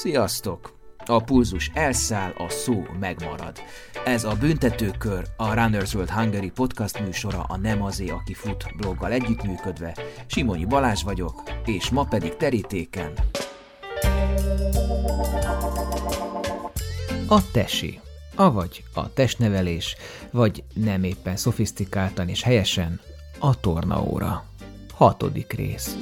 Sziasztok! 0.00 0.78
A 1.06 1.22
pulzus 1.22 1.70
elszáll, 1.74 2.30
a 2.36 2.48
szó 2.48 2.82
megmarad. 3.00 3.58
Ez 4.04 4.24
a 4.24 4.34
Büntetőkör, 4.34 5.26
a 5.36 5.54
Runners 5.54 5.94
World 5.94 6.10
Hungary 6.10 6.50
podcast 6.50 7.00
műsora 7.00 7.42
a 7.42 7.56
Nem 7.56 7.82
azé, 7.82 8.08
aki 8.08 8.34
fut 8.34 8.76
bloggal 8.76 9.12
együttműködve. 9.12 9.96
Simonyi 10.26 10.64
Balázs 10.64 11.02
vagyok, 11.02 11.42
és 11.64 11.90
ma 11.90 12.04
pedig 12.04 12.36
terítéken. 12.36 13.12
A 17.28 17.50
tesi, 17.52 18.00
avagy 18.34 18.84
a 18.94 19.12
testnevelés, 19.12 19.96
vagy 20.30 20.64
nem 20.74 21.04
éppen 21.04 21.36
szofisztikáltan 21.36 22.28
és 22.28 22.42
helyesen 22.42 23.00
a 23.38 23.60
tornaóra. 23.60 24.44
Hatodik 24.94 25.52
rész. 25.52 25.96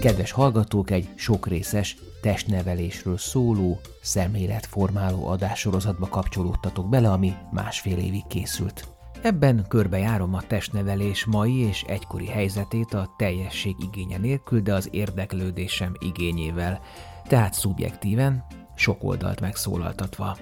Kedves 0.00 0.30
hallgatók, 0.30 0.90
egy 0.90 1.08
sokrészes 1.14 1.96
testnevelésről 2.20 3.16
szóló, 3.18 3.80
szemléletformáló 4.02 5.26
adássorozatba 5.26 6.06
kapcsolódtatok 6.08 6.88
bele, 6.88 7.10
ami 7.10 7.32
másfél 7.52 7.98
évig 7.98 8.26
készült. 8.26 8.88
Ebben 9.22 9.64
körbejárom 9.68 10.34
a 10.34 10.42
testnevelés 10.42 11.24
mai 11.24 11.56
és 11.56 11.82
egykori 11.82 12.26
helyzetét 12.26 12.94
a 12.94 13.14
teljesség 13.16 13.74
igénye 13.78 14.18
nélkül, 14.18 14.60
de 14.60 14.74
az 14.74 14.88
érdeklődésem 14.90 15.94
igényével, 15.98 16.80
tehát 17.26 17.54
szubjektíven, 17.54 18.44
sok 18.74 19.04
oldalt 19.04 19.40
megszólaltatva. 19.40 20.36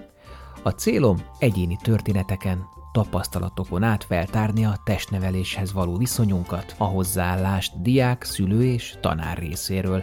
A 0.62 0.70
célom 0.70 1.22
egyéni 1.38 1.78
történeteken, 1.82 2.64
tapasztalatokon 2.96 3.82
át 3.82 4.04
feltárni 4.04 4.64
a 4.64 4.80
testneveléshez 4.84 5.72
való 5.72 5.96
viszonyunkat, 5.96 6.74
a 6.78 6.84
hozzáállást 6.84 7.82
diák, 7.82 8.24
szülő 8.24 8.64
és 8.64 8.94
tanár 9.00 9.38
részéről, 9.38 10.02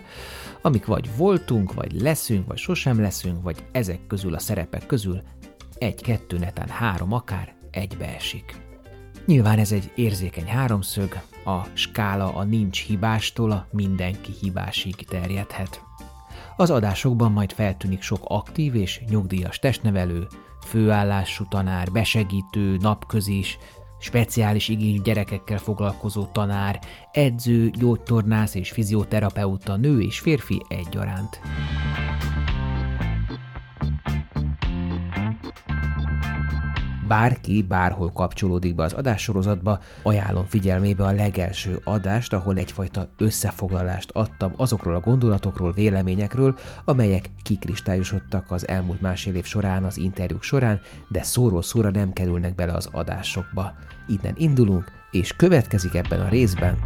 amik 0.61 0.85
vagy 0.85 1.09
voltunk, 1.17 1.73
vagy 1.73 2.01
leszünk, 2.01 2.47
vagy 2.47 2.57
sosem 2.57 3.01
leszünk, 3.01 3.43
vagy 3.43 3.65
ezek 3.71 4.07
közül 4.07 4.33
a 4.33 4.39
szerepek 4.39 4.85
közül 4.85 5.21
egy-kettő, 5.77 6.37
netán 6.37 6.67
három 6.67 7.13
akár 7.13 7.55
egybeesik. 7.71 8.55
Nyilván 9.25 9.59
ez 9.59 9.71
egy 9.71 9.91
érzékeny 9.95 10.47
háromszög, 10.47 11.21
a 11.45 11.61
skála 11.73 12.35
a 12.35 12.43
nincs 12.43 12.85
hibástól 12.85 13.51
a 13.51 13.67
mindenki 13.71 14.31
hibásig 14.41 14.95
terjedhet. 14.95 15.81
Az 16.57 16.69
adásokban 16.69 17.31
majd 17.31 17.51
feltűnik 17.51 18.01
sok 18.01 18.21
aktív 18.23 18.75
és 18.75 19.01
nyugdíjas 19.09 19.59
testnevelő, 19.59 20.27
főállású 20.63 21.45
tanár, 21.49 21.91
besegítő, 21.91 22.77
napközis, 22.77 23.57
speciális 23.99 24.69
igényű 24.69 25.01
gyerekekkel 25.01 25.57
foglalkozó 25.57 26.25
tanár, 26.25 26.79
edző, 27.11 27.69
gyógytornász 27.69 28.55
és 28.55 28.71
fizioterapeuta, 28.71 29.75
nő 29.75 30.01
és 30.01 30.19
férfi 30.19 30.61
egyaránt. 30.67 31.39
Bárki 37.13 37.61
bárhol 37.61 38.11
kapcsolódik 38.11 38.75
be 38.75 38.83
az 38.83 38.93
adássorozatba, 38.93 39.79
ajánlom 40.03 40.45
figyelmébe 40.45 41.03
a 41.03 41.11
legelső 41.11 41.79
adást, 41.83 42.33
ahol 42.33 42.57
egyfajta 42.57 43.09
összefoglalást 43.17 44.09
adtam 44.11 44.53
azokról 44.57 44.95
a 44.95 44.99
gondolatokról, 44.99 45.71
véleményekről, 45.71 46.55
amelyek 46.85 47.29
kikristályosodtak 47.43 48.51
az 48.51 48.67
elmúlt 48.67 49.01
másfél 49.01 49.35
év 49.35 49.45
során, 49.45 49.83
az 49.83 49.97
interjúk 49.97 50.43
során, 50.43 50.81
de 51.07 51.23
szóról 51.23 51.61
szóra 51.61 51.89
nem 51.89 52.13
kerülnek 52.13 52.55
bele 52.55 52.73
az 52.73 52.89
adásokba. 52.91 53.73
Innen 54.07 54.33
indulunk, 54.37 54.91
és 55.11 55.33
következik 55.35 55.93
ebben 55.93 56.21
a 56.21 56.29
részben. 56.29 56.77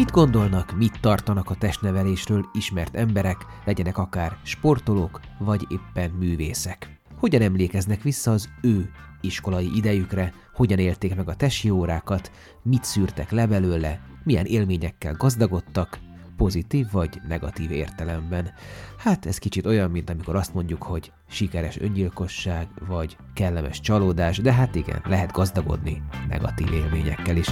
Mit 0.00 0.10
gondolnak, 0.10 0.76
mit 0.76 1.00
tartanak 1.00 1.50
a 1.50 1.54
testnevelésről 1.54 2.48
ismert 2.52 2.94
emberek, 2.94 3.36
legyenek 3.64 3.98
akár 3.98 4.36
sportolók, 4.42 5.20
vagy 5.38 5.66
éppen 5.68 6.10
művészek? 6.10 7.00
Hogyan 7.18 7.42
emlékeznek 7.42 8.02
vissza 8.02 8.30
az 8.30 8.48
ő 8.62 8.90
iskolai 9.20 9.70
idejükre, 9.76 10.32
hogyan 10.54 10.78
élték 10.78 11.16
meg 11.16 11.28
a 11.28 11.34
tesi 11.34 11.70
órákat, 11.70 12.30
mit 12.62 12.84
szűrtek 12.84 13.30
le 13.30 13.46
belőle, 13.46 14.00
milyen 14.24 14.44
élményekkel 14.44 15.14
gazdagodtak, 15.14 15.98
pozitív 16.36 16.86
vagy 16.92 17.20
negatív 17.28 17.70
értelemben. 17.70 18.52
Hát 18.98 19.26
ez 19.26 19.38
kicsit 19.38 19.66
olyan, 19.66 19.90
mint 19.90 20.10
amikor 20.10 20.36
azt 20.36 20.54
mondjuk, 20.54 20.82
hogy 20.82 21.12
sikeres 21.28 21.80
öngyilkosság, 21.80 22.68
vagy 22.86 23.16
kellemes 23.34 23.80
csalódás, 23.80 24.38
de 24.38 24.52
hát 24.52 24.74
igen, 24.74 25.02
lehet 25.04 25.32
gazdagodni 25.32 26.02
negatív 26.28 26.72
élményekkel 26.72 27.36
is. 27.36 27.48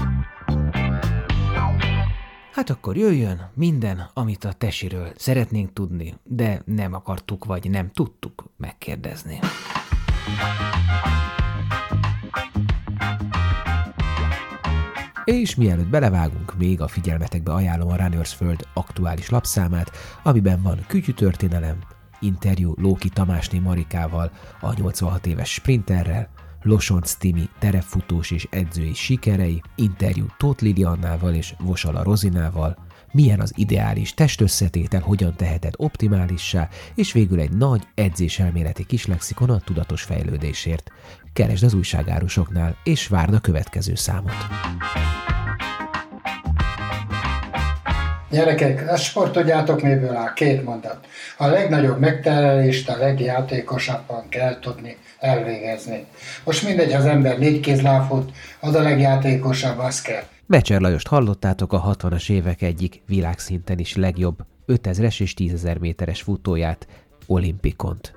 Hát 2.59 2.71
akkor 2.71 2.97
jöjjön 2.97 3.51
minden, 3.55 4.11
amit 4.15 4.45
a 4.45 4.53
tesiről 4.53 5.13
szeretnénk 5.17 5.73
tudni, 5.73 6.15
de 6.25 6.63
nem 6.65 6.93
akartuk 6.93 7.45
vagy 7.45 7.71
nem 7.71 7.91
tudtuk 7.91 8.45
megkérdezni. 8.57 9.39
És 15.25 15.55
mielőtt 15.55 15.89
belevágunk, 15.89 16.57
még 16.57 16.81
a 16.81 16.89
figyelmetekbe 16.89 17.53
ajánlom 17.53 17.89
a 17.89 17.97
Runners 17.97 18.35
Föld 18.35 18.67
aktuális 18.75 19.29
lapszámát, 19.29 19.91
amiben 20.23 20.63
van 20.63 20.85
kütyű 20.87 21.13
történelem, 21.13 21.79
interjú 22.21 22.75
Lóki 22.77 23.09
Tamásné 23.09 23.59
Marikával, 23.59 24.31
a 24.61 24.75
86 24.75 25.27
éves 25.27 25.53
sprinterrel, 25.53 26.29
Losonc 26.63 27.13
Timi 27.13 27.49
terepfutós 27.59 28.31
és 28.31 28.47
edzői 28.51 28.95
sikerei, 28.95 29.63
interjú 29.75 30.27
Tóth 30.37 30.63
Liliannával 30.63 31.35
és 31.35 31.55
Vosala 31.59 32.03
Rozinával, 32.03 32.77
milyen 33.13 33.41
az 33.41 33.53
ideális 33.57 34.15
testösszetétel, 34.15 35.01
hogyan 35.01 35.35
teheted 35.37 35.75
optimálissá, 35.77 36.69
és 36.95 37.13
végül 37.13 37.41
egy 37.41 37.53
nagy 37.53 37.83
edzéselméleti 37.95 38.87
kis 38.87 39.07
lexikon 39.07 39.51
a 39.51 39.61
tudatos 39.61 40.03
fejlődésért. 40.03 40.91
Keresd 41.33 41.65
az 41.65 41.75
újságárusoknál, 41.75 42.77
és 42.85 43.07
várd 43.07 43.35
a 43.35 43.41
következő 43.41 43.95
számot. 43.95 44.47
Gyerekek, 48.31 48.81
ezt 48.81 49.03
sportodjátok 49.03 49.83
miből 49.83 50.17
áll? 50.17 50.33
Két 50.33 50.65
mondat. 50.65 51.07
A 51.37 51.47
legnagyobb 51.47 51.99
megterelést 51.99 52.89
a 52.89 52.97
legjátékosabban 52.97 54.29
kell 54.29 54.59
tudni 54.59 54.97
elvégezni. 55.19 56.05
Most 56.45 56.65
mindegy, 56.65 56.93
ha 56.93 56.99
az 56.99 57.07
ember 57.07 57.39
négy 57.39 57.61
kézláfut, 57.61 58.33
az 58.61 58.75
a 58.75 58.83
legjátékosabb, 58.83 59.79
az 59.79 60.03
kell. 60.03 60.23
Mecser 60.47 60.81
Lajost 60.81 61.07
hallottátok 61.07 61.73
a 61.73 61.97
60-as 61.97 62.31
évek 62.31 62.63
egyik 62.63 63.03
világszinten 63.07 63.79
is 63.79 63.97
legjobb 63.97 64.45
5000-es 64.67 65.21
és 65.21 65.35
10.000 65.39 65.79
méteres 65.79 66.23
futóját, 66.23 66.87
Olimpikont. 67.27 68.17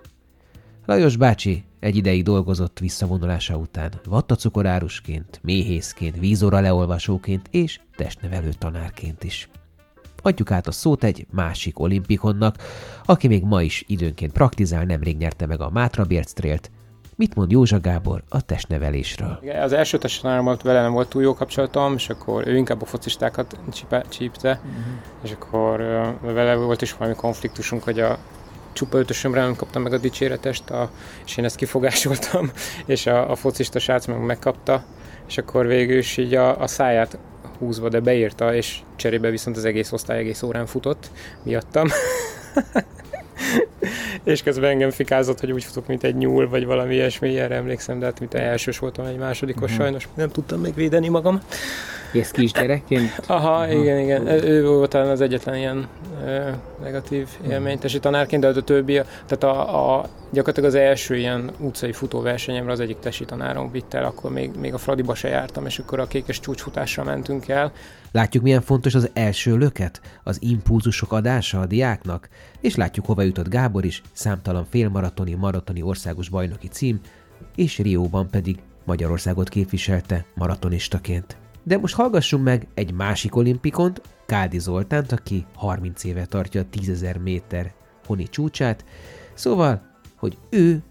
Lajos 0.85 1.15
bácsi 1.15 1.63
egy 1.79 1.95
ideig 1.95 2.23
dolgozott 2.23 2.79
visszavonulása 2.79 3.55
után, 3.55 3.91
vattacukorárusként, 4.05 5.39
méhészként, 5.43 6.19
vízóra 6.19 6.59
leolvasóként 6.59 7.47
és 7.51 7.79
testnevelő 7.95 8.49
tanárként 8.57 9.23
is. 9.23 9.49
Adjuk 10.21 10.51
át 10.51 10.67
a 10.67 10.71
szót 10.71 11.03
egy 11.03 11.25
másik 11.31 11.79
olimpikonnak, 11.79 12.55
aki 13.05 13.27
még 13.27 13.43
ma 13.43 13.61
is 13.61 13.83
időnként 13.87 14.31
praktizál, 14.31 14.83
nemrég 14.83 15.17
nyerte 15.17 15.45
meg 15.45 15.61
a 15.61 15.69
Mátra 15.69 16.03
Bérctrélt, 16.03 16.71
Mit 17.21 17.35
mond 17.35 17.51
Józsa 17.51 17.79
Gábor 17.79 18.23
a 18.29 18.41
testnevelésről? 18.41 19.39
Az 19.61 19.73
első 19.73 19.97
testnevelőm 19.97 20.57
vele 20.63 20.81
nem 20.81 20.91
volt 20.91 21.09
túl 21.09 21.21
jó 21.21 21.33
kapcsolatom, 21.33 21.93
és 21.93 22.09
akkor 22.09 22.47
ő 22.47 22.57
inkább 22.57 22.81
a 22.81 22.85
focistákat 22.85 23.59
csípte, 24.09 24.49
uh-huh. 24.49 24.83
és 25.23 25.31
akkor 25.31 25.77
vele 26.21 26.55
volt 26.55 26.81
is 26.81 26.93
valami 26.93 27.15
konfliktusunk, 27.15 27.83
hogy 27.83 27.99
a 27.99 28.17
csupa 28.73 28.97
ötösömre 28.97 29.41
nem 29.41 29.55
kaptam 29.55 29.81
meg 29.81 29.93
a 29.93 29.97
dicséretest, 29.97 30.69
a, 30.69 30.89
és 31.25 31.37
én 31.37 31.45
ezt 31.45 31.55
kifogásoltam, 31.55 32.51
és 32.85 33.05
a, 33.05 33.31
a 33.31 33.35
focista 33.35 33.79
srác 33.79 34.05
meg 34.05 34.25
megkapta, 34.25 34.83
és 35.27 35.37
akkor 35.37 35.67
végül 35.67 35.97
is 35.97 36.17
így 36.17 36.35
a, 36.35 36.61
a 36.61 36.67
száját 36.67 37.17
húzva, 37.57 37.89
de 37.89 37.99
beírta, 37.99 38.55
és 38.55 38.79
cserébe 38.95 39.29
viszont 39.29 39.57
az 39.57 39.65
egész 39.65 39.91
osztály 39.91 40.17
egész 40.17 40.41
órán 40.41 40.65
futott 40.65 41.11
miattam. 41.43 41.87
és 44.23 44.43
közben 44.43 44.69
engem 44.69 44.89
fikázott, 44.89 45.39
hogy 45.39 45.51
úgy 45.51 45.63
futok, 45.63 45.87
mint 45.87 46.03
egy 46.03 46.15
nyúl, 46.15 46.49
vagy 46.49 46.65
valami 46.65 46.93
ilyesmi, 46.93 47.39
erre 47.39 47.55
emlékszem, 47.55 47.99
de 47.99 48.05
hát 48.05 48.19
mint 48.19 48.33
elsős 48.33 48.79
voltam 48.79 49.05
egy 49.05 49.17
másodikos, 49.17 49.71
uh-huh. 49.71 49.77
sajnos 49.85 50.07
nem 50.13 50.29
tudtam 50.29 50.61
megvédeni 50.61 51.07
magam. 51.07 51.41
És 52.11 52.31
kisgyerekként? 52.31 53.21
Aha, 53.27 53.49
Aha, 53.53 53.71
igen, 53.71 53.99
igen. 53.99 54.27
Ő 54.27 54.65
volt 54.65 54.89
talán 54.89 55.09
az 55.09 55.21
egyetlen 55.21 55.55
ilyen 55.55 55.87
ö, 56.25 56.49
negatív 56.83 57.27
élmény, 57.49 57.79
tesi 57.79 57.99
tanárként, 57.99 58.41
de 58.41 58.47
a 58.47 58.61
többi, 58.61 58.93
tehát 59.27 59.43
a, 59.43 59.99
a, 59.99 60.09
gyakorlatilag 60.31 60.69
az 60.69 60.75
első 60.75 61.15
ilyen 61.17 61.51
utcai 61.59 61.91
futóversenyemre 61.91 62.71
az 62.71 62.79
egyik 62.79 62.99
tesi 62.99 63.25
tanárom 63.25 63.71
vitt 63.71 63.93
el, 63.93 64.03
akkor 64.03 64.31
még, 64.31 64.51
még 64.59 64.73
a 64.73 64.77
Fradiba 64.77 65.15
se 65.15 65.27
jártam, 65.27 65.65
és 65.65 65.79
akkor 65.79 65.99
a 65.99 66.07
kékes 66.07 66.39
csúcsfutásra 66.39 67.03
mentünk 67.03 67.47
el. 67.47 67.71
Látjuk, 68.11 68.43
milyen 68.43 68.61
fontos 68.61 68.95
az 68.95 69.09
első 69.13 69.57
löket, 69.57 70.01
az 70.23 70.37
impulzusok 70.41 71.11
adása 71.11 71.59
a 71.59 71.65
diáknak, 71.65 72.29
és 72.61 72.75
látjuk, 72.75 73.05
hova 73.05 73.21
jutott 73.21 73.49
Gábor 73.49 73.85
is, 73.85 74.01
számtalan 74.13 74.65
félmaratoni, 74.69 75.33
maratoni 75.33 75.81
országos 75.81 76.29
bajnoki 76.29 76.67
cím, 76.67 76.99
és 77.55 77.77
Rióban 77.77 78.29
pedig 78.29 78.57
Magyarországot 78.85 79.49
képviselte 79.49 80.25
maratonistaként. 80.35 81.37
De 81.63 81.77
most 81.77 81.95
hallgassunk 81.95 82.43
meg 82.43 82.67
egy 82.73 82.93
másik 82.93 83.35
olimpikont, 83.35 84.01
Kádi 84.25 84.59
Zoltánt, 84.59 85.11
aki 85.11 85.45
30 85.55 86.03
éve 86.03 86.25
tartja 86.25 86.61
a 86.61 86.65
10.000 86.71 87.21
méter 87.21 87.73
honi 88.05 88.27
csúcsát. 88.27 88.85
Szóval, 89.33 89.81
hogy 90.15 90.37
ő, 90.49 90.83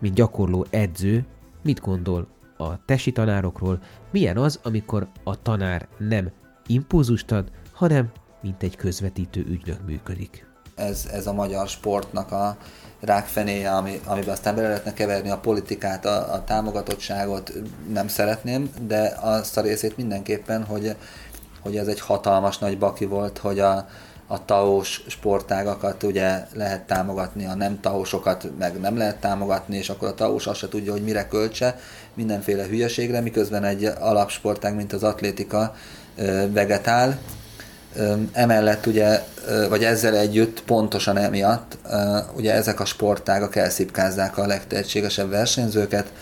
mint 0.00 0.14
gyakorló 0.14 0.66
edző, 0.70 1.26
mit 1.62 1.80
gondol 1.80 2.28
a 2.56 2.84
tesi 2.84 3.12
tanárokról, 3.12 3.78
milyen 4.10 4.36
az, 4.36 4.60
amikor 4.62 5.08
a 5.24 5.42
tanár 5.42 5.88
nem 5.98 6.30
impulzust 6.66 7.32
ad, 7.32 7.50
hanem 7.72 8.10
mint 8.42 8.62
egy 8.62 8.76
közvetítő 8.76 9.44
ügynök 9.48 9.86
működik. 9.86 10.46
Ez, 10.74 11.08
ez 11.12 11.26
a 11.26 11.32
magyar 11.32 11.68
sportnak 11.68 12.32
a 12.32 12.56
rákfenéje, 13.02 13.70
ami, 13.70 14.00
amiben 14.04 14.32
aztán 14.32 14.54
bele 14.54 14.68
lehetne 14.68 14.92
keverni 14.92 15.30
a 15.30 15.38
politikát, 15.38 16.06
a, 16.06 16.32
a 16.32 16.44
támogatottságot, 16.44 17.52
nem 17.92 18.08
szeretném, 18.08 18.70
de 18.86 19.16
azt 19.20 19.56
a 19.56 19.60
részét 19.60 19.96
mindenképpen, 19.96 20.64
hogy, 20.64 20.96
hogy 21.60 21.76
ez 21.76 21.86
egy 21.86 22.00
hatalmas 22.00 22.58
nagy 22.58 22.78
baki 22.78 23.04
volt, 23.04 23.38
hogy 23.38 23.58
a, 23.58 23.88
a 24.26 24.44
taós 24.44 25.04
sportágakat 25.06 26.02
ugye 26.02 26.46
lehet 26.54 26.86
támogatni, 26.86 27.46
a 27.46 27.54
nem 27.54 27.80
taósokat 27.80 28.48
meg 28.58 28.80
nem 28.80 28.96
lehet 28.96 29.20
támogatni, 29.20 29.76
és 29.76 29.88
akkor 29.88 30.08
a 30.08 30.14
taós 30.14 30.46
azt 30.46 30.58
se 30.58 30.68
tudja, 30.68 30.92
hogy 30.92 31.04
mire 31.04 31.28
költse, 31.28 31.78
mindenféle 32.14 32.66
hülyeségre, 32.66 33.20
miközben 33.20 33.64
egy 33.64 33.84
alapsportág, 33.84 34.74
mint 34.74 34.92
az 34.92 35.02
atlétika 35.02 35.74
vegetál. 36.52 37.18
Emellett 38.32 38.86
ugye, 38.86 39.20
vagy 39.68 39.84
ezzel 39.84 40.16
együtt 40.16 40.62
pontosan 40.62 41.16
emiatt, 41.16 41.78
ugye 42.36 42.52
ezek 42.52 42.80
a 42.80 42.84
sportágak 42.84 43.56
elszipkázzák 43.56 44.38
a 44.38 44.46
legtehetségesebb 44.46 45.30
versenyzőket, 45.30 46.12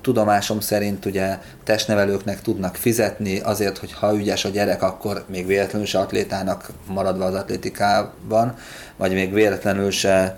tudomásom 0.00 0.60
szerint 0.60 1.04
ugye 1.04 1.38
testnevelőknek 1.64 2.42
tudnak 2.42 2.76
fizetni 2.76 3.40
azért, 3.40 3.78
hogy 3.78 3.92
ha 3.92 4.14
ügyes 4.14 4.44
a 4.44 4.48
gyerek, 4.48 4.82
akkor 4.82 5.24
még 5.26 5.46
véletlenül 5.46 5.86
se 5.86 5.98
atlétának 5.98 6.70
maradva 6.86 7.24
az 7.24 7.34
atlétikában, 7.34 8.54
vagy 8.96 9.12
még 9.12 9.32
véletlenül 9.32 9.90
se 9.90 10.34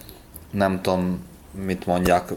nem 0.51 0.81
tudom, 0.83 1.25
mit 1.55 1.87
mondjak, 1.87 2.33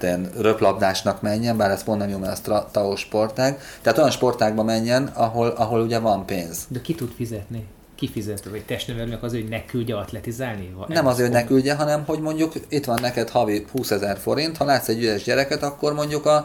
ilyen 0.00 0.30
röplabdásnak 0.38 1.22
menjen, 1.22 1.56
bár 1.56 1.70
ez 1.70 1.84
pont 1.84 1.98
nem 1.98 2.08
jó, 2.08 2.18
mert 2.18 2.32
ez 2.48 2.64
TAO 2.70 2.96
sportág. 2.96 3.60
Tehát 3.82 3.98
olyan 3.98 4.10
sportágba 4.10 4.62
menjen, 4.62 5.06
ahol, 5.06 5.48
ahol 5.48 5.80
ugye 5.80 5.98
van 5.98 6.26
pénz. 6.26 6.66
De 6.68 6.80
ki 6.80 6.94
tud 6.94 7.12
fizetni? 7.16 7.66
kifizető, 7.94 8.50
vagy 8.50 8.64
testnevelőnek 8.64 9.22
az, 9.22 9.32
hogy 9.32 9.48
ne 9.48 9.64
küldje 9.64 9.96
atletizálni? 9.96 10.74
Nem 10.88 11.06
azért, 11.06 11.28
hogy 11.28 11.40
ne 11.40 11.46
küldje, 11.46 11.74
hanem 11.74 12.04
hogy 12.06 12.20
mondjuk 12.20 12.52
itt 12.68 12.84
van 12.84 12.98
neked 13.00 13.30
havi 13.30 13.66
20 13.72 13.90
ezer 13.90 14.18
forint, 14.18 14.56
ha 14.56 14.64
látsz 14.64 14.88
egy 14.88 14.98
ügyes 14.98 15.22
gyereket, 15.22 15.62
akkor 15.62 15.94
mondjuk 15.94 16.26
a, 16.26 16.36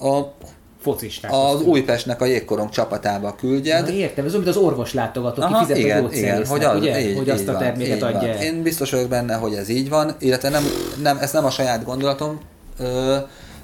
a 0.00 0.34
focisták. 0.92 1.32
Az 1.32 1.62
Újpestnek 1.62 2.20
a 2.20 2.24
jégkorong 2.24 2.70
csapatába 2.70 3.34
küldjed. 3.34 3.84
Na, 3.86 3.92
értem, 3.92 4.24
ez 4.24 4.30
olyan, 4.30 4.44
mint 4.44 4.56
az 4.56 4.62
orvos 4.62 4.94
látogató, 4.94 5.42
Aha, 5.42 5.58
fizet 5.58 5.76
igen, 5.76 6.04
a 6.04 6.12
igen, 6.12 6.46
hogy, 6.46 6.64
az, 6.64 6.76
ugye? 6.76 7.00
Így, 7.00 7.16
hogy 7.16 7.30
azt 7.30 7.42
így 7.42 7.48
a 7.48 7.56
terméket 7.56 8.00
van, 8.00 8.14
adja. 8.14 8.32
Van. 8.32 8.42
Én 8.42 8.62
biztos 8.62 8.90
vagyok 8.90 9.08
benne, 9.08 9.34
hogy 9.34 9.54
ez 9.54 9.68
így 9.68 9.88
van, 9.88 10.14
illetve 10.18 10.48
nem, 10.48 10.64
nem, 11.02 11.18
ez 11.20 11.32
nem 11.32 11.44
a 11.44 11.50
saját 11.50 11.84
gondolatom, 11.84 12.40
ö, 12.78 13.16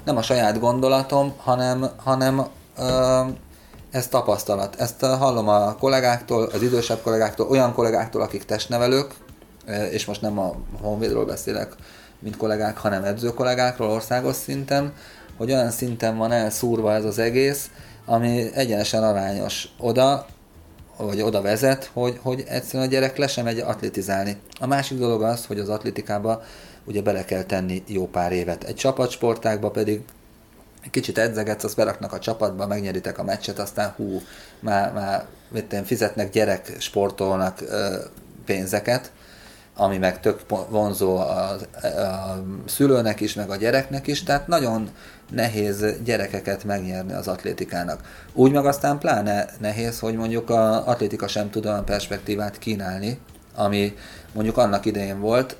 nem 0.05 0.17
a 0.17 0.21
saját 0.21 0.59
gondolatom, 0.59 1.33
hanem, 1.37 1.89
hanem 2.03 2.45
ö, 2.77 3.19
ez 3.91 4.07
tapasztalat. 4.07 4.75
Ezt 4.79 5.05
hallom 5.05 5.47
a 5.47 5.75
kollégáktól, 5.75 6.49
az 6.53 6.61
idősebb 6.61 7.01
kollégáktól, 7.01 7.47
olyan 7.47 7.73
kollégáktól, 7.73 8.21
akik 8.21 8.43
testnevelők, 8.43 9.13
és 9.91 10.05
most 10.05 10.21
nem 10.21 10.39
a 10.39 10.55
honvédról 10.81 11.25
beszélek, 11.25 11.75
mint 12.19 12.37
kollégák, 12.37 12.77
hanem 12.77 13.03
edző 13.03 13.33
kollégákról 13.33 13.89
országos 13.89 14.35
szinten, 14.35 14.93
hogy 15.37 15.51
olyan 15.51 15.71
szinten 15.71 16.17
van 16.17 16.31
elszúrva 16.31 16.93
ez 16.93 17.05
az 17.05 17.19
egész, 17.19 17.69
ami 18.05 18.49
egyenesen 18.53 19.03
arányos 19.03 19.67
oda, 19.77 20.25
vagy 20.97 21.21
oda 21.21 21.41
vezet, 21.41 21.89
hogy, 21.93 22.19
hogy 22.21 22.43
egyszerűen 22.47 22.87
a 22.87 22.91
gyerek 22.91 23.17
le 23.17 23.27
sem 23.27 23.43
megy 23.43 23.59
atletizálni. 23.59 24.37
A 24.59 24.67
másik 24.67 24.97
dolog 24.97 25.21
az, 25.21 25.45
hogy 25.45 25.59
az 25.59 25.69
atlétikába 25.69 26.41
ugye 26.85 27.01
bele 27.01 27.25
kell 27.25 27.43
tenni 27.43 27.83
jó 27.87 28.07
pár 28.07 28.31
évet. 28.31 28.63
Egy 28.63 28.75
csapatsportákba 28.75 29.71
pedig 29.71 30.01
kicsit 30.91 31.17
edzegetsz, 31.17 31.63
azt 31.63 31.75
beraknak 31.75 32.13
a 32.13 32.19
csapatba, 32.19 32.67
megnyeritek 32.67 33.17
a 33.17 33.23
meccset, 33.23 33.59
aztán 33.59 33.93
hú, 33.95 34.21
már, 34.59 34.93
már 34.93 35.25
mit 35.49 35.75
fizetnek 35.85 36.31
gyerek 36.31 36.75
sportolnak 36.79 37.61
ö, 37.61 37.95
pénzeket, 38.45 39.11
ami 39.77 39.97
meg 39.97 40.19
tök 40.19 40.39
vonzó 40.69 41.17
a, 41.17 41.51
a 41.81 42.43
szülőnek 42.65 43.19
is, 43.21 43.33
meg 43.33 43.49
a 43.49 43.55
gyereknek 43.55 44.07
is, 44.07 44.23
tehát 44.23 44.47
nagyon 44.47 44.89
nehéz 45.31 45.85
gyerekeket 46.03 46.63
megnyerni 46.63 47.13
az 47.13 47.27
atlétikának. 47.27 47.99
Úgy 48.33 48.51
meg 48.51 48.65
aztán 48.65 48.97
pláne 48.99 49.45
nehéz, 49.59 49.99
hogy 49.99 50.15
mondjuk 50.15 50.49
az 50.49 50.81
atlétika 50.85 51.27
sem 51.27 51.49
tud 51.49 51.65
olyan 51.65 51.85
perspektívát 51.85 52.57
kínálni, 52.57 53.19
ami 53.55 53.95
mondjuk 54.33 54.57
annak 54.57 54.85
idején 54.85 55.19
volt, 55.19 55.57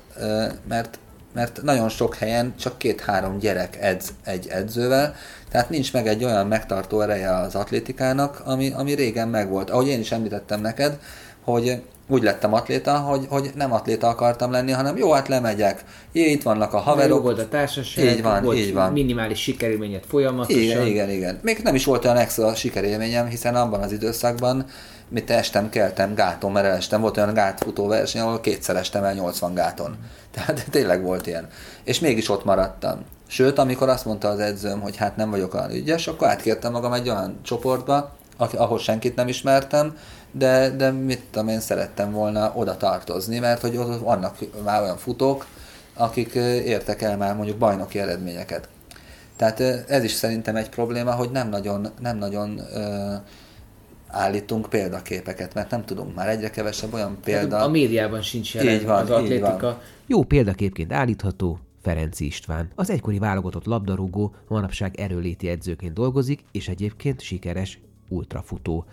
mert 0.68 0.98
mert 1.36 1.62
nagyon 1.62 1.88
sok 1.88 2.14
helyen 2.14 2.54
csak 2.56 2.78
két-három 2.78 3.38
gyerek 3.38 3.76
edz 3.80 4.08
egy 4.24 4.46
edzővel, 4.48 5.14
tehát 5.50 5.70
nincs 5.70 5.92
meg 5.92 6.06
egy 6.06 6.24
olyan 6.24 6.46
megtartó 6.46 7.00
ereje 7.00 7.36
az 7.36 7.54
atlétikának, 7.54 8.42
ami, 8.44 8.72
ami 8.72 8.94
régen 8.94 9.28
megvolt. 9.28 9.70
Ahogy 9.70 9.88
én 9.88 10.00
is 10.00 10.12
említettem 10.12 10.60
neked, 10.60 10.98
hogy 11.46 11.82
úgy 12.08 12.22
lettem 12.22 12.52
atléta, 12.52 12.96
hogy, 12.98 13.26
hogy 13.28 13.50
nem 13.54 13.72
atléta 13.72 14.08
akartam 14.08 14.50
lenni, 14.50 14.72
hanem 14.72 14.96
jó, 14.96 15.12
hát 15.12 15.28
lemegyek. 15.28 15.84
Jé, 16.12 16.30
itt 16.30 16.42
vannak 16.42 16.72
a 16.72 16.78
haverok. 16.78 17.16
Jó 17.16 17.22
volt 17.22 17.38
a 17.38 17.48
társaság, 17.48 18.04
így 18.04 18.22
van, 18.22 18.42
volt 18.42 18.56
így 18.56 18.72
van. 18.72 18.92
minimális 18.92 19.42
sikerélményed 19.42 20.04
folyamatosan. 20.08 20.62
Igen, 20.62 20.86
igen, 20.86 21.10
igen. 21.10 21.38
Még 21.42 21.58
nem 21.62 21.74
is 21.74 21.84
volt 21.84 22.04
olyan 22.04 22.16
extra 22.16 22.54
sikerélményem, 22.54 23.26
hiszen 23.26 23.54
abban 23.54 23.82
az 23.82 23.92
időszakban 23.92 24.66
mit 25.08 25.30
estem, 25.30 25.68
keltem 25.68 26.14
gáton, 26.14 26.52
mert 26.52 26.66
elestem. 26.66 27.00
Volt 27.00 27.16
olyan 27.16 27.34
gátfutó 27.34 27.86
verseny, 27.86 28.20
ahol 28.20 28.40
kétszer 28.40 28.76
estem 28.76 29.04
el 29.04 29.14
80 29.14 29.54
gáton. 29.54 29.96
Tehát 30.34 30.66
tényleg 30.70 31.02
volt 31.02 31.26
ilyen. 31.26 31.48
És 31.84 32.00
mégis 32.00 32.28
ott 32.28 32.44
maradtam. 32.44 32.98
Sőt, 33.28 33.58
amikor 33.58 33.88
azt 33.88 34.04
mondta 34.04 34.28
az 34.28 34.38
edzőm, 34.38 34.80
hogy 34.80 34.96
hát 34.96 35.16
nem 35.16 35.30
vagyok 35.30 35.54
olyan 35.54 35.70
ügyes, 35.70 36.06
akkor 36.06 36.28
átkértem 36.28 36.72
magam 36.72 36.92
egy 36.92 37.08
olyan 37.08 37.40
csoportba, 37.42 38.16
ahol 38.36 38.78
senkit 38.78 39.16
nem 39.16 39.28
ismertem, 39.28 39.96
de, 40.38 40.70
de 40.70 40.90
mit 40.90 41.22
tudom 41.30 41.48
én 41.48 41.60
szerettem 41.60 42.12
volna 42.12 42.52
oda 42.54 42.76
tartozni, 42.76 43.38
mert 43.38 43.60
hogy 43.60 43.76
ott 43.76 44.00
vannak 44.00 44.38
már 44.64 44.82
olyan 44.82 44.96
futók, 44.96 45.46
akik 45.94 46.34
értek 46.64 47.02
el 47.02 47.16
már 47.16 47.36
mondjuk 47.36 47.58
bajnoki 47.58 47.98
eredményeket. 47.98 48.68
Tehát 49.36 49.60
ez 49.88 50.04
is 50.04 50.12
szerintem 50.12 50.56
egy 50.56 50.68
probléma, 50.68 51.12
hogy 51.12 51.30
nem 51.30 51.48
nagyon, 51.48 51.88
nem 52.00 52.18
nagyon 52.18 52.60
ö, 52.74 53.14
állítunk 54.08 54.68
példaképeket, 54.68 55.54
mert 55.54 55.70
nem 55.70 55.84
tudunk 55.84 56.14
már 56.14 56.28
egyre 56.28 56.50
kevesebb 56.50 56.92
olyan 56.92 57.18
példa. 57.24 57.58
A 57.58 57.68
médiában 57.68 58.22
sincs 58.22 58.54
jelen 58.54 58.74
így 58.74 58.86
van, 58.86 59.02
az 59.02 59.10
atlétika. 59.10 59.58
Van. 59.60 59.78
Jó 60.06 60.22
példaképként 60.22 60.92
állítható 60.92 61.58
Ferenc 61.82 62.20
István. 62.20 62.68
Az 62.74 62.90
egykori 62.90 63.18
válogatott 63.18 63.64
labdarúgó 63.64 64.34
manapság 64.48 65.00
erőléti 65.00 65.48
edzőként 65.48 65.92
dolgozik, 65.92 66.44
és 66.52 66.68
egyébként 66.68 67.20
sikeres 67.20 67.80
ultrafutó. 68.08 68.84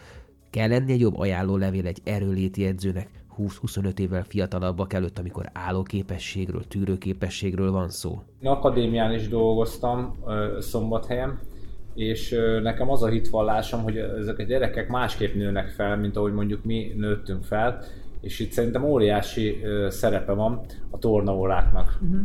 Kell 0.54 0.68
lenni 0.68 0.92
egy 0.92 1.00
jobb 1.00 1.20
ajánlólevél 1.20 1.86
egy 1.86 2.02
erőléti 2.04 2.66
edzőnek 2.66 3.10
20-25 3.38 4.00
évvel 4.00 4.24
fiatalabbak 4.24 4.94
előtt, 4.94 5.20
amikor 5.20 5.50
állóképességről, 5.54 6.68
tűrőképességről 6.68 7.72
van 7.72 7.90
szó? 7.90 8.22
Akadémián 8.44 9.14
is 9.14 9.28
dolgoztam 9.28 10.16
Szombathelyen, 10.60 11.40
és 11.96 12.36
nekem 12.62 12.90
az 12.90 13.04
a 13.04 13.08
hitvallásom, 13.08 13.84
hogy 13.84 13.98
ezek 13.98 14.40
a 14.40 14.44
gyerekek 14.44 14.90
másképp 14.90 15.36
nőnek 15.36 15.70
fel, 15.70 15.98
mint 15.98 16.18
ahogy 16.18 16.34
mondjuk 16.34 16.64
mi 16.64 16.94
nőttünk 16.96 17.44
fel, 17.44 17.84
és 18.22 18.40
itt 18.40 18.52
szerintem 18.52 18.84
óriási 18.84 19.62
szerepe 19.88 20.32
van 20.32 20.62
a 20.90 20.98
tornaóráknak. 20.98 22.00
Uh-huh. 22.02 22.20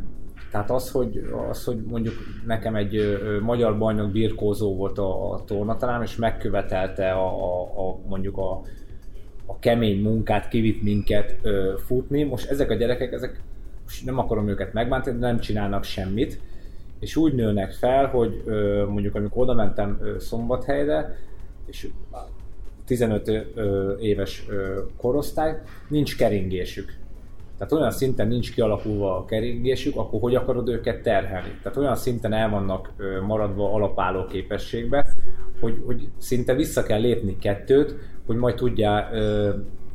Tehát 0.51 0.71
az 0.71 0.91
hogy, 0.91 1.31
az, 1.51 1.65
hogy 1.65 1.83
mondjuk 1.83 2.15
nekem 2.47 2.75
egy 2.75 2.97
ö, 2.97 3.41
magyar 3.41 3.79
bajnok 3.79 4.11
birkózó 4.11 4.77
volt 4.77 4.99
a, 4.99 5.33
a 5.33 5.45
tornatalám, 5.45 6.03
és 6.03 6.17
megkövetelte 6.17 7.13
a, 7.13 7.27
a, 7.27 7.63
a 7.63 7.99
mondjuk 8.07 8.37
a, 8.37 8.61
a 9.47 9.59
kemény 9.59 10.03
munkát, 10.03 10.49
kivitt 10.49 10.83
minket 10.83 11.39
ö, 11.43 11.75
futni. 11.87 12.23
Most 12.23 12.51
ezek 12.51 12.71
a 12.71 12.75
gyerekek, 12.75 13.13
ezek 13.13 13.41
nem 14.05 14.19
akarom 14.19 14.49
őket 14.49 14.73
megbántani, 14.73 15.19
nem 15.19 15.39
csinálnak 15.39 15.85
semmit, 15.85 16.41
és 16.99 17.17
úgy 17.17 17.35
nőnek 17.35 17.73
fel, 17.73 18.07
hogy 18.07 18.43
ö, 18.45 18.87
mondjuk 18.89 19.15
amikor 19.15 19.43
oda 19.43 19.55
mentem 19.55 19.99
ö, 20.03 20.19
Szombathelyre, 20.19 21.17
és 21.67 21.89
15 22.87 23.29
ö, 23.55 23.97
éves 23.99 24.47
korosztály, 24.97 25.63
nincs 25.89 26.17
keringésük 26.17 26.97
tehát 27.59 27.73
olyan 27.73 27.91
szinten 27.91 28.29
nincs 28.29 28.55
kialakulva 28.55 29.17
a 29.17 29.25
keringésük, 29.25 29.97
akkor 29.97 30.21
hogy 30.21 30.35
akarod 30.35 30.69
őket 30.69 31.03
terhelni? 31.03 31.59
Tehát 31.63 31.79
olyan 31.79 31.97
szinten 31.97 32.33
el 32.33 32.51
vannak 32.51 32.93
maradva 33.27 33.73
alapálló 33.73 34.25
képességbe, 34.25 35.07
hogy, 35.61 35.83
hogy 35.87 36.09
szinte 36.19 36.55
vissza 36.55 36.83
kell 36.83 37.01
lépni 37.01 37.39
kettőt, 37.39 37.95
hogy 38.27 38.37
majd 38.37 38.55
tudjál 38.55 39.11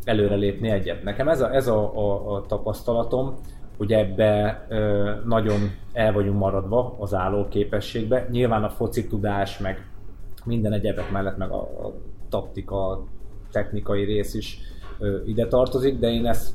előre 0.03 0.35
lépni 0.35 0.69
egyet. 0.69 1.03
Nekem 1.03 1.27
ez 1.27 1.41
a, 1.41 1.53
ez 1.53 1.67
a, 1.67 1.95
a, 1.95 2.35
a 2.35 2.45
tapasztalatom, 2.45 3.35
hogy 3.77 3.93
ebbe 3.93 4.65
ö, 4.69 5.11
nagyon 5.25 5.59
el 5.93 6.13
vagyunk 6.13 6.39
maradva 6.39 6.95
az 6.99 7.13
álló 7.13 7.47
képességbe. 7.47 8.27
Nyilván 8.31 8.63
a 8.63 8.69
foci 8.69 9.07
tudás, 9.07 9.57
meg 9.57 9.87
minden 10.45 10.73
egyebek 10.73 11.11
mellett, 11.11 11.37
meg 11.37 11.51
a, 11.51 11.61
a 11.61 11.93
taktika, 12.29 12.87
a 12.87 13.03
technikai 13.51 14.03
rész 14.03 14.33
is 14.33 14.59
ö, 14.99 15.17
ide 15.25 15.47
tartozik, 15.47 15.99
de 15.99 16.11
én 16.11 16.25
ezt, 16.25 16.53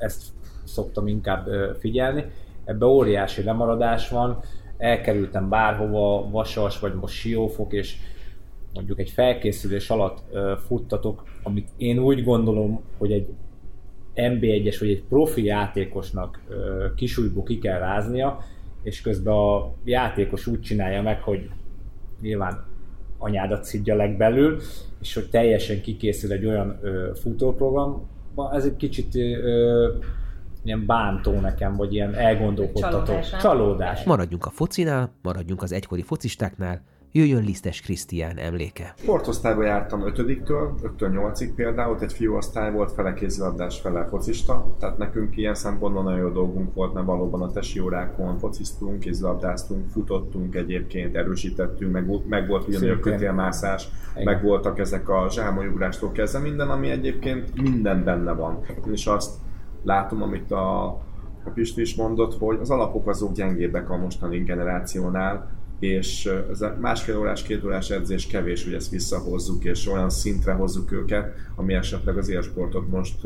ezt 0.00 0.22
szoktam 0.64 1.06
inkább 1.06 1.48
figyelni. 1.78 2.24
Ebbe 2.64 2.86
óriási 2.86 3.42
lemaradás 3.42 4.08
van, 4.08 4.40
elkerültem 4.76 5.48
bárhova, 5.48 6.30
vasas 6.30 6.78
vagy 6.78 6.94
most 6.94 7.14
siófok, 7.14 7.72
és 7.72 7.96
mondjuk 8.74 8.98
egy 8.98 9.10
felkészülés 9.10 9.90
alatt 9.90 10.36
futtatok, 10.66 11.24
amit 11.42 11.68
én 11.76 11.98
úgy 11.98 12.24
gondolom, 12.24 12.82
hogy 12.98 13.12
egy 13.12 13.28
NB1-es 14.14 14.76
vagy 14.80 14.88
egy 14.88 15.04
profi 15.08 15.44
játékosnak 15.44 16.40
kisújból 16.96 17.42
ki 17.42 17.58
kell 17.58 17.78
ráznia, 17.78 18.44
és 18.82 19.00
közben 19.00 19.34
a 19.34 19.72
játékos 19.84 20.46
úgy 20.46 20.60
csinálja 20.60 21.02
meg, 21.02 21.22
hogy 21.22 21.50
nyilván 22.20 22.64
anyádat 23.18 23.64
szidja 23.64 23.94
legbelül, 23.94 24.60
és 25.00 25.14
hogy 25.14 25.30
teljesen 25.30 25.80
kikészül 25.80 26.32
egy 26.32 26.46
olyan 26.46 26.78
ö, 26.82 27.10
futóprogram, 27.14 28.08
ez 28.52 28.64
egy 28.64 28.76
kicsit 28.76 29.14
ö, 29.14 29.88
ilyen 30.64 30.86
bántó 30.86 31.32
nekem, 31.32 31.76
vagy 31.76 31.94
ilyen 31.94 32.14
elgondolkodtató. 32.14 33.04
Csalódás. 33.04 33.40
Csalódás. 33.40 34.04
Maradjunk 34.04 34.46
a 34.46 34.50
focinál, 34.50 35.12
maradjunk 35.22 35.62
az 35.62 35.72
egykori 35.72 36.02
focistáknál, 36.02 36.82
jöjjön 37.12 37.44
Lisztes 37.44 37.80
Krisztián 37.80 38.36
emléke. 38.36 38.94
Sportosztályba 38.98 39.62
jártam 39.62 40.02
5-től, 40.04 40.68
5-től 40.82 41.32
8-ig 41.32 41.52
például, 41.56 41.92
ott 41.92 42.00
egy 42.00 42.12
fiúosztály 42.12 42.72
volt, 42.72 42.92
fele 42.92 43.14
kézilabdás, 43.14 43.80
fele 43.80 44.04
focista, 44.04 44.74
tehát 44.78 44.98
nekünk 44.98 45.36
ilyen 45.36 45.54
szempontból 45.54 46.02
nagyon 46.02 46.18
jó 46.18 46.28
dolgunk 46.28 46.74
volt, 46.74 46.94
mert 46.94 47.06
valóban 47.06 47.42
a 47.42 47.50
tesi 47.50 47.80
órákon 47.80 48.38
fociztunk, 48.38 48.98
kézilabdáztunk, 48.98 49.90
futottunk 49.90 50.54
egyébként, 50.54 51.16
erősítettünk, 51.16 51.92
meg, 51.92 52.28
meg 52.28 52.48
volt 52.48 52.68
ugyanúgy 52.68 52.88
a 52.88 52.98
kötélmászás, 52.98 53.88
Igen. 54.12 54.24
meg 54.24 54.42
voltak 54.42 54.78
ezek 54.78 55.08
a 55.08 55.26
zsámolyugrástól 55.30 56.12
kezdve 56.12 56.38
minden, 56.38 56.70
ami 56.70 56.90
egyébként 56.90 57.60
minden 57.62 58.04
benne 58.04 58.32
van. 58.32 58.60
Én 58.86 58.92
is 58.92 59.06
azt 59.06 59.34
látom, 59.82 60.22
amit 60.22 60.50
a, 60.50 60.84
a 61.44 61.50
Pisti 61.54 61.80
is 61.80 61.94
mondott, 61.94 62.38
hogy 62.38 62.58
az 62.60 62.70
alapok 62.70 63.08
azok 63.08 63.32
gyengébbek 63.32 63.90
a 63.90 63.96
mostani 63.96 64.38
generációnál, 64.38 65.59
és 65.80 66.30
ez 66.50 66.60
a 66.60 66.76
másfél 66.80 67.18
órás, 67.18 67.42
két 67.42 67.64
órás 67.64 67.90
edzés 67.90 68.26
kevés, 68.26 68.64
hogy 68.64 68.72
ezt 68.72 68.90
visszahozzuk, 68.90 69.64
és 69.64 69.86
olyan 69.86 70.10
szintre 70.10 70.52
hozzuk 70.52 70.92
őket, 70.92 71.34
ami 71.56 71.74
esetleg 71.74 72.16
az 72.16 72.28
élsportot 72.28 72.88
most, 72.88 73.16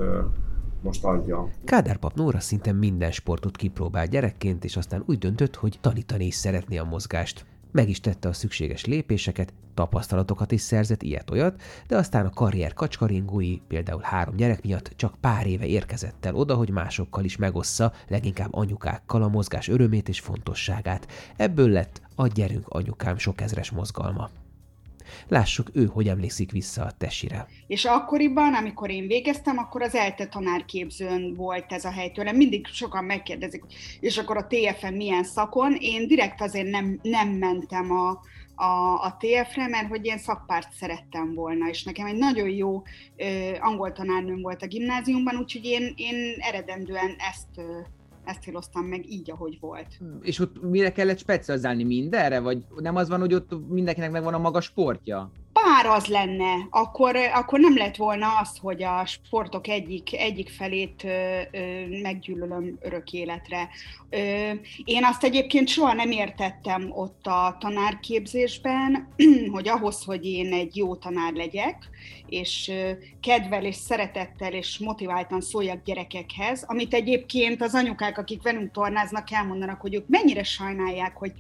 most 0.83 1.05
adja. 1.05 1.51
Kádárpap 1.65 2.15
Nóra 2.15 2.41
szinte 2.41 2.73
minden 2.73 3.11
sportot 3.11 3.57
kipróbált 3.57 4.11
gyerekként, 4.11 4.65
és 4.65 4.77
aztán 4.77 5.03
úgy 5.07 5.19
döntött, 5.19 5.55
hogy 5.55 5.79
tanítani 5.81 6.27
is 6.27 6.35
szeretné 6.35 6.77
a 6.77 6.85
mozgást. 6.85 7.47
Meg 7.75 7.89
is 7.89 8.01
tette 8.01 8.29
a 8.29 8.33
szükséges 8.33 8.85
lépéseket, 8.85 9.53
tapasztalatokat 9.75 10.53
is 10.53 10.61
szerzett 10.61 11.03
ilyet-olyat, 11.03 11.63
de 11.87 11.97
aztán 11.97 12.27
a 12.27 12.31
karrier 12.31 12.75
kacskaringói, 12.75 13.57
például 13.69 14.01
három 14.03 14.37
gyerek 14.37 14.63
miatt 14.63 14.93
csak 14.97 15.15
pár 15.21 15.47
éve 15.47 15.67
érkezett 15.67 16.25
el 16.25 16.35
oda, 16.35 16.55
hogy 16.55 16.71
másokkal 16.71 17.25
is 17.25 17.37
megossza, 17.37 17.93
leginkább 18.09 18.55
anyukákkal 18.55 19.23
a 19.23 19.29
mozgás 19.29 19.69
örömét 19.69 20.09
és 20.09 20.21
fontosságát. 20.21 21.07
Ebből 21.37 21.69
lett 21.69 22.01
a 22.15 22.27
Gyerünk 22.27 22.69
anyukám 22.69 23.19
sok 23.19 23.41
ezres 23.41 23.71
mozgalma. 23.71 24.31
Lássuk 25.29 25.71
ő, 25.73 25.85
hogy 25.85 26.09
emlékszik 26.09 26.51
vissza 26.51 26.85
a 26.85 26.91
tesire. 26.99 27.47
És 27.67 27.85
akkoriban, 27.85 28.55
amikor 28.55 28.91
én 28.91 29.07
végeztem, 29.07 29.59
akkor 29.59 29.83
az 29.83 29.95
ELTE 29.95 30.27
tanárképzőn 30.27 31.35
volt 31.35 31.73
ez 31.73 31.85
a 31.85 31.91
hely 31.91 32.11
tőlem. 32.11 32.37
Mindig 32.37 32.67
sokan 32.67 33.05
megkérdezik, 33.05 33.65
és 34.01 34.19
akkor 34.19 34.37
a 34.37 34.47
TFM 34.47 34.95
milyen 34.95 35.25
szakon. 35.25 35.77
Én 35.81 36.07
direkt 36.07 36.41
azért 36.41 36.71
nem, 36.71 36.99
nem 37.03 37.29
mentem 37.29 37.91
a, 37.91 38.21
a, 38.55 39.03
a 39.05 39.17
TF-re, 39.19 39.69
mert 39.69 39.89
hogy 39.89 40.07
én 40.07 40.19
szakpárt 40.19 40.73
szerettem 40.73 41.35
volna, 41.35 41.69
és 41.69 41.83
nekem 41.83 42.07
egy 42.07 42.17
nagyon 42.17 42.49
jó 42.49 42.83
ö, 43.17 43.55
angol 43.61 43.93
tanárnőm 43.93 44.41
volt 44.41 44.63
a 44.63 44.67
gimnáziumban, 44.67 45.37
úgyhogy 45.37 45.65
én, 45.65 45.93
én 45.97 46.37
eredendően 46.39 47.17
ezt, 47.19 47.49
ö, 47.57 47.79
ezt 48.25 48.43
céloztam 48.43 48.85
meg 48.85 49.11
így, 49.11 49.31
ahogy 49.31 49.59
volt. 49.61 50.01
És 50.23 50.39
ott 50.39 50.63
mire 50.63 50.93
kellett 50.93 51.19
specializálni 51.19 51.85
mindenre? 51.85 52.41
Vagy 52.41 52.65
nem 52.77 52.97
az 52.97 53.09
van, 53.09 53.21
hogy 53.21 53.35
ott 53.35 53.69
mindenkinek 53.69 54.11
megvan 54.11 54.35
a 54.35 54.39
maga 54.39 54.61
sportja? 54.61 55.31
Bár 55.75 55.87
az 55.87 56.07
lenne, 56.07 56.67
akkor, 56.71 57.17
akkor 57.17 57.61
nem 57.61 57.77
lett 57.77 57.97
volna 57.97 58.39
az, 58.39 58.59
hogy 58.61 58.83
a 58.83 59.07
sportok 59.07 59.69
egyik, 59.69 60.13
egyik 60.13 60.51
felét 60.51 61.05
ö, 61.05 61.41
ö, 61.51 61.87
meggyűlölöm 62.03 62.79
örök 62.81 63.13
életre. 63.13 63.69
Ö, 64.11 64.51
én 64.85 65.05
azt 65.05 65.25
egyébként 65.25 65.69
soha 65.69 65.93
nem 65.93 66.11
értettem 66.11 66.91
ott 66.93 67.27
a 67.27 67.57
tanárképzésben, 67.61 69.09
hogy 69.55 69.69
ahhoz, 69.69 70.05
hogy 70.05 70.25
én 70.27 70.53
egy 70.53 70.77
jó 70.77 70.97
tanár 70.97 71.33
legyek, 71.33 71.89
és 72.27 72.73
kedvel 73.21 73.65
és 73.65 73.77
szeretettel 73.77 74.53
és 74.53 74.79
motiváltan 74.79 75.41
szóljak 75.41 75.85
gyerekekhez, 75.85 76.65
amit 76.67 76.95
egyébként 76.95 77.63
az 77.63 77.75
anyukák, 77.75 78.19
akik 78.19 78.43
velünk 78.43 78.73
tornáznak, 78.73 79.31
elmondanak, 79.31 79.81
hogy 79.81 79.95
ők 79.95 80.09
mennyire 80.09 80.43
sajnálják, 80.43 81.17
hogy 81.17 81.33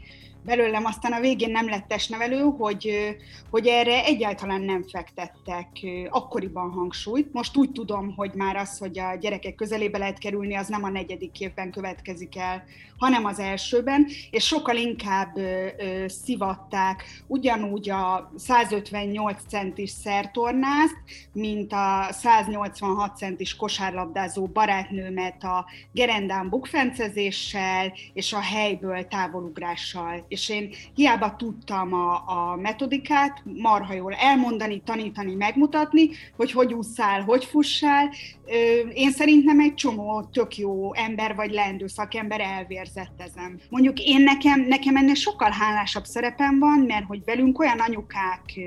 belőlem 0.44 0.84
aztán 0.84 1.12
a 1.12 1.20
végén 1.20 1.50
nem 1.50 1.68
lett 1.68 1.88
testnevelő, 1.88 2.40
hogy, 2.40 3.16
hogy 3.50 3.66
erre 3.66 4.04
egyáltalán 4.04 4.60
nem 4.60 4.84
fektettek 4.88 5.68
akkoriban 6.08 6.70
hangsúlyt. 6.70 7.32
Most 7.32 7.56
úgy 7.56 7.70
tudom, 7.70 8.14
hogy 8.16 8.30
már 8.34 8.56
az, 8.56 8.78
hogy 8.78 8.98
a 8.98 9.14
gyerekek 9.20 9.54
közelébe 9.54 9.98
lehet 9.98 10.18
kerülni, 10.18 10.54
az 10.54 10.68
nem 10.68 10.84
a 10.84 10.88
negyedik 10.88 11.40
évben 11.40 11.70
következik 11.70 12.36
el, 12.36 12.64
hanem 12.98 13.24
az 13.24 13.38
elsőben, 13.38 14.06
és 14.30 14.46
sokkal 14.46 14.76
inkább 14.76 15.36
ö, 15.36 15.66
ö, 15.78 16.08
szivatták 16.08 17.04
ugyanúgy 17.26 17.90
a 17.90 18.32
158 18.36 19.42
centis 19.48 19.90
szertornázt, 19.90 20.96
mint 21.32 21.72
a 21.72 22.06
186 22.10 23.16
centis 23.16 23.56
kosárlabdázó 23.56 24.46
barátnőmet 24.46 25.44
a 25.44 25.64
gerendán 25.92 26.48
bukfencezéssel 26.48 27.92
és 28.12 28.32
a 28.32 28.40
helyből 28.40 29.08
távolugrással. 29.08 30.24
És 30.34 30.48
én 30.48 30.70
hiába 30.94 31.36
tudtam 31.36 31.92
a, 31.92 32.22
a 32.26 32.56
metodikát 32.56 33.42
marha 33.44 33.92
jól 33.92 34.12
elmondani, 34.12 34.82
tanítani, 34.84 35.34
megmutatni, 35.34 36.10
hogy 36.36 36.52
hogy 36.52 36.74
ússzál, 36.74 37.22
hogy 37.22 37.44
fussál. 37.44 38.10
Én 38.94 39.10
szerintem 39.10 39.60
egy 39.60 39.74
csomó 39.74 40.28
tök 40.32 40.56
jó 40.56 40.94
ember 40.94 41.34
vagy 41.34 41.50
leendő 41.50 41.86
szakember 41.86 42.40
elvérzett 42.40 43.20
ezen. 43.20 43.60
Mondjuk 43.70 44.00
én 44.00 44.22
nekem, 44.22 44.60
nekem 44.60 44.96
ennél 44.96 45.14
sokkal 45.14 45.50
hálásabb 45.50 46.04
szerepem 46.04 46.58
van, 46.58 46.78
mert 46.78 47.06
hogy 47.06 47.24
velünk 47.24 47.58
olyan 47.58 47.78
anyukák 47.78 48.60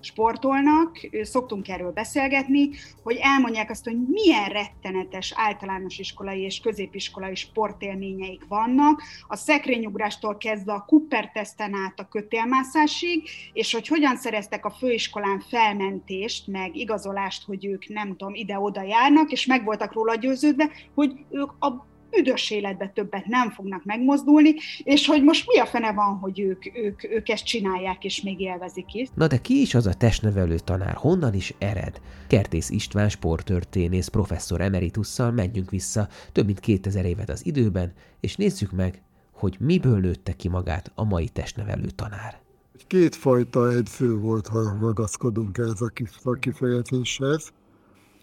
sportolnak, 0.00 1.00
szoktunk 1.22 1.68
erről 1.68 1.92
beszélgetni, 1.92 2.70
hogy 3.02 3.18
elmondják 3.20 3.70
azt, 3.70 3.84
hogy 3.84 3.96
milyen 4.08 4.48
rettenetes 4.48 5.32
általános 5.36 5.98
iskolai 5.98 6.40
és 6.40 6.60
középiskolai 6.60 7.34
sportélményeik 7.34 8.42
vannak, 8.48 9.02
a 9.28 9.36
szekrényugrástól 9.36 10.36
kezdve 10.36 10.72
a 10.72 10.84
Cooper 10.88 11.30
teszten 11.32 11.74
át 11.74 12.00
a 12.00 12.08
kötélmászásig, 12.08 13.28
és 13.52 13.72
hogy 13.72 13.88
hogyan 13.88 14.16
szereztek 14.16 14.64
a 14.64 14.70
főiskolán 14.70 15.40
felmentést, 15.40 16.46
meg 16.46 16.76
igazolást, 16.76 17.44
hogy 17.44 17.66
ők 17.66 17.88
nem 17.88 18.08
tudom, 18.08 18.34
ide-oda 18.60 18.82
járnak, 18.82 19.30
és 19.30 19.46
meg 19.46 19.64
voltak 19.64 19.92
róla 19.92 20.14
győződve, 20.14 20.70
hogy 20.94 21.12
ők 21.30 21.50
a 21.58 21.88
büdös 22.10 22.50
életbe 22.50 22.88
többet 22.94 23.26
nem 23.26 23.50
fognak 23.50 23.84
megmozdulni, 23.84 24.54
és 24.82 25.06
hogy 25.06 25.22
most 25.22 25.46
mi 25.46 25.58
a 25.58 25.66
fene 25.66 25.92
van, 25.92 26.18
hogy 26.18 26.40
ők, 26.40 26.76
ők, 26.76 27.04
ők 27.04 27.28
ezt 27.28 27.44
csinálják, 27.44 28.04
és 28.04 28.22
még 28.22 28.40
élvezik 28.40 28.94
is. 28.94 29.08
Na 29.14 29.26
de 29.26 29.38
ki 29.38 29.60
is 29.60 29.74
az 29.74 29.86
a 29.86 29.94
testnevelő 29.94 30.58
tanár, 30.58 30.94
honnan 30.94 31.34
is 31.34 31.54
ered? 31.58 32.00
Kertész 32.26 32.70
István 32.70 33.08
sporttörténész 33.08 34.08
professzor 34.08 34.60
emeritusszal 34.60 35.30
menjünk 35.30 35.70
vissza 35.70 36.08
több 36.32 36.46
mint 36.46 36.60
2000 36.60 37.04
évet 37.04 37.28
az 37.28 37.46
időben, 37.46 37.92
és 38.20 38.36
nézzük 38.36 38.72
meg, 38.72 39.02
hogy 39.32 39.56
miből 39.58 39.98
nőtte 39.98 40.32
ki 40.32 40.48
magát 40.48 40.92
a 40.94 41.04
mai 41.04 41.28
testnevelő 41.28 41.86
tanár. 41.94 42.40
Kétfajta 42.86 43.72
edző 43.72 44.18
volt, 44.18 44.46
ha 44.46 44.76
ragaszkodunk 44.80 45.58
ehhez 45.58 45.80
a 45.80 45.88
kis 45.88 46.10
kifejezéshez. 46.40 47.52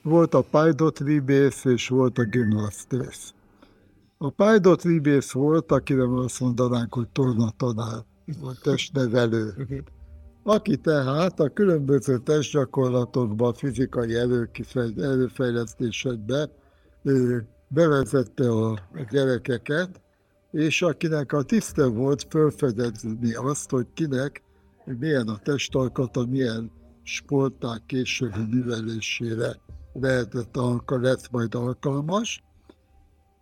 Volt 0.08 0.34
a 0.34 0.42
pályadotribész 0.42 1.66
és 1.66 1.88
volt 1.88 2.18
a 2.18 2.24
gimnasztész. 2.24 3.34
A 4.18 4.30
pályadotribész 4.30 5.32
volt, 5.32 5.72
akire 5.72 6.04
azt 6.04 6.40
mondanánk, 6.40 6.94
hogy 6.94 7.08
tornatanár, 7.08 8.04
vagy 8.42 8.58
testnevelő. 8.62 9.68
Aki 10.44 10.78
tehát 10.78 11.40
a 11.40 11.50
különböző 11.50 12.18
testgyakorlatokban, 12.18 13.54
fizikai 13.54 14.14
ő 17.04 17.48
bevezette 17.68 18.50
a 18.50 18.80
gyerekeket, 19.10 20.02
és 20.52 20.82
akinek 20.82 21.34
a 21.34 21.44
tiszte 21.44 21.86
volt 21.86 22.26
felfedezni 22.30 23.34
azt, 23.34 23.70
hogy 23.70 23.88
kinek 23.94 24.44
milyen 25.00 25.28
a 25.28 25.38
testalkata, 25.38 26.26
milyen 26.26 26.72
sporták 27.04 27.82
későbbi 27.86 28.46
művelésére 28.50 29.66
lehetett 30.02 30.58
alka, 30.58 30.98
lett 31.00 31.32
majd 31.32 31.56
alkalmas, 31.56 32.44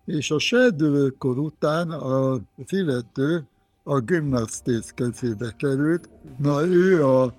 és 0.06 0.32
a 0.32 0.40
serdülőkor 0.40 1.38
után 1.38 1.90
az 1.90 2.42
illető 2.66 3.48
a 3.84 4.00
gimnasztész 4.00 4.92
kezébe 4.96 5.56
került. 5.58 6.10
Na 6.38 6.66
ő 6.66 7.06
a, 7.06 7.34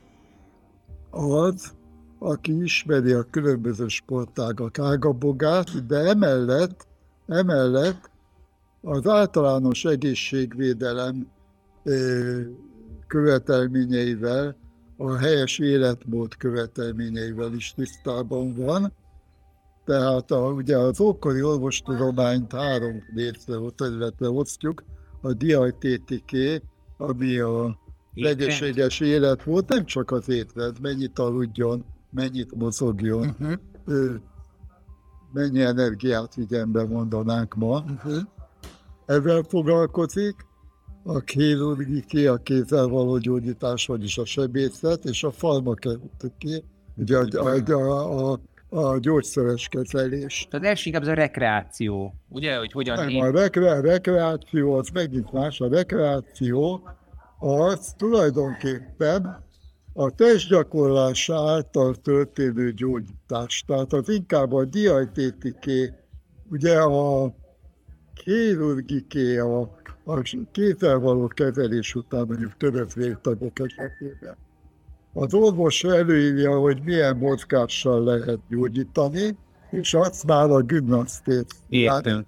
az, 1.11 1.75
aki 2.19 2.63
ismeri 2.63 3.13
a 3.13 3.27
különböző 3.31 3.89
sportágak 3.89 4.79
ágabogát, 4.79 5.87
de 5.87 5.97
emellett, 5.97 6.87
emellett 7.27 8.11
az 8.83 9.07
általános 9.07 9.85
egészségvédelem 9.85 11.29
követelményeivel, 13.07 14.57
a 14.97 15.17
helyes 15.17 15.59
életmód 15.59 16.37
követelményeivel 16.37 17.53
is 17.55 17.75
tisztában 17.77 18.55
van. 18.55 18.93
Tehát 19.87 20.31
a, 20.31 20.51
ugye 20.51 20.79
az 20.79 21.01
ókori 21.01 21.43
orvostudományt 21.43 22.53
három 22.53 23.03
részre, 23.15 23.57
illetve 23.79 24.29
osztjuk, 24.29 24.85
a 25.21 25.33
diajtétiké, 25.33 26.63
ami 26.97 27.39
a 27.39 27.79
egészséges 28.15 29.01
élet 29.01 29.43
volt, 29.43 29.69
nem 29.69 29.85
csak 29.85 30.11
az 30.11 30.29
étrend, 30.29 30.81
mennyit 30.81 31.19
aludjon, 31.19 31.85
mennyit 32.11 32.55
mozogjon, 32.55 33.37
uh-huh. 33.39 34.15
mennyi 35.33 35.61
energiát 35.61 36.35
vigyen 36.35 36.69
mondanánk 36.89 37.55
ma. 37.55 37.79
Uh-huh. 37.81 38.23
Ezzel 39.07 39.43
foglalkozik 39.43 40.35
a 41.03 41.21
chirurgiké, 41.25 42.27
a 42.27 42.37
kézzel 42.37 42.87
való 42.87 43.19
gyógyítás, 43.19 43.87
vagyis 43.87 44.19
a 44.19 44.25
sebészet, 44.25 45.05
és 45.05 45.25
a 45.25 45.31
farmakeutiké, 45.31 46.63
ugye 46.97 47.19
a, 47.19 47.27
a, 47.33 47.73
a, 47.73 48.33
a 48.33 48.41
a 48.77 48.99
gyógyszeres 48.99 49.69
kezelés. 49.69 50.47
Tehát 50.51 50.67
első 50.67 50.83
inkább 50.87 51.03
az 51.03 51.09
a 51.09 51.15
rekreáció, 51.15 52.15
ugye, 52.29 52.57
hogy 52.57 52.73
hogyan... 52.73 52.97
Nem, 52.97 53.09
én... 53.09 53.23
a 53.23 53.31
rekre, 53.31 53.81
rekreáció 53.81 54.75
az 54.75 54.89
megint 54.89 55.33
más. 55.33 55.61
A 55.61 55.69
rekreáció 55.69 56.89
az 57.39 57.95
tulajdonképpen 57.97 59.45
a 59.93 60.11
testgyakorlás 60.11 61.31
által 61.31 61.95
történő 61.95 62.73
gyógyítás. 62.73 63.65
Tehát 63.67 63.93
az 63.93 64.09
inkább 64.09 64.53
a 64.53 64.65
diajtétiké, 64.65 65.93
ugye 66.51 66.79
a 66.79 67.35
chirurgiké, 68.15 69.39
a, 69.39 69.61
a 70.05 70.21
kézzel 70.53 70.99
való 70.99 71.27
kezelés 71.27 71.95
után 71.95 72.27
mondjuk 72.27 72.57
törött 72.57 72.93
vértagok 72.93 73.59
esetében. 73.59 74.37
Az 75.19 75.35
orvos 75.35 75.85
előírja, 75.85 76.59
hogy 76.59 76.81
milyen 76.85 77.17
mozgással 77.17 78.05
lehet 78.05 78.39
gyógyítani, 78.49 79.37
és 79.71 79.95
azt 79.95 80.27
már 80.27 80.51
a 80.51 80.61
gimnasztét. 80.61 81.47
Értem. 81.69 82.27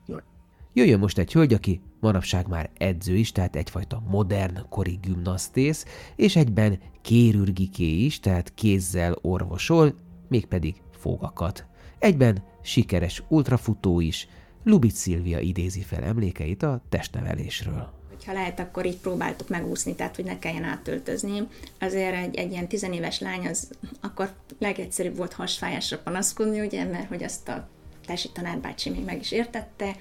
Jöjjön 0.72 0.98
most 0.98 1.18
egy 1.18 1.32
hölgy, 1.32 1.52
aki 1.52 1.80
manapság 2.00 2.48
már 2.48 2.70
edző 2.78 3.14
is, 3.14 3.32
tehát 3.32 3.56
egyfajta 3.56 4.02
modern 4.08 4.58
kori 4.68 4.98
gimnasztész, 5.02 5.84
és 6.16 6.36
egyben 6.36 6.78
kérürgiké 7.02 8.04
is, 8.04 8.20
tehát 8.20 8.54
kézzel 8.54 9.16
orvosol, 9.22 9.94
mégpedig 10.28 10.82
fogakat. 10.90 11.66
Egyben 11.98 12.42
sikeres 12.62 13.22
ultrafutó 13.28 14.00
is, 14.00 14.28
Lubit 14.64 14.94
Szilvia 14.94 15.38
idézi 15.38 15.82
fel 15.82 16.02
emlékeit 16.02 16.62
a 16.62 16.82
testnevelésről 16.88 17.97
ha 18.26 18.32
lehet, 18.32 18.60
akkor 18.60 18.86
így 18.86 18.96
próbáltuk 18.96 19.48
megúszni, 19.48 19.94
tehát 19.94 20.16
hogy 20.16 20.24
ne 20.24 20.38
kelljen 20.38 20.64
átöltözni. 20.64 21.48
Azért 21.80 22.14
egy, 22.14 22.36
egy 22.36 22.50
ilyen 22.50 22.68
tizenéves 22.68 23.20
lány 23.20 23.46
az 23.46 23.68
akkor 24.00 24.30
legegyszerűbb 24.58 25.16
volt 25.16 25.32
hasfájásra 25.32 25.98
panaszkodni, 25.98 26.60
ugye, 26.60 26.84
mert 26.84 27.08
hogy 27.08 27.24
azt 27.24 27.48
a 27.48 27.68
tesi 28.06 28.28
tanárbácsi 28.32 28.90
még 28.90 29.04
meg 29.04 29.20
is 29.20 29.32
értette, 29.32 29.96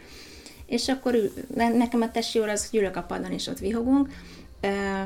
és 0.66 0.88
akkor 0.88 1.32
nekem 1.56 2.02
a 2.02 2.12
tesi 2.12 2.40
óra 2.40 2.52
az, 2.52 2.70
hogy 2.70 2.80
ülök 2.80 2.96
a 2.96 3.02
padon 3.02 3.32
és 3.32 3.48
ott 3.48 3.60
vihogunk, 3.60 4.10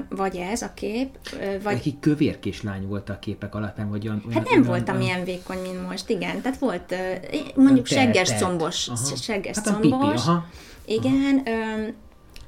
vagy 0.09 0.35
ez 0.35 0.61
a 0.61 0.73
kép, 0.73 1.17
vagy... 1.63 1.73
Neki 1.73 1.97
kövérkés 1.99 2.61
lány 2.61 2.87
volt 2.87 3.09
a 3.09 3.19
képek 3.19 3.55
alapján, 3.55 3.89
vagy 3.89 4.07
olyan... 4.07 4.23
Hát 4.33 4.43
nem 4.43 4.51
olyan, 4.51 4.63
voltam 4.63 4.95
olyan... 4.95 5.07
ilyen 5.07 5.23
vékony, 5.23 5.61
mint 5.61 5.87
most, 5.87 6.09
igen. 6.09 6.41
Tehát 6.41 6.59
volt 6.59 6.95
mondjuk 7.55 7.85
segges 7.85 8.29
combos, 8.29 8.89
segges 9.21 9.55
hát 9.55 9.65
combos. 9.65 9.81
Pipi, 9.81 9.95
aha. 10.15 10.49
Igen, 10.85 11.43
aha. 11.45 11.77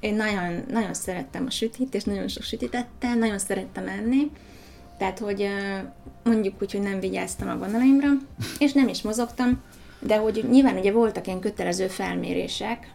Én 0.04 0.16
nagyon, 0.16 0.63
nagyon 0.70 0.94
szerettem 0.94 1.46
a 1.46 1.50
sütit, 1.50 1.96
és 1.96 2.04
nagyon 2.04 2.28
sok 2.28 2.44
sütit 2.44 2.76
ettem, 2.76 3.18
nagyon 3.18 3.39
szerettem 3.39 3.88
enni. 3.88 4.32
Tehát, 4.98 5.20
hogy 5.20 5.48
mondjuk 6.24 6.62
úgy, 6.62 6.72
hogy 6.72 6.82
nem 6.82 7.00
vigyáztam 7.00 7.50
a 7.50 7.58
vonalaimra, 7.58 8.10
és 8.58 8.74
nem 8.74 8.88
is 8.88 9.02
mozogtam, 9.02 9.62
de 10.00 10.18
hogy 10.18 10.46
nyilván 10.52 10.78
ugye 10.78 10.92
voltak 10.92 11.28
ilyen 11.28 11.39
kötelező 11.39 11.88
felmérések, 11.88 12.94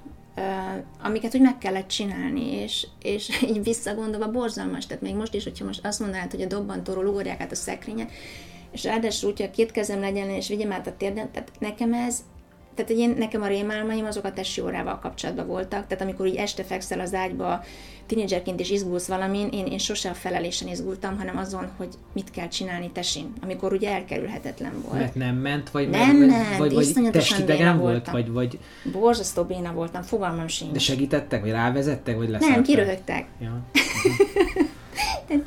amiket 1.03 1.35
úgy 1.35 1.41
meg 1.41 1.59
kellett 1.59 1.89
csinálni, 1.89 2.53
és, 2.53 2.87
és 3.03 3.29
így 3.51 3.63
visszagondolva 3.63 4.31
borzalmas, 4.31 4.87
tehát 4.87 5.03
még 5.03 5.15
most 5.15 5.35
is, 5.35 5.45
hogyha 5.45 5.65
most 5.65 5.87
azt 5.87 6.01
mondanád, 6.01 6.31
hogy 6.31 6.43
a 6.43 6.47
dobbantóról 6.47 7.07
ugorják 7.07 7.41
át 7.41 7.53
a 7.53 7.55
szekrényen, 7.55 8.09
és 8.71 8.85
ráadásul 8.85 9.31
úgy, 9.31 9.37
hogy 9.37 9.49
a 9.49 9.55
két 9.55 9.71
kezem 9.71 10.01
legyen, 10.01 10.29
és 10.29 10.49
vigyem 10.49 10.73
át 10.73 10.87
a 10.87 10.97
térden, 10.97 11.31
tehát 11.33 11.51
nekem 11.59 11.93
ez, 11.93 12.25
tehát 12.79 13.03
én, 13.03 13.15
nekem 13.19 13.43
a 13.43 13.47
rémálmaim 13.47 14.05
azok 14.05 14.25
a 14.25 14.33
testi 14.33 14.61
órával 14.61 14.99
kapcsolatban 14.99 15.47
voltak, 15.47 15.87
tehát 15.87 16.03
amikor 16.03 16.27
így 16.27 16.35
este 16.35 16.63
fekszel 16.65 17.01
az 17.01 17.15
ágyba, 17.15 17.65
tínédzserként 18.07 18.61
is 18.61 18.71
izgulsz 18.71 19.07
valamin, 19.07 19.49
én, 19.49 19.67
én 19.67 19.79
sose 19.79 20.11
a 20.11 20.15
felelésen 20.15 20.69
izgultam, 20.69 21.19
hanem 21.19 21.37
azon, 21.37 21.71
hogy 21.77 21.89
mit 22.13 22.31
kell 22.31 22.49
csinálni 22.49 22.91
tesin, 22.91 23.33
amikor 23.43 23.73
ugye 23.73 23.91
elkerülhetetlen 23.91 24.73
volt. 24.83 24.99
Mert 24.99 25.15
nem 25.15 25.37
ment, 25.37 25.71
vagy 25.71 25.89
nem 25.89 26.17
mert, 26.17 26.31
ment, 26.31 26.57
vagy, 26.57 26.75
vagy 26.75 27.11
testidegen 27.11 27.79
volt, 27.79 28.11
vagy, 28.11 28.31
vagy... 28.31 28.59
Borzasztó 28.93 29.43
béna 29.43 29.73
voltam, 29.73 30.03
fogalmam 30.03 30.49
sincs. 30.49 30.73
De 30.73 30.79
segítettek, 30.79 31.41
vagy 31.41 31.51
rávezettek, 31.51 32.17
vagy 32.17 32.29
leszálltak? 32.29 32.55
Nem, 32.55 32.65
kiröhögtek. 32.65 33.27
Ja. 33.41 33.61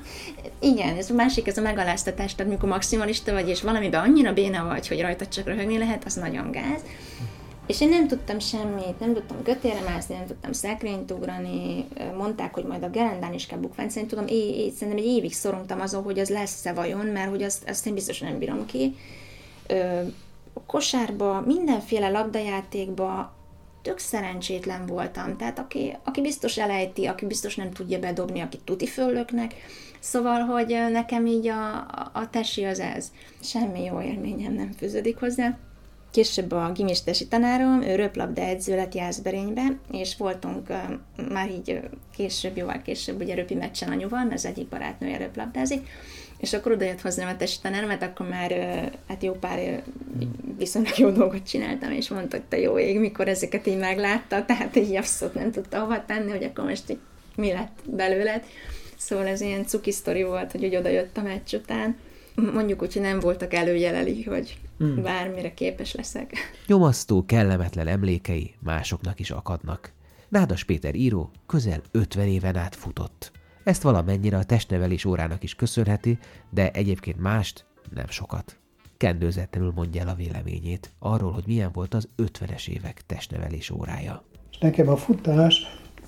igen, 0.61 0.97
ez 0.97 1.09
a 1.09 1.13
másik, 1.13 1.47
ez 1.47 1.57
a 1.57 1.61
megaláztatás, 1.61 2.35
tehát 2.35 2.51
amikor 2.51 2.69
maximalista 2.69 3.33
vagy, 3.33 3.49
és 3.49 3.61
valamiben 3.61 4.01
annyira 4.01 4.33
béna 4.33 4.67
vagy, 4.67 4.87
hogy 4.87 5.01
rajta 5.01 5.27
csak 5.27 5.45
röhögni 5.45 5.77
lehet, 5.77 6.05
az 6.05 6.13
nagyon 6.13 6.51
gáz. 6.51 6.81
És 7.67 7.81
én 7.81 7.89
nem 7.89 8.07
tudtam 8.07 8.39
semmit, 8.39 8.99
nem 8.99 9.13
tudtam 9.13 9.43
kötélre 9.43 9.81
mászni, 9.81 10.15
nem 10.15 10.25
tudtam 10.25 10.51
szekrényt 10.51 11.11
ugrani, 11.11 11.87
mondták, 12.17 12.53
hogy 12.53 12.63
majd 12.63 12.83
a 12.83 12.89
gerendán 12.89 13.33
is 13.33 13.45
kell 13.45 13.59
bukfánc, 13.59 13.95
én 13.95 14.07
tudom, 14.07 14.27
é, 14.27 14.65
é, 14.65 14.69
szerintem 14.69 15.03
egy 15.03 15.11
évig 15.11 15.33
szorongtam 15.33 15.81
azon, 15.81 16.03
hogy 16.03 16.19
az 16.19 16.29
lesz-e 16.29 16.73
vajon, 16.73 17.05
mert 17.05 17.29
hogy 17.29 17.43
azt, 17.43 17.69
azt 17.69 17.87
én 17.87 17.93
biztos 17.93 18.19
nem 18.19 18.37
bírom 18.37 18.65
ki. 18.65 18.95
Ö, 19.67 20.01
kosárba, 20.65 21.43
mindenféle 21.45 22.09
labdajátékba 22.09 23.33
tök 23.81 23.97
szerencsétlen 23.97 24.85
voltam. 24.85 25.37
Tehát 25.37 25.59
aki, 25.59 25.97
aki 26.03 26.21
biztos 26.21 26.57
elejti, 26.57 27.05
aki 27.05 27.25
biztos 27.25 27.55
nem 27.55 27.71
tudja 27.71 27.99
bedobni, 27.99 28.39
aki 28.39 28.59
tuti 28.63 28.87
föllöknek. 28.87 29.55
Szóval, 30.01 30.39
hogy 30.39 30.77
nekem 30.91 31.25
így 31.25 31.47
a, 31.47 31.77
a 32.13 32.29
tesi 32.29 32.63
az 32.63 32.79
ez. 32.79 33.11
Semmi 33.41 33.83
jó 33.83 34.01
élményem 34.01 34.53
nem 34.53 34.71
fűződik 34.71 35.17
hozzá 35.17 35.57
később 36.11 36.51
a 36.51 36.71
gimistesi 36.71 37.27
tanárom, 37.27 37.81
ő 37.81 37.95
röplabda 37.95 38.41
edző 38.41 38.75
lett 38.75 38.93
Jászberénybe, 38.93 39.77
és 39.91 40.17
voltunk 40.17 40.67
már 41.31 41.49
így 41.49 41.79
később, 42.15 42.57
jóval 42.57 42.81
később, 42.81 43.21
ugye 43.21 43.35
röpi 43.35 43.53
meccsen 43.53 43.89
anyuval, 43.89 44.23
mert 44.23 44.33
az 44.33 44.45
egyik 44.45 44.67
barátnője 44.67 45.17
röplabdázik, 45.17 45.87
és 46.37 46.53
akkor 46.53 46.71
oda 46.71 46.85
jött 46.85 47.01
hozzám 47.01 47.27
a 47.27 47.37
tesi 47.37 47.57
tanár, 47.61 47.85
mert 47.85 48.01
akkor 48.01 48.27
már 48.27 48.51
hát 49.07 49.23
jó 49.23 49.33
pár 49.33 49.83
viszonylag 50.57 50.97
jó 50.97 51.09
dolgot 51.09 51.47
csináltam, 51.47 51.91
és 51.91 52.09
mondta, 52.09 52.37
hogy 52.37 52.45
te 52.45 52.59
jó 52.59 52.79
ég, 52.79 52.99
mikor 52.99 53.27
ezeket 53.27 53.67
így 53.67 53.77
meglátta, 53.77 54.45
tehát 54.45 54.75
így 54.75 54.95
abszolút 54.95 55.33
nem 55.33 55.51
tudta 55.51 55.79
hova 55.79 56.05
tenni, 56.05 56.31
hogy 56.31 56.43
akkor 56.43 56.63
most 56.63 56.89
így 56.89 56.99
mi 57.35 57.51
lett 57.51 57.79
belőled. 57.85 58.43
Szóval 59.01 59.27
ez 59.27 59.41
ilyen 59.41 59.65
cuki 59.65 59.91
sztori 59.91 60.23
volt, 60.23 60.51
hogy 60.51 60.65
úgy 60.65 60.75
oda 60.75 60.89
jött 60.89 61.17
a 61.17 61.21
meccs 61.21 61.53
után. 61.53 61.97
Mondjuk 62.35 62.81
úgy, 62.81 62.93
hogy 62.93 63.01
nem 63.01 63.19
voltak 63.19 63.53
előjeleli, 63.53 64.23
hogy 64.23 64.57
hmm. 64.77 65.01
bármire 65.01 65.53
képes 65.53 65.93
leszek. 65.93 66.33
Nyomasztó, 66.67 67.25
kellemetlen 67.25 67.87
emlékei 67.87 68.53
másoknak 68.59 69.19
is 69.19 69.31
akadnak. 69.31 69.91
Nádas 70.29 70.63
Péter 70.63 70.95
író 70.95 71.31
közel 71.47 71.81
50 71.91 72.27
éven 72.27 72.55
át 72.55 72.75
futott. 72.75 73.31
Ezt 73.63 73.81
valamennyire 73.81 74.37
a 74.37 74.43
testnevelés 74.43 75.05
órának 75.05 75.43
is 75.43 75.55
köszönheti, 75.55 76.17
de 76.49 76.71
egyébként 76.71 77.19
mást 77.19 77.65
nem 77.95 78.07
sokat. 78.07 78.57
Kendőzetlenül 78.97 79.71
mondja 79.75 80.01
el 80.01 80.07
a 80.07 80.15
véleményét 80.15 80.89
arról, 80.99 81.31
hogy 81.31 81.43
milyen 81.47 81.71
volt 81.73 81.93
az 81.93 82.07
50-es 82.17 82.67
évek 82.67 83.01
testnevelés 83.05 83.69
órája. 83.69 84.23
Nekem 84.59 84.89
a 84.89 84.97
futás 84.97 85.65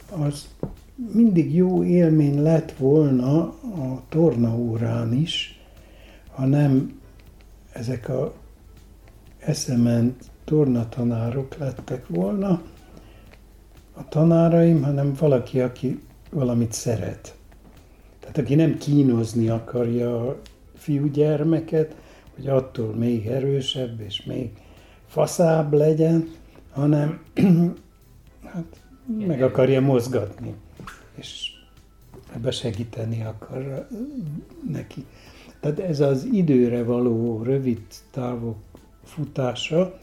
az 0.10 0.48
mindig 0.96 1.56
jó 1.56 1.84
élmény 1.84 2.42
lett 2.42 2.72
volna 2.72 3.42
a 3.62 4.04
tornaórán 4.10 5.14
is, 5.14 5.62
ha 6.32 6.46
nem 6.46 7.00
ezek 7.72 8.10
a 8.10 8.34
eszement 9.40 10.24
tornatanárok 10.44 11.58
lettek 11.58 12.08
volna 12.08 12.62
a 13.94 14.08
tanáraim, 14.08 14.84
hanem 14.84 15.14
valaki, 15.20 15.62
aki 15.62 16.00
valamit 16.32 16.72
szeret. 16.72 17.36
Tehát 18.20 18.38
aki 18.38 18.56
nem 18.56 18.78
kínozni 18.78 19.50
akarja 19.50 20.28
a 20.28 20.40
fiúgyermeket, 20.76 21.96
hogy 22.36 22.48
attól 22.48 22.94
még 22.96 23.28
erősebb 23.28 24.00
és 24.00 24.24
még 24.24 24.52
faszább 25.08 25.74
legyen, 25.74 26.30
hanem 26.72 27.22
hát, 28.54 28.82
meg 29.28 29.42
akarja 29.42 29.82
mozgatni. 29.82 30.54
Ebbe 32.34 32.52
segíteni 32.52 33.24
akar 33.24 33.88
neki. 34.72 35.06
Tehát 35.60 35.80
ez 35.80 36.00
az 36.00 36.24
időre 36.24 36.84
való 36.84 37.44
rövid 37.44 37.82
távok 38.12 38.58
futása, 39.04 40.00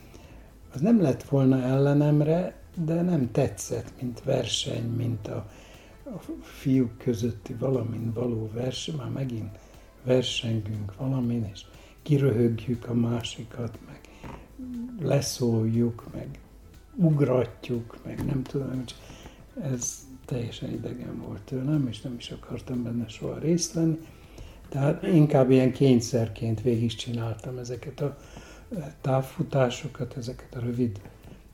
az 0.72 0.80
nem 0.80 1.02
lett 1.02 1.22
volna 1.22 1.62
ellenemre, 1.62 2.54
de 2.84 3.02
nem 3.02 3.30
tetszett, 3.30 3.92
mint 4.00 4.22
verseny, 4.22 4.84
mint 4.84 5.28
a, 5.28 5.50
a 6.04 6.18
fiúk 6.42 6.98
közötti 6.98 7.54
valamin 7.54 8.12
való 8.12 8.50
verseny, 8.52 8.94
már 8.94 9.10
megint 9.10 9.58
versengünk 10.04 10.96
valamin, 10.96 11.48
és 11.52 11.64
kiröhögjük 12.02 12.88
a 12.88 12.94
másikat, 12.94 13.78
meg 13.86 14.00
leszóljuk, 15.00 16.04
meg 16.12 16.38
ugratjuk, 16.94 17.98
meg 18.04 18.24
nem 18.24 18.42
tudom, 18.42 18.84
ez 19.72 20.06
teljesen 20.30 20.70
idegen 20.70 21.22
volt 21.26 21.40
tőlem, 21.40 21.86
és 21.88 22.00
nem 22.00 22.14
is 22.18 22.30
akartam 22.30 22.82
benne 22.82 23.08
soha 23.08 23.38
részt 23.38 23.72
venni. 23.72 23.98
Tehát 24.68 25.02
inkább 25.02 25.50
ilyen 25.50 25.72
kényszerként 25.72 26.62
végigcsináltam 26.62 27.58
ezeket 27.58 28.00
a 28.00 28.16
távfutásokat, 29.00 30.16
ezeket 30.16 30.54
a 30.54 30.60
rövid 30.60 31.00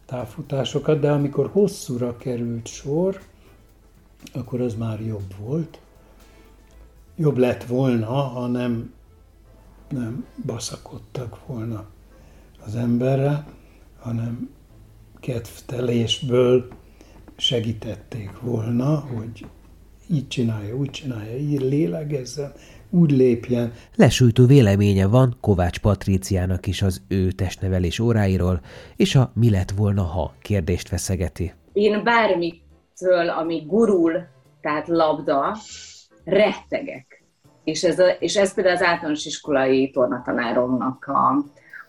távfutásokat, 0.06 1.00
de 1.00 1.10
amikor 1.10 1.50
hosszúra 1.52 2.16
került 2.16 2.66
sor, 2.66 3.20
akkor 4.32 4.60
az 4.60 4.74
már 4.74 5.00
jobb 5.00 5.34
volt. 5.38 5.80
Jobb 7.16 7.36
lett 7.36 7.64
volna, 7.64 8.06
ha 8.06 8.46
nem, 8.46 8.94
nem 9.88 10.26
baszakodtak 10.46 11.46
volna 11.46 11.86
az 12.66 12.74
emberre, 12.74 13.46
hanem 13.98 14.50
kedvtelésből 15.20 16.68
segítették 17.37 18.31
volna, 18.40 18.99
hogy 18.99 19.46
így 20.11 20.29
csinálja, 20.29 20.77
úgy 20.77 20.90
csinálja, 20.90 21.37
így 21.37 21.61
lélegezzen, 21.61 22.53
úgy 22.90 23.11
lépjen. 23.11 23.72
Lesújtó 23.94 24.46
véleménye 24.46 25.07
van 25.07 25.37
Kovács 25.40 25.79
Patríciának 25.79 26.66
is 26.66 26.83
az 26.83 27.03
ő 27.09 27.31
testnevelés 27.31 27.99
óráiról, 27.99 28.61
és 28.96 29.14
a 29.14 29.31
mi 29.35 29.51
lett 29.51 29.70
volna, 29.70 30.03
ha 30.03 30.35
kérdést 30.42 30.88
feszegeti. 30.88 31.53
Én 31.72 32.05
bármitől, 32.05 33.29
ami 33.38 33.64
gurul, 33.66 34.12
tehát 34.61 34.88
labda, 34.88 35.57
rettegek. 36.25 37.25
És 37.64 37.85
ez, 37.85 37.99
a, 37.99 38.09
és 38.09 38.37
ez 38.37 38.55
például 38.55 38.77
az 38.77 38.83
általános 38.83 39.25
iskolai 39.25 39.90
tornatanáromnak 39.90 41.05
a, 41.05 41.44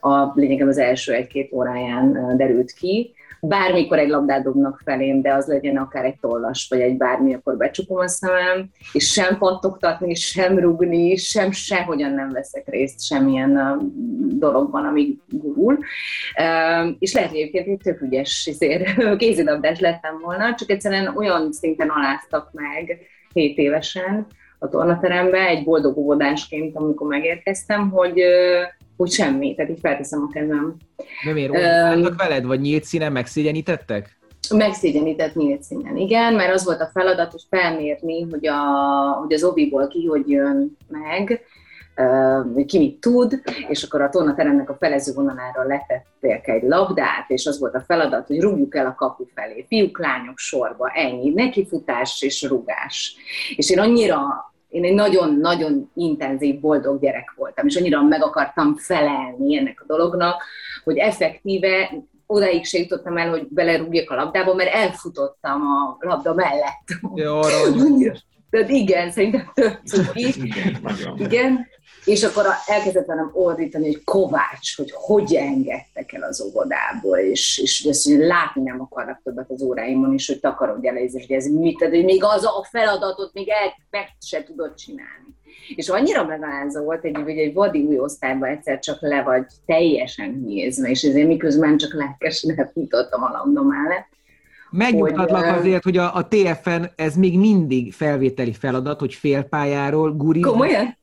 a 0.10 0.32
lényegem 0.36 0.68
az 0.68 0.78
első 0.78 1.14
egy-két 1.14 1.52
óráján 1.54 2.38
derült 2.38 2.72
ki, 2.72 3.14
bármikor 3.42 4.00
egy 4.00 4.10
labdát 4.10 4.44
dobnak 4.44 4.82
felém, 4.86 5.22
de 5.22 5.34
az 5.34 5.48
legyen 5.48 5.78
akár 5.78 6.06
egy 6.06 6.20
tollas, 6.20 6.68
vagy 6.70 6.80
egy 6.80 6.98
bármi, 6.98 7.34
akkor 7.34 7.58
becsukom 7.58 7.98
a 7.98 8.08
szemem, 8.08 8.70
és 8.92 9.12
sem 9.12 9.38
pattogtatni, 9.38 10.16
sem 10.16 10.60
rugni, 10.60 11.16
sem 11.16 11.52
sehogyan 11.52 12.12
nem 12.12 12.32
veszek 12.32 12.68
részt 12.68 13.06
semmilyen 13.06 13.82
dologban, 14.30 14.86
ami 14.86 15.18
gurul. 15.30 15.80
És 17.00 17.14
lehet, 17.14 17.30
hogy 17.30 17.40
egyébként 17.40 17.68
egy 17.68 17.78
tök 17.78 18.02
ügyes 18.02 18.50
kézilabdás 19.18 19.80
lettem 19.80 20.20
volna, 20.24 20.56
csak 20.56 20.70
egyszerűen 20.70 21.16
olyan 21.16 21.52
szinten 21.52 21.90
aláztak 21.90 22.50
meg 22.54 23.00
7 23.34 23.58
évesen 23.58 24.28
a 24.60 24.68
tornaterembe, 24.68 25.48
egy 25.48 25.64
boldog 25.64 25.98
óvodásként, 25.98 26.76
amikor 26.76 27.08
megérkeztem, 27.08 27.90
hogy 27.90 28.22
úgy 28.98 29.12
semmi, 29.12 29.56
tehát 29.56 29.72
így 29.72 29.80
felteszem 29.82 30.22
a 30.22 30.32
kezem. 30.32 30.76
Nem 31.24 31.38
ér, 31.38 31.50
um, 31.50 32.16
veled, 32.18 32.46
vagy 32.46 32.60
nyílt 32.60 32.84
színen 32.84 33.12
megszégyenítettek? 33.12 34.18
Megszégyenített 34.56 35.36
nyílt 35.36 35.64
színen, 35.64 35.98
igen, 35.98 36.34
mert 36.34 36.54
az 36.54 36.66
volt 36.66 36.82
a 36.82 36.90
feladat, 36.94 37.32
hogy 37.32 37.44
felmérni, 37.50 38.28
hogy, 38.30 38.48
a, 38.48 38.60
hogy 39.22 39.34
az 39.34 39.44
obiból 39.44 39.88
ki 39.88 40.06
hogy 40.06 40.30
jön 40.30 40.78
meg, 40.88 41.46
ki 42.66 42.78
mit 42.78 43.00
tud, 43.00 43.42
és 43.68 43.84
akkor 43.84 44.02
a 44.02 44.10
tornateremnek 44.10 44.70
a 44.70 44.78
felező 44.80 45.14
vonalára 45.14 45.64
letették 45.64 46.48
egy 46.48 46.64
labdát, 46.64 47.26
és 47.28 47.46
az 47.46 47.60
volt 47.60 47.76
a 47.76 47.84
feladat, 47.88 48.28
hogy 48.28 48.42
rúgjuk 48.42 48.76
el 48.76 48.86
a 48.86 48.96
kapu 48.96 49.26
felé, 49.36 49.66
fiúk, 49.68 50.00
lányok 50.00 50.38
sorba, 50.38 50.90
ennyi, 50.94 51.30
nekifutás 51.30 52.22
és 52.22 52.44
rugás. 52.44 53.16
És 53.56 53.70
én 53.70 53.80
annyira 53.80 54.52
én 54.70 54.84
egy 54.84 54.94
nagyon-nagyon 54.94 55.92
intenzív, 55.94 56.60
boldog 56.60 57.02
gyerek 57.02 57.34
voltam, 57.36 57.68
és 57.68 57.76
annyira 57.76 58.02
meg 58.02 58.24
akartam 58.24 58.76
felelni 58.76 59.58
ennek 59.58 59.82
a 59.82 59.86
dolognak, 59.88 60.44
hogy 60.84 60.98
effektíve 60.98 61.92
odaig 62.26 62.66
se 62.66 62.78
jutottam 62.78 63.18
el, 63.18 63.30
hogy 63.30 63.48
belerúgjak 63.50 64.10
a 64.10 64.16
labdába, 64.16 64.54
mert 64.54 64.74
elfutottam 64.74 65.62
a 65.62 65.98
labda 66.00 66.34
mellett. 66.34 66.88
Jó, 67.16 67.40
Tehát 68.50 68.70
igen, 68.70 69.12
szerintem 69.12 69.52
több 69.54 69.80
cuki. 69.86 70.34
Igen, 71.18 71.68
és 72.08 72.24
akkor 72.24 72.46
elkezdett 72.66 73.06
velem 73.06 73.32
ordítani, 73.34 73.86
hogy 73.86 74.04
Kovács, 74.04 74.76
hogy 74.76 74.92
hogy 74.94 75.36
engedtek 75.36 76.14
el 76.14 76.22
az 76.22 76.42
óvodából, 76.42 77.18
és, 77.18 77.58
és 77.58 77.84
ezt 77.84 78.06
hogy 78.06 78.18
látni 78.18 78.62
nem 78.62 78.82
akarnak 78.82 79.22
többet 79.24 79.50
az 79.50 79.62
óráimon, 79.62 80.14
és 80.14 80.28
hogy 80.28 80.40
takarodj 80.40 80.88
el, 80.88 80.98
és 80.98 81.12
hogy 81.12 81.32
ez 81.32 81.48
mit, 81.48 81.78
tehát, 81.78 81.94
hogy 81.94 82.04
még 82.04 82.24
az 82.24 82.46
a 82.46 82.68
feladatot 82.72 83.34
még 83.34 83.50
el, 83.50 83.74
meg 83.90 84.08
se 84.26 84.44
tudod 84.44 84.74
csinálni. 84.74 85.36
És 85.76 85.90
annyira 85.90 86.26
megalázó 86.26 86.84
volt, 86.84 87.04
egy, 87.04 87.18
hogy 87.24 87.38
egy 87.38 87.54
vadi 87.54 87.80
új 87.84 88.00
osztályban 88.00 88.50
egyszer 88.50 88.80
csak 88.80 89.02
le 89.02 89.22
vagy 89.24 89.46
teljesen 89.66 90.44
nézve, 90.46 90.90
és 90.90 91.04
ezért 91.04 91.28
miközben 91.28 91.78
csak 91.78 91.94
lelkesen 91.94 92.70
futottam 92.74 93.24
a 93.24 93.30
labda 93.32 93.62
mellett, 93.62 94.08
Megnyugtatlak 94.72 95.46
hogy, 95.46 95.58
azért, 95.58 95.84
hogy 95.84 95.98
a, 95.98 96.16
a 96.16 96.28
TFN 96.28 96.84
ez 96.96 97.16
még 97.16 97.40
mindig 97.40 97.94
felvételi 97.94 98.54
feladat, 98.54 99.00
hogy 99.00 99.14
félpályáról 99.14 100.12
guri, 100.12 100.46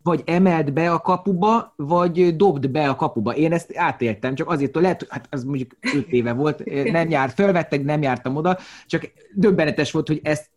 vagy 0.03 0.23
emelt 0.25 0.73
be 0.73 0.91
a 0.91 0.99
kapuba, 0.99 1.73
vagy 1.77 2.37
dobd 2.37 2.71
be 2.71 2.89
a 2.89 2.97
kapuba. 2.97 3.35
Én 3.35 3.53
ezt 3.53 3.77
átéltem, 3.77 4.35
csak 4.35 4.49
azért, 4.49 4.73
hogy 4.75 4.83
lehet, 4.83 5.07
hát 5.09 5.27
az 5.31 5.45
mondjuk 5.45 5.77
öt 5.95 6.09
éve 6.09 6.33
volt, 6.33 6.65
nem 6.93 7.11
járt, 7.11 7.35
felvettek, 7.35 7.85
nem 7.85 8.03
jártam 8.03 8.37
oda, 8.37 8.59
csak 8.87 9.11
döbbenetes 9.35 9.91
volt, 9.91 10.09
hogy 10.09 10.21
ezt 10.23 10.54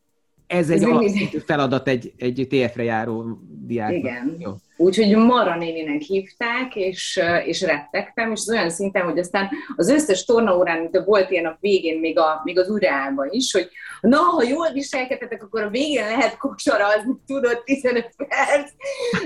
ez 0.48 0.70
egy 0.70 0.84
alapszintű 0.84 1.38
feladat 1.38 1.88
egy, 1.88 2.14
egy 2.18 2.48
TF-re 2.50 2.84
járó 2.84 3.40
diáknak. 3.66 3.98
Igen. 3.98 4.36
Jó. 4.40 4.52
Úgyhogy 4.78 5.16
Mara 5.16 5.58
néninek 5.58 6.02
hívták, 6.02 6.76
és, 6.76 7.20
és 7.46 7.62
rettegtem, 7.62 8.32
és 8.32 8.40
az 8.40 8.50
olyan 8.50 8.70
szinten, 8.70 9.04
hogy 9.04 9.20
aztán 9.20 9.50
az 9.76 9.90
összes 9.90 10.26
tornaórán, 10.26 10.80
mint 10.80 11.04
volt 11.06 11.32
ilyen 11.32 11.46
a 11.46 11.58
végén, 11.60 12.00
még, 12.00 12.20
a, 12.20 12.42
még 12.44 12.60
az 12.60 12.70
urában 12.70 13.28
is, 13.30 13.52
hogy 13.52 13.70
na, 14.02 14.18
ha 14.18 14.44
jól 14.44 14.72
viselkedtetek, 14.72 15.44
akkor 15.44 15.62
a 15.62 15.70
végén 15.70 16.06
lehet 16.06 16.38
kosarazni, 16.38 17.14
tudod, 17.26 17.64
15 17.64 18.14
perc. 18.18 18.72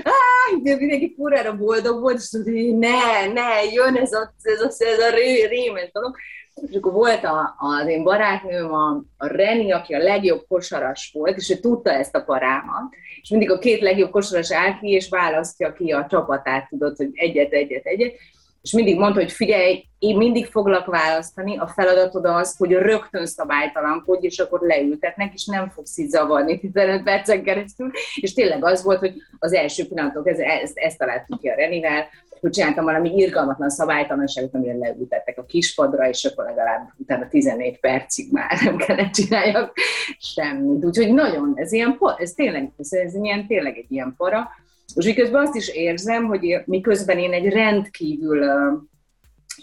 Áh, 0.02 0.62
mindenki 0.62 1.12
furára 1.16 1.56
boldog 1.56 2.00
volt, 2.00 2.18
és 2.18 2.28
tudod, 2.28 2.46
hogy 2.46 2.78
ne, 2.78 3.26
ne, 3.32 3.64
jön 3.72 3.96
ez 3.96 4.12
a, 4.12 4.34
ez 4.42 4.60
a, 4.60 4.66
ez 4.66 4.98
a 4.98 5.14
ré, 5.14 5.44
rémes 5.44 5.90
dolog. 5.92 6.16
És 6.54 6.76
akkor 6.76 6.92
volt 6.92 7.24
a, 7.24 7.54
az 7.58 7.86
én 7.86 8.02
barátnőm, 8.02 8.72
a, 8.72 9.02
a 9.16 9.26
Reni, 9.26 9.72
aki 9.72 9.94
a 9.94 9.98
legjobb 9.98 10.44
kosaras 10.48 11.10
volt, 11.14 11.36
és 11.36 11.50
ő 11.50 11.54
tudta 11.54 11.90
ezt 11.90 12.14
a 12.14 12.22
parámat, 12.22 12.94
és 13.22 13.28
mindig 13.28 13.50
a 13.50 13.58
két 13.58 13.80
legjobb 13.80 14.10
kosaras 14.10 14.52
áll 14.52 14.78
ki, 14.78 14.88
és 14.88 15.08
választja 15.08 15.72
ki 15.72 15.92
a 15.92 16.06
csapatát, 16.10 16.68
tudod, 16.68 16.96
hogy 16.96 17.10
egyet, 17.12 17.52
egyet, 17.52 17.84
egyet, 17.84 18.14
és 18.62 18.72
mindig 18.72 18.98
mondta, 18.98 19.20
hogy 19.20 19.32
figyelj, 19.32 19.84
én 19.98 20.16
mindig 20.16 20.46
foglak 20.46 20.86
választani, 20.86 21.58
a 21.58 21.66
feladatod 21.66 22.24
az, 22.24 22.56
hogy 22.56 22.72
rögtön 22.72 23.26
szabálytalankodj, 23.26 24.26
és 24.26 24.38
akkor 24.38 24.60
leültetnek, 24.60 25.32
és 25.34 25.46
nem 25.46 25.70
fogsz 25.70 25.98
így 25.98 26.08
zavarni 26.08 26.60
15 26.60 27.02
percen 27.02 27.42
keresztül, 27.42 27.90
és 28.14 28.32
tényleg 28.32 28.64
az 28.64 28.82
volt, 28.82 28.98
hogy 28.98 29.14
az 29.38 29.52
első 29.52 29.86
pillanatok, 29.86 30.28
ezt, 30.28 30.40
ezt, 30.40 30.78
ezt 30.78 30.98
találtuk 30.98 31.40
ki 31.40 31.48
a 31.48 31.54
Renivel, 31.54 32.06
hogy 32.42 32.50
csináltam 32.50 32.84
valami 32.84 33.14
irgalmatlan 33.16 33.70
szabálytalanságot, 33.70 34.54
amire 34.54 34.76
leültettek 34.76 35.38
a 35.38 35.44
kispadra, 35.44 36.08
és 36.08 36.24
akkor 36.24 36.44
legalább 36.44 36.88
utána 36.96 37.28
14 37.28 37.80
percig 37.80 38.32
már 38.32 38.58
nem 38.64 38.76
kellett 38.76 39.12
csináljak 39.12 39.72
semmit. 40.18 40.84
Úgyhogy 40.84 41.12
nagyon, 41.12 41.52
ez 41.54 41.72
ilyen, 41.72 41.98
ez 42.16 42.32
tényleg, 42.32 42.72
ez, 42.78 42.92
ez 42.92 43.14
ilyen, 43.14 43.46
tényleg 43.46 43.76
egy 43.76 43.92
ilyen 43.92 44.14
para. 44.16 44.48
És 44.94 45.04
miközben 45.04 45.42
azt 45.42 45.54
is 45.54 45.68
érzem, 45.68 46.24
hogy 46.24 46.62
miközben 46.64 47.18
én 47.18 47.32
egy 47.32 47.48
rendkívül 47.48 48.44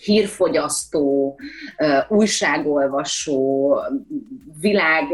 hírfogyasztó, 0.03 1.39
újságolvasó, 2.07 3.75
világ, 4.61 5.05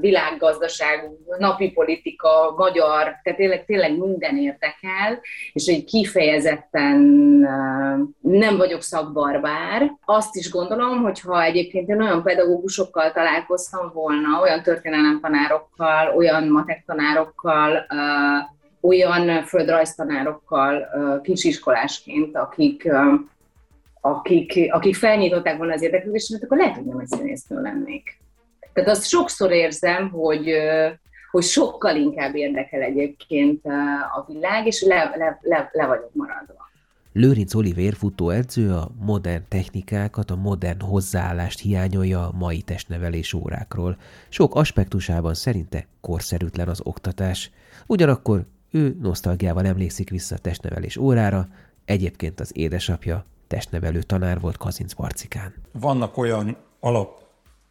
világgazdaság, 0.00 1.10
napi 1.38 1.70
politika, 1.70 2.54
magyar, 2.56 3.02
tehát 3.22 3.38
tényleg, 3.38 3.64
tényleg 3.64 3.98
minden 3.98 4.36
érdekel, 4.36 5.20
és 5.52 5.66
egy 5.66 5.84
kifejezetten 5.84 7.00
nem 8.20 8.56
vagyok 8.56 8.82
szakbarbár. 8.82 9.92
Azt 10.04 10.36
is 10.36 10.50
gondolom, 10.50 11.02
hogy 11.02 11.20
ha 11.20 11.42
egyébként 11.42 11.88
én 11.88 12.02
olyan 12.02 12.22
pedagógusokkal 12.22 13.12
találkoztam 13.12 13.90
volna, 13.94 14.40
olyan 14.40 14.62
történelemtanárokkal, 14.62 16.16
olyan 16.16 16.48
matek 16.48 16.82
tanárokkal, 16.86 17.86
olyan 18.80 19.42
földrajztanárokkal 19.42 20.88
kisiskolásként, 21.22 22.36
akik 22.36 22.88
akik, 24.06 24.72
akik 24.72 24.94
felnyitották 24.94 25.56
volna 25.56 25.72
az 25.72 25.82
érdeklődésemet, 25.82 26.44
akkor 26.44 26.56
lehet, 26.56 26.74
hogy 26.74 26.84
nem 26.84 26.98
egy 26.98 27.06
színésznő 27.06 27.60
lennék. 27.60 28.18
Tehát 28.72 28.90
azt 28.90 29.06
sokszor 29.06 29.52
érzem, 29.52 30.10
hogy, 30.10 30.52
hogy 31.30 31.42
sokkal 31.42 31.96
inkább 31.96 32.34
érdekel 32.34 32.80
egyébként 32.80 33.64
a 34.16 34.24
világ, 34.32 34.66
és 34.66 34.82
le, 34.82 35.14
le, 35.16 35.38
le, 35.42 35.70
le 35.72 35.86
vagyok 35.86 36.10
maradva. 36.14 36.68
Lőrinc 37.12 37.54
Olivér 37.54 37.94
futóedző 37.94 38.72
a 38.72 38.90
modern 39.00 39.42
technikákat, 39.48 40.30
a 40.30 40.36
modern 40.36 40.80
hozzáállást 40.80 41.60
hiányolja 41.60 42.26
a 42.26 42.32
mai 42.38 42.62
testnevelés 42.62 43.32
órákról. 43.32 43.96
Sok 44.28 44.54
aspektusában 44.54 45.34
szerinte 45.34 45.86
korszerűtlen 46.00 46.68
az 46.68 46.80
oktatás. 46.82 47.50
Ugyanakkor 47.86 48.44
ő 48.70 48.96
nosztalgiával 49.00 49.66
emlékszik 49.66 50.10
vissza 50.10 50.34
a 50.34 50.38
testnevelés 50.38 50.96
órára, 50.96 51.48
egyébként 51.84 52.40
az 52.40 52.50
édesapja 52.54 53.24
testnevelő 53.54 54.02
tanár 54.02 54.40
volt 54.40 54.56
Kazinc 54.56 54.92
Barcikán. 54.92 55.54
Vannak 55.72 56.16
olyan 56.16 56.56
alap 56.80 57.22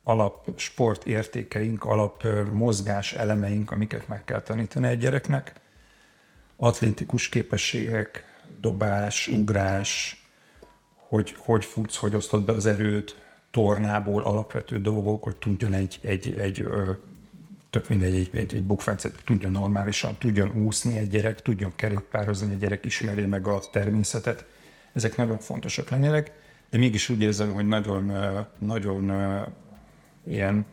alap 0.04 0.50
sportértékeink, 0.56 1.84
alap 1.84 2.28
mozgás 2.52 3.14
elemeink, 3.14 3.72
amiket 3.72 4.08
meg 4.08 4.24
kell 4.24 4.42
tanítani 4.42 4.88
egy 4.88 4.98
gyereknek. 4.98 5.54
Atlétikus 6.56 7.30
képességek, 7.30 8.24
dobás, 8.60 9.28
ugrás, 9.28 10.24
hogy 10.96 11.36
hogy 11.38 11.66
futsz, 11.66 11.96
hogy 11.96 12.16
osztod 12.16 12.46
be 12.46 12.52
az 12.52 12.66
erőt, 12.66 13.22
tornából 13.52 14.24
alapvető 14.24 14.82
dolgok, 14.82 15.24
hogy 15.24 15.36
tudjon 15.36 15.74
egy, 15.74 16.00
egy, 16.02 16.36
egy 16.38 16.68
tök 17.70 17.90
mindegy, 17.90 18.16
egy, 18.16 18.30
egy, 18.34 18.56
egy 18.56 18.64
bukfencet 18.64 19.22
tudjon 19.26 19.52
normálisan, 19.52 20.16
tudjon 20.18 20.52
úszni 20.66 20.98
egy 20.98 21.10
gyerek, 21.10 21.42
tudjon 21.42 21.72
kerékpározni 21.76 22.52
egy 22.52 22.60
gyerek, 22.60 22.86
ismerje 22.86 23.28
meg 23.28 23.48
a 23.48 23.60
természetet. 23.72 24.46
Ezek 24.94 25.18
nagyon 25.18 25.38
fontosak 25.38 25.90
lennének, 25.90 26.32
de 26.70 26.78
mégis 26.78 27.10
úgy 27.10 27.22
érzem, 27.22 27.54
hogy 27.54 27.68
nagyon, 27.68 28.12
nagyon 28.60 29.12
ilyen 30.28 30.66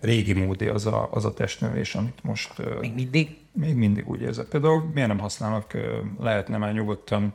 régi 0.00 0.32
módi 0.32 0.66
az 0.66 0.86
a, 0.86 1.08
az 1.10 1.24
a 1.24 1.34
testnövés, 1.34 1.94
amit 1.94 2.18
most... 2.22 2.52
Még 2.80 2.94
mindig? 2.94 3.36
Még 3.52 3.74
mindig 3.74 4.08
úgy 4.08 4.20
érzek. 4.20 4.46
Például 4.46 4.90
miért 4.94 5.08
nem 5.08 5.18
használnak, 5.18 5.72
lehetne 6.20 6.56
már 6.56 6.72
nyugodtan 6.72 7.32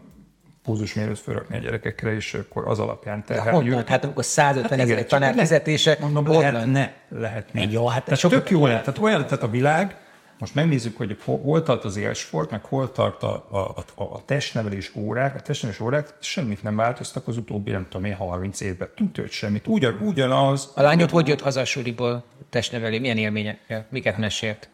púzusmérőt 0.64 1.20
fölrakni 1.20 1.58
a 1.58 1.60
gyerekekre, 1.60 2.16
és 2.16 2.34
akkor 2.34 2.68
az 2.68 2.80
alapján 2.80 3.24
terheljük. 3.24 3.72
Honnan? 3.72 3.88
Hát 3.88 4.04
amikor 4.04 4.26
150 4.26 4.80
ezer 4.80 5.06
tanár 5.06 5.34
fizetése, 5.34 5.98
mondom, 6.02 6.28
lehetne, 6.28 6.94
lehetne. 7.10 7.64
Jó, 7.64 7.88
hát 7.88 8.06
tehát 8.06 8.22
tök 8.22 8.50
jó 8.50 8.66
lehet. 8.66 8.84
Tehát 8.84 9.00
olyan, 9.00 9.26
tehát 9.26 9.44
a 9.44 9.50
világ, 9.50 9.96
most 10.40 10.56
megnézzük, 10.56 10.98
hogy 10.98 11.18
hol 11.26 11.64
tart 11.64 11.84
az 11.84 11.98
élsport, 11.98 12.52
meg 12.52 12.64
hol 12.66 12.92
tart 12.92 13.24
a, 13.24 13.48
a, 13.50 13.58
a, 13.96 14.04
a 14.04 14.22
testnevelés 14.26 14.92
órák. 14.96 15.36
A 15.36 15.40
testnevelés 15.40 15.82
órák 15.82 16.14
semmit 16.20 16.64
nem 16.64 16.76
változtak 16.76 17.28
az 17.28 17.38
utóbbi, 17.38 17.72
nem 17.72 17.88
tudom 17.90 18.06
én, 18.06 18.16
30 18.16 18.62
évben. 18.62 18.90
Tűnt 18.96 19.32
semmit. 19.32 19.68
Ugyan, 19.68 19.98
ugyanaz. 20.02 20.72
A 20.76 20.82
lányod 20.82 21.10
hogy 21.10 21.28
jött 21.28 21.42
haza 21.42 21.60
a 21.60 21.66
suliból 21.66 22.24
testnevelé? 22.50 23.00
Milyen 23.00 23.18
élményekkel? 23.18 23.86
Miket 23.90 24.18
mesélt? 24.18 24.70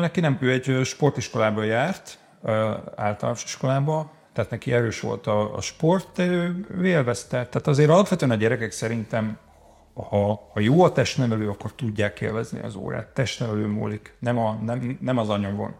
Neki 0.00 0.20
nem, 0.20 0.38
ő 0.40 0.50
egy 0.50 0.84
sportiskolába 0.84 1.62
járt, 1.62 2.18
általános 2.96 3.44
iskolába, 3.44 4.10
tehát 4.32 4.50
neki 4.50 4.72
erős 4.72 5.00
volt 5.00 5.26
a, 5.26 5.56
a 5.56 5.60
sport, 5.60 6.08
de 6.14 6.24
ő 6.24 6.66
élvezte. 6.84 7.28
Tehát 7.28 7.66
azért 7.66 7.90
alapvetően 7.90 8.30
a 8.30 8.34
gyerekek 8.34 8.70
szerintem 8.70 9.38
ha, 9.94 10.48
ha 10.52 10.60
jó 10.60 10.82
a 10.82 10.92
testnevelő, 10.92 11.48
akkor 11.48 11.72
tudják 11.72 12.20
élvezni 12.20 12.60
az 12.60 12.74
órát. 12.74 13.06
Testnevelő 13.06 13.66
múlik, 13.66 14.14
nem, 14.18 14.38
a, 14.38 14.52
nem, 14.54 14.98
nem 15.00 15.18
az 15.18 15.28
anyagon. 15.28 15.74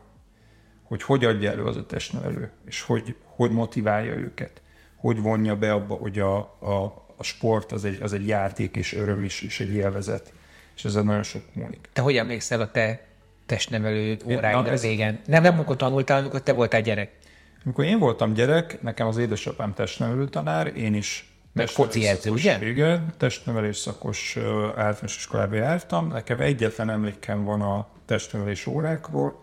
Hogy 0.82 1.02
hogy 1.02 1.24
adja 1.24 1.50
elő 1.50 1.64
az 1.64 1.76
a 1.76 1.86
testnevelő, 1.86 2.50
és 2.66 2.82
hogy, 2.82 3.16
hogy 3.24 3.50
motiválja 3.50 4.14
őket. 4.14 4.62
Hogy 4.96 5.20
vonja 5.20 5.56
be 5.56 5.72
abba, 5.72 5.94
hogy 5.94 6.18
a, 6.18 6.36
a, 6.58 7.04
a 7.16 7.22
sport 7.22 7.72
az 7.72 7.84
egy, 7.84 8.02
az 8.02 8.12
egy 8.12 8.26
játék 8.26 8.76
és 8.76 8.94
öröm 8.94 9.24
is, 9.24 9.42
és 9.42 9.60
egy 9.60 9.74
élvezet. 9.74 10.32
És 10.76 10.84
ez 10.84 10.94
nagyon 10.94 11.22
sok 11.22 11.42
múlik. 11.52 11.88
Te 11.92 12.02
hogy 12.02 12.16
emlékszel 12.16 12.60
a 12.60 12.70
te 12.70 13.06
testnevelő 13.46 14.16
óráidra 14.24 14.70
ez... 14.70 14.82
régen? 14.82 15.20
Nem, 15.26 15.42
nem 15.42 15.54
amikor 15.54 15.76
tanultál, 15.76 16.20
amikor 16.20 16.42
te 16.42 16.52
voltál 16.52 16.80
gyerek. 16.80 17.18
Amikor 17.64 17.84
én 17.84 17.98
voltam 17.98 18.32
gyerek, 18.32 18.82
nekem 18.82 19.06
az 19.06 19.16
édesapám 19.16 19.74
testnevelő 19.74 20.28
tanár, 20.28 20.76
én 20.76 20.94
is 20.94 21.31
meg 21.52 21.68
foci 21.68 22.06
edző, 22.06 22.30
ugye? 22.30 22.66
Igen, 22.68 23.14
testnevelés 23.16 23.76
szakos 23.76 24.36
általános 24.66 25.16
iskolába 25.16 25.54
jártam. 25.54 26.08
Nekem 26.08 26.40
egyetlen 26.40 26.90
emlékem 26.90 27.44
van 27.44 27.60
a 27.60 27.86
testnevelés 28.06 28.66
órákról, 28.66 29.40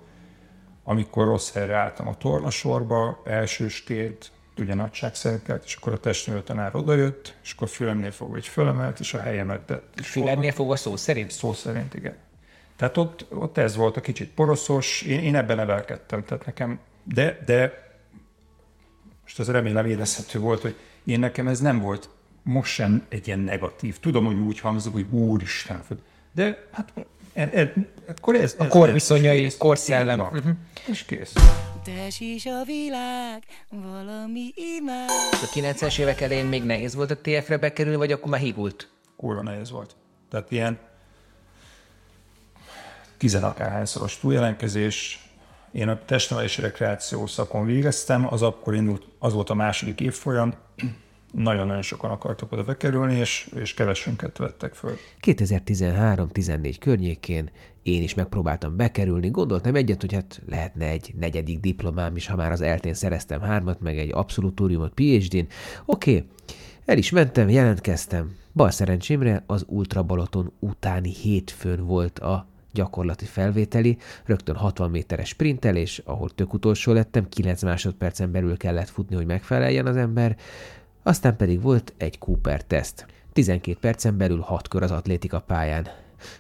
amikor 0.84 1.26
rossz 1.26 1.54
helyre 1.54 1.76
álltam 1.76 2.08
a 2.08 2.18
tornasorba, 2.18 3.22
elsősként, 3.26 4.32
ugye 4.58 4.74
nagyságszerkelt, 4.74 5.64
és 5.66 5.76
akkor 5.76 5.94
a 5.94 6.00
testnevelő 6.00 6.44
tanár 6.44 6.76
odajött, 6.76 7.36
és 7.44 7.52
akkor 7.52 7.68
fülemnél 7.68 8.12
fogva 8.12 8.36
egy 8.36 8.48
fölemelt, 8.48 9.00
és 9.00 9.14
a 9.14 9.20
helyemet 9.20 9.62
tett. 9.62 9.94
Fülemnél 10.02 10.52
fogva 10.52 10.76
szó 10.76 10.96
szerint? 10.96 11.32
Szó 11.32 11.54
szerint, 11.54 11.94
igen. 11.94 12.16
Tehát 12.76 12.98
ott, 12.98 13.26
ott 13.30 13.58
ez 13.58 13.76
volt 13.76 13.98
a 13.98 14.02
kicsit 14.02 14.30
poroszos, 14.30 15.02
én, 15.02 15.20
én 15.20 15.36
ebben 15.36 15.56
nevelkedtem, 15.56 16.24
tehát 16.24 16.46
nekem, 16.46 16.80
de, 17.04 17.40
de 17.46 17.88
most 19.22 19.40
ez 19.40 19.50
remélem 19.50 19.86
érezhető 19.86 20.40
volt, 20.40 20.62
hogy 20.62 20.76
én 21.10 21.20
nekem 21.20 21.48
ez 21.48 21.60
nem 21.60 21.80
volt 21.80 22.10
most 22.44 22.74
sem 22.74 23.06
egy 23.10 23.28
ilyen 23.28 23.40
negatív. 23.40 24.00
Tudom, 24.00 24.26
hogy 24.26 24.36
úgy 24.36 24.60
hangzik, 24.60 24.92
hogy 24.92 25.06
úristen, 25.12 25.82
de 26.34 26.68
hát 26.72 26.94
er, 27.34 27.50
er, 27.54 27.74
akkor 28.08 28.36
ez, 28.36 28.42
ez... 28.42 28.56
A 28.58 28.68
kor 28.68 28.92
viszonyai, 28.92 29.52
korszellem. 29.58 30.20
Uh-huh. 30.20 30.52
És 30.88 31.04
kész. 31.04 31.34
is 32.20 32.46
a 32.46 32.64
világ, 32.66 33.44
valami 33.70 34.54
imád. 34.78 35.10
A 35.32 35.50
90-es 35.54 36.00
évek 36.00 36.22
elején 36.22 36.46
még 36.46 36.64
nehéz 36.64 36.96
volt 36.96 37.12
a 37.12 37.18
TF-re 37.18 37.58
bekerülni, 37.58 37.98
vagy 37.98 38.12
akkor 38.12 38.30
már 38.30 38.40
hívult? 38.40 38.90
Kurva 39.16 39.42
nehéz 39.42 39.72
volt. 39.72 39.96
Tehát 40.30 40.52
ilyen 40.52 40.80
tizenakárhányszoros 43.18 44.20
túljelentkezés, 44.20 45.24
én 45.72 45.88
a 45.88 46.00
testnevelési 46.06 46.62
rekreáció 46.62 47.26
szakon 47.26 47.66
végeztem, 47.66 48.34
az 48.34 48.42
akkor 48.42 48.76
indult, 48.76 49.08
az 49.20 49.34
volt 49.34 49.50
a 49.50 49.54
második 49.54 50.00
évfolyam, 50.00 50.54
nagyon-nagyon 51.32 51.82
sokan 51.82 52.12
akartak 52.12 52.52
oda 52.52 52.64
bekerülni, 52.64 53.16
és, 53.16 53.50
és 53.56 53.74
kevesünket 53.74 54.38
vettek 54.38 54.74
föl. 54.74 54.98
2013-14 55.22 56.76
környékén 56.80 57.50
én 57.84 58.04
is 58.04 58.14
megpróbáltam 58.14 58.76
bekerülni, 58.76 59.30
gondoltam 59.30 59.76
egyet, 59.76 60.02
hogy 60.02 60.14
hát 60.14 60.42
lehetne 60.48 60.86
egy 60.86 61.14
negyedik 61.20 61.60
diplomám 61.60 62.16
is, 62.16 62.28
ha 62.28 62.36
már 62.36 62.52
az 62.52 62.62
eltén 62.62 62.94
szereztem 62.94 63.42
hármat, 63.42 63.80
meg 63.80 63.98
egy 63.98 64.12
abszolútúriumot 64.14 64.94
PhD-n. 64.94 65.48
Oké, 65.86 66.16
okay, 66.16 66.28
el 66.86 66.98
is 66.98 67.10
mentem, 67.10 67.50
jelentkeztem. 67.50 68.36
Bal 68.54 68.72
szerencsémre 68.72 69.44
az 69.46 69.66
Ultra 69.68 70.04
Balaton 70.04 70.52
utáni 70.60 71.14
hétfőn 71.14 71.86
volt 71.86 72.20
a 72.20 72.48
gyakorlati 72.74 73.26
felvételi, 73.26 73.98
rögtön 74.26 74.56
60 74.56 74.90
méteres 74.90 75.28
sprintelés, 75.28 76.02
ahol 76.06 76.30
tök 76.30 76.54
utolsó 76.54 76.92
lettem, 76.92 77.30
9 77.30 77.64
másodpercen 77.64 78.32
belül 78.32 78.58
kellett 78.58 78.90
futni, 78.90 79.16
hogy 79.16 79.26
megfeleljen 79.26 79.86
az 79.86 79.96
ember, 79.96 80.38
aztán 81.10 81.36
pedig 81.36 81.62
volt 81.62 81.94
egy 81.98 82.18
Cooper 82.18 82.64
teszt. 82.64 83.06
12 83.34 83.78
percen 83.80 84.18
belül 84.18 84.40
6 84.40 84.68
kör 84.68 84.84
az 84.84 84.92
atlétika 84.92 85.40
pályán. 85.40 85.88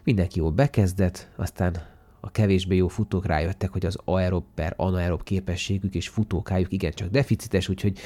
Mindenki 0.04 0.40
jól 0.40 0.52
bekezdett, 0.52 1.30
aztán 1.36 1.76
a 2.20 2.32
kevésbé 2.32 2.76
jó 2.76 2.88
futók 2.88 3.26
rájöttek, 3.26 3.70
hogy 3.70 3.86
az 3.86 3.98
aerob 4.06 4.44
per 4.56 4.74
anaerob 4.78 5.24
képességük 5.24 5.96
és 5.96 6.08
futókájuk 6.08 6.72
igencsak 6.72 7.10
deficites, 7.10 7.70
úgyhogy 7.70 8.00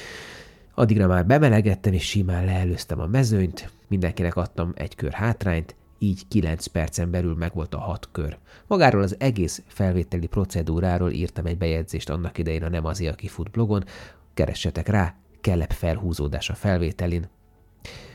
addigra 0.73 1.08
már 1.08 1.26
bemelegettem 1.26 1.93
és 1.93 2.06
simán 2.06 2.45
leelőztem 2.45 2.99
a 2.99 3.08
mezőnyt, 3.08 3.71
mindenkinek 3.88 4.36
adtam 4.36 4.71
egy 4.76 4.95
kör 4.95 5.12
hátrányt, 5.12 5.76
így 5.97 6.28
9 6.28 6.65
percen 6.65 7.12
belül 7.12 7.36
megvolt 7.36 7.73
a 7.73 7.80
hat 7.80 8.10
kör. 8.12 8.38
Magáról 8.67 9.02
az 9.02 9.15
egész 9.19 9.62
felvételi 9.67 10.28
procedúráról 10.28 11.12
írtam 11.12 11.45
egy 11.45 11.58
bejegyzést 11.58 12.10
annak 12.10 12.38
idején 12.38 12.63
a 12.63 12.69
Nem 12.69 12.86
azért, 12.86 13.13
aki 13.13 13.28
fut 13.28 13.52
blogon, 13.52 13.84
keressetek 14.34 14.88
rá, 14.88 15.15
kelep 15.43 15.71
felhúzódás 15.71 16.49
a 16.49 16.56
felvételin. 16.56 17.29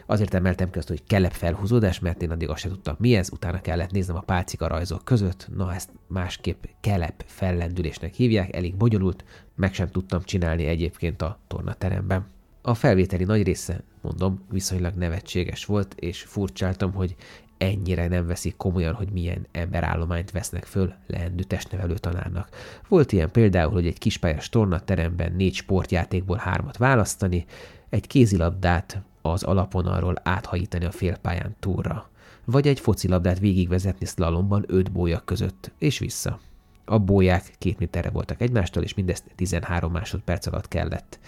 Azért 0.06 0.34
emeltem 0.34 0.70
ki 0.70 0.78
azt, 0.78 0.88
hogy 0.88 1.04
kelep 1.06 1.32
felhúzódás, 1.32 1.98
mert 1.98 2.22
én 2.22 2.30
addig 2.30 2.48
azt 2.48 2.60
sem 2.60 2.70
tudtam, 2.70 2.96
mi 2.98 3.14
ez, 3.14 3.32
utána 3.32 3.60
kellett 3.60 3.90
néznem 3.90 4.16
a 4.16 4.20
pálcika 4.20 4.66
rajzok 4.66 5.04
között, 5.04 5.48
na 5.56 5.74
ezt 5.74 5.90
másképp 6.06 6.64
kelep 6.80 7.24
fellendülésnek 7.26 8.14
hívják, 8.14 8.54
elég 8.54 8.76
bonyolult, 8.76 9.24
meg 9.54 9.74
sem 9.74 9.88
tudtam 9.88 10.22
csinálni 10.22 10.66
egyébként 10.66 11.22
a 11.22 11.38
tornateremben. 11.46 12.26
A 12.62 12.74
felvételi 12.74 13.24
nagy 13.24 13.42
része, 13.42 13.82
mondom, 14.02 14.44
viszonylag 14.50 14.94
nevetséges 14.94 15.64
volt, 15.64 15.94
és 15.94 16.22
furcsáltam, 16.22 16.92
hogy 16.92 17.16
ennyire 17.58 18.08
nem 18.08 18.26
veszik 18.26 18.56
komolyan, 18.56 18.94
hogy 18.94 19.08
milyen 19.08 19.46
emberállományt 19.52 20.30
vesznek 20.30 20.64
föl 20.64 20.92
leendő 21.06 21.42
testnevelő 21.42 21.94
tanárnak. 21.94 22.48
Volt 22.88 23.12
ilyen 23.12 23.30
például, 23.30 23.72
hogy 23.72 23.86
egy 23.86 23.98
kispályás 23.98 24.48
tornateremben 24.48 25.32
négy 25.32 25.54
sportjátékból 25.54 26.36
hármat 26.36 26.76
választani, 26.76 27.44
egy 27.88 28.06
kézilabdát 28.06 29.02
az 29.22 29.42
alapvonalról 29.42 30.14
áthajítani 30.22 30.84
a 30.84 30.90
félpályán 30.90 31.56
túlra, 31.60 32.10
vagy 32.44 32.68
egy 32.68 32.80
focilabdát 32.80 33.38
végigvezetni 33.38 34.06
szlalomban 34.06 34.64
öt 34.66 34.92
bólyak 34.92 35.24
között, 35.24 35.72
és 35.78 35.98
vissza. 35.98 36.40
A 36.84 36.98
bóják 36.98 37.52
két 37.58 37.78
méterre 37.78 38.10
voltak 38.10 38.40
egymástól, 38.40 38.82
és 38.82 38.94
mindezt 38.94 39.24
13 39.34 39.92
másodperc 39.92 40.46
alatt 40.46 40.68
kellett. 40.68 41.18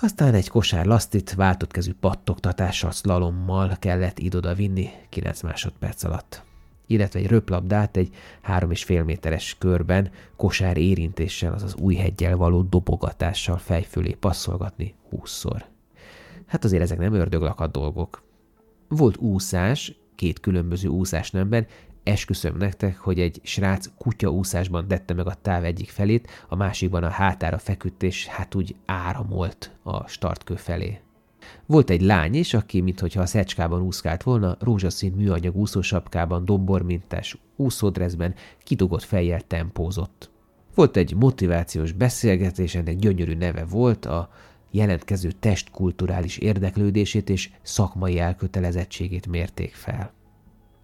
Aztán 0.00 0.34
egy 0.34 0.48
kosár 0.48 0.86
lasztit 0.86 1.34
váltott 1.34 1.70
kezű 1.70 1.92
pattogtatással, 2.00 2.90
szlalommal 2.90 3.76
kellett 3.78 4.18
így 4.18 4.36
oda 4.36 4.54
vinni 4.54 4.90
9 5.08 5.42
másodperc 5.42 6.04
alatt. 6.04 6.42
illetve 6.86 7.18
egy 7.18 7.26
röplabdát 7.26 7.96
egy 7.96 8.14
3,5 8.46 9.04
méteres 9.04 9.56
körben 9.58 10.10
kosár 10.36 10.76
érintéssel, 10.76 11.52
azaz 11.52 11.74
új 11.74 11.94
hegyel 11.94 12.36
való 12.36 12.62
dobogatással 12.62 13.56
fejfölé 13.58 14.12
passzolgatni 14.12 14.94
20-szor. 15.12 15.62
Hát 16.46 16.64
azért 16.64 16.82
ezek 16.82 16.98
nem 16.98 17.12
ördöglakat 17.12 17.70
dolgok. 17.70 18.22
Volt 18.88 19.16
úszás, 19.16 19.96
két 20.14 20.40
különböző 20.40 20.88
úszás 20.88 21.30
nemben, 21.30 21.66
esküszöm 22.08 22.56
nektek, 22.56 22.98
hogy 22.98 23.20
egy 23.20 23.40
srác 23.42 23.86
kutya 23.98 24.28
úszásban 24.28 24.88
tette 24.88 25.14
meg 25.14 25.26
a 25.26 25.34
táv 25.42 25.64
egyik 25.64 25.90
felét, 25.90 26.30
a 26.48 26.56
másikban 26.56 27.04
a 27.04 27.08
hátára 27.08 27.58
feküdt, 27.58 28.02
és 28.02 28.26
hát 28.26 28.54
úgy 28.54 28.74
áramolt 28.86 29.70
a 29.82 30.08
startkő 30.08 30.54
felé. 30.54 31.00
Volt 31.66 31.90
egy 31.90 32.00
lány 32.00 32.34
is, 32.34 32.54
aki, 32.54 32.80
mintha 32.80 33.20
a 33.20 33.26
szecskában 33.26 33.82
úszkált 33.82 34.22
volna, 34.22 34.56
rózsaszín 34.60 35.12
műanyag 35.12 35.56
úszósapkában, 35.56 36.44
dombormintás 36.44 37.38
úszódrezben, 37.56 38.34
kidugott 38.62 39.02
fejjel 39.02 39.40
tempózott. 39.40 40.30
Volt 40.74 40.96
egy 40.96 41.14
motivációs 41.14 41.92
beszélgetés, 41.92 42.74
ennek 42.74 42.96
gyönyörű 42.96 43.34
neve 43.34 43.64
volt, 43.64 44.06
a 44.06 44.30
jelentkező 44.70 45.30
testkulturális 45.32 46.36
érdeklődését 46.36 47.30
és 47.30 47.50
szakmai 47.62 48.18
elkötelezettségét 48.18 49.26
mérték 49.26 49.74
fel. 49.74 50.12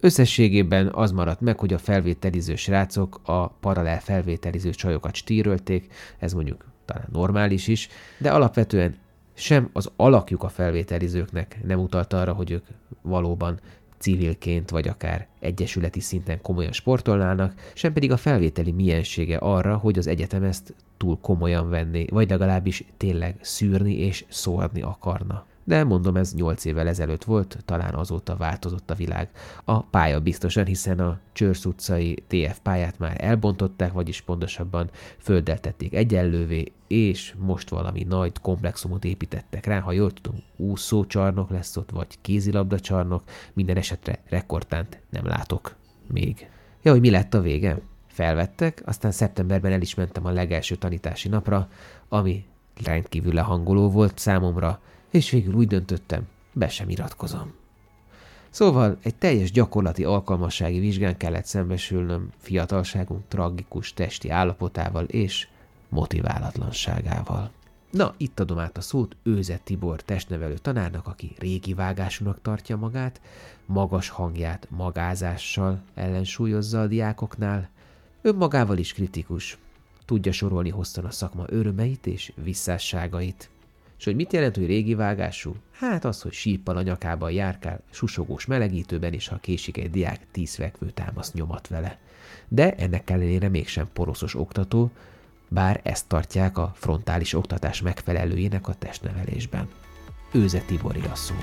Összességében 0.05 0.89
az 0.93 1.11
maradt 1.11 1.41
meg, 1.41 1.59
hogy 1.59 1.73
a 1.73 1.77
felvételiző 1.77 2.55
srácok 2.55 3.19
a 3.23 3.47
paralel 3.47 3.99
felvételiző 3.99 4.69
csajokat 4.69 5.15
stírölték, 5.15 5.93
ez 6.19 6.33
mondjuk 6.33 6.65
talán 6.85 7.07
normális 7.11 7.67
is, 7.67 7.87
de 8.17 8.31
alapvetően 8.31 8.95
sem 9.33 9.69
az 9.73 9.91
alakjuk 9.95 10.43
a 10.43 10.49
felvételizőknek 10.49 11.59
nem 11.63 11.79
utalta 11.79 12.19
arra, 12.19 12.33
hogy 12.33 12.51
ők 12.51 12.65
valóban 13.01 13.59
civilként 13.97 14.69
vagy 14.69 14.87
akár 14.87 15.27
egyesületi 15.39 15.99
szinten 15.99 16.41
komolyan 16.41 16.71
sportolnának, 16.71 17.53
sem 17.73 17.93
pedig 17.93 18.11
a 18.11 18.17
felvételi 18.17 18.71
miensége 18.71 19.37
arra, 19.37 19.77
hogy 19.77 19.97
az 19.97 20.07
egyetem 20.07 20.43
ezt 20.43 20.73
túl 20.97 21.17
komolyan 21.21 21.69
venné, 21.69 22.05
vagy 22.09 22.29
legalábbis 22.29 22.83
tényleg 22.97 23.35
szűrni 23.41 23.97
és 23.97 24.25
szórni 24.29 24.81
akarna 24.81 25.45
de 25.67 25.83
mondom, 25.83 26.15
ez 26.15 26.33
8 26.33 26.65
évvel 26.65 26.87
ezelőtt 26.87 27.23
volt, 27.23 27.57
talán 27.65 27.93
azóta 27.93 28.35
változott 28.35 28.91
a 28.91 28.95
világ. 28.95 29.29
A 29.63 29.81
pálya 29.81 30.19
biztosan, 30.19 30.65
hiszen 30.65 30.99
a 30.99 31.19
Csörsz 31.31 31.65
utcai 31.65 32.23
TF 32.27 32.59
pályát 32.63 32.99
már 32.99 33.15
elbontották, 33.23 33.93
vagyis 33.93 34.21
pontosabban 34.21 34.89
földeltették 35.17 35.93
egyenlővé, 35.93 36.71
és 36.87 37.33
most 37.37 37.69
valami 37.69 38.03
nagy 38.03 38.39
komplexumot 38.41 39.05
építettek 39.05 39.65
rá, 39.65 39.79
ha 39.79 39.91
jól 39.91 40.11
tudom, 40.11 40.39
úszócsarnok 40.55 41.49
lesz 41.49 41.77
ott, 41.77 41.89
vagy 41.89 42.07
kézilabdacsarnok, 42.21 43.23
minden 43.53 43.77
esetre 43.77 44.19
rekordtánt 44.29 45.01
nem 45.09 45.25
látok 45.25 45.75
még. 46.07 46.49
Ja, 46.81 46.91
hogy 46.91 47.01
mi 47.01 47.09
lett 47.09 47.33
a 47.33 47.41
vége? 47.41 47.79
Felvettek, 48.07 48.81
aztán 48.85 49.11
szeptemberben 49.11 49.71
el 49.71 49.81
is 49.81 49.95
mentem 49.95 50.25
a 50.25 50.31
legelső 50.31 50.75
tanítási 50.75 51.29
napra, 51.29 51.69
ami 52.09 52.45
rendkívül 52.83 53.33
lehangoló 53.33 53.89
volt 53.89 54.17
számomra, 54.17 54.79
és 55.15 55.29
végül 55.29 55.53
úgy 55.53 55.67
döntöttem, 55.67 56.27
be 56.53 56.67
sem 56.67 56.89
iratkozom. 56.89 57.53
Szóval 58.49 58.97
egy 59.01 59.15
teljes 59.15 59.51
gyakorlati 59.51 60.03
alkalmassági 60.03 60.79
vizsgán 60.79 61.17
kellett 61.17 61.45
szembesülnöm 61.45 62.31
fiatalságunk 62.37 63.27
tragikus 63.27 63.93
testi 63.93 64.29
állapotával 64.29 65.03
és 65.03 65.47
motiválatlanságával. 65.89 67.51
Na, 67.89 68.13
itt 68.17 68.39
adom 68.39 68.59
át 68.59 68.77
a 68.77 68.81
szót 68.81 69.15
Őze 69.23 69.59
Tibor 69.63 70.01
testnevelő 70.01 70.57
tanárnak, 70.57 71.07
aki 71.07 71.35
régi 71.39 71.73
vágásúnak 71.73 72.41
tartja 72.41 72.77
magát, 72.77 73.21
magas 73.65 74.09
hangját 74.09 74.67
magázással 74.69 75.81
ellensúlyozza 75.93 76.81
a 76.81 76.87
diákoknál, 76.87 77.69
önmagával 78.21 78.77
is 78.77 78.93
kritikus, 78.93 79.57
tudja 80.05 80.31
sorolni 80.31 80.69
hosszan 80.69 81.05
a 81.05 81.11
szakma 81.11 81.43
örömeit 81.47 82.07
és 82.07 82.31
visszásságait. 82.43 83.49
És 83.97 84.05
hogy 84.05 84.15
mit 84.15 84.33
jelent, 84.33 84.55
hogy 84.55 84.65
régi 84.65 84.93
vágású? 84.93 85.55
Hát 85.71 86.05
az, 86.05 86.21
hogy 86.21 86.33
síppal 86.33 86.77
a 86.77 86.81
nyakában 86.81 87.31
járkál, 87.31 87.81
susogós 87.89 88.45
melegítőben, 88.45 89.13
és 89.13 89.27
ha 89.27 89.37
késik 89.37 89.77
egy 89.77 89.91
diák, 89.91 90.19
tíz 90.31 90.55
fekvő 90.55 90.89
támaszt 90.89 91.33
nyomat 91.33 91.67
vele. 91.67 91.99
De 92.47 92.75
ennek 92.75 93.09
ellenére 93.09 93.49
mégsem 93.49 93.89
poroszos 93.93 94.35
oktató, 94.35 94.91
bár 95.47 95.79
ezt 95.83 96.07
tartják 96.07 96.57
a 96.57 96.71
frontális 96.75 97.33
oktatás 97.33 97.81
megfelelőjének 97.81 98.67
a 98.67 98.73
testnevelésben. 98.73 99.69
Őze 100.31 100.59
Tibori 100.59 101.01
a 101.11 101.15
szó. 101.15 101.35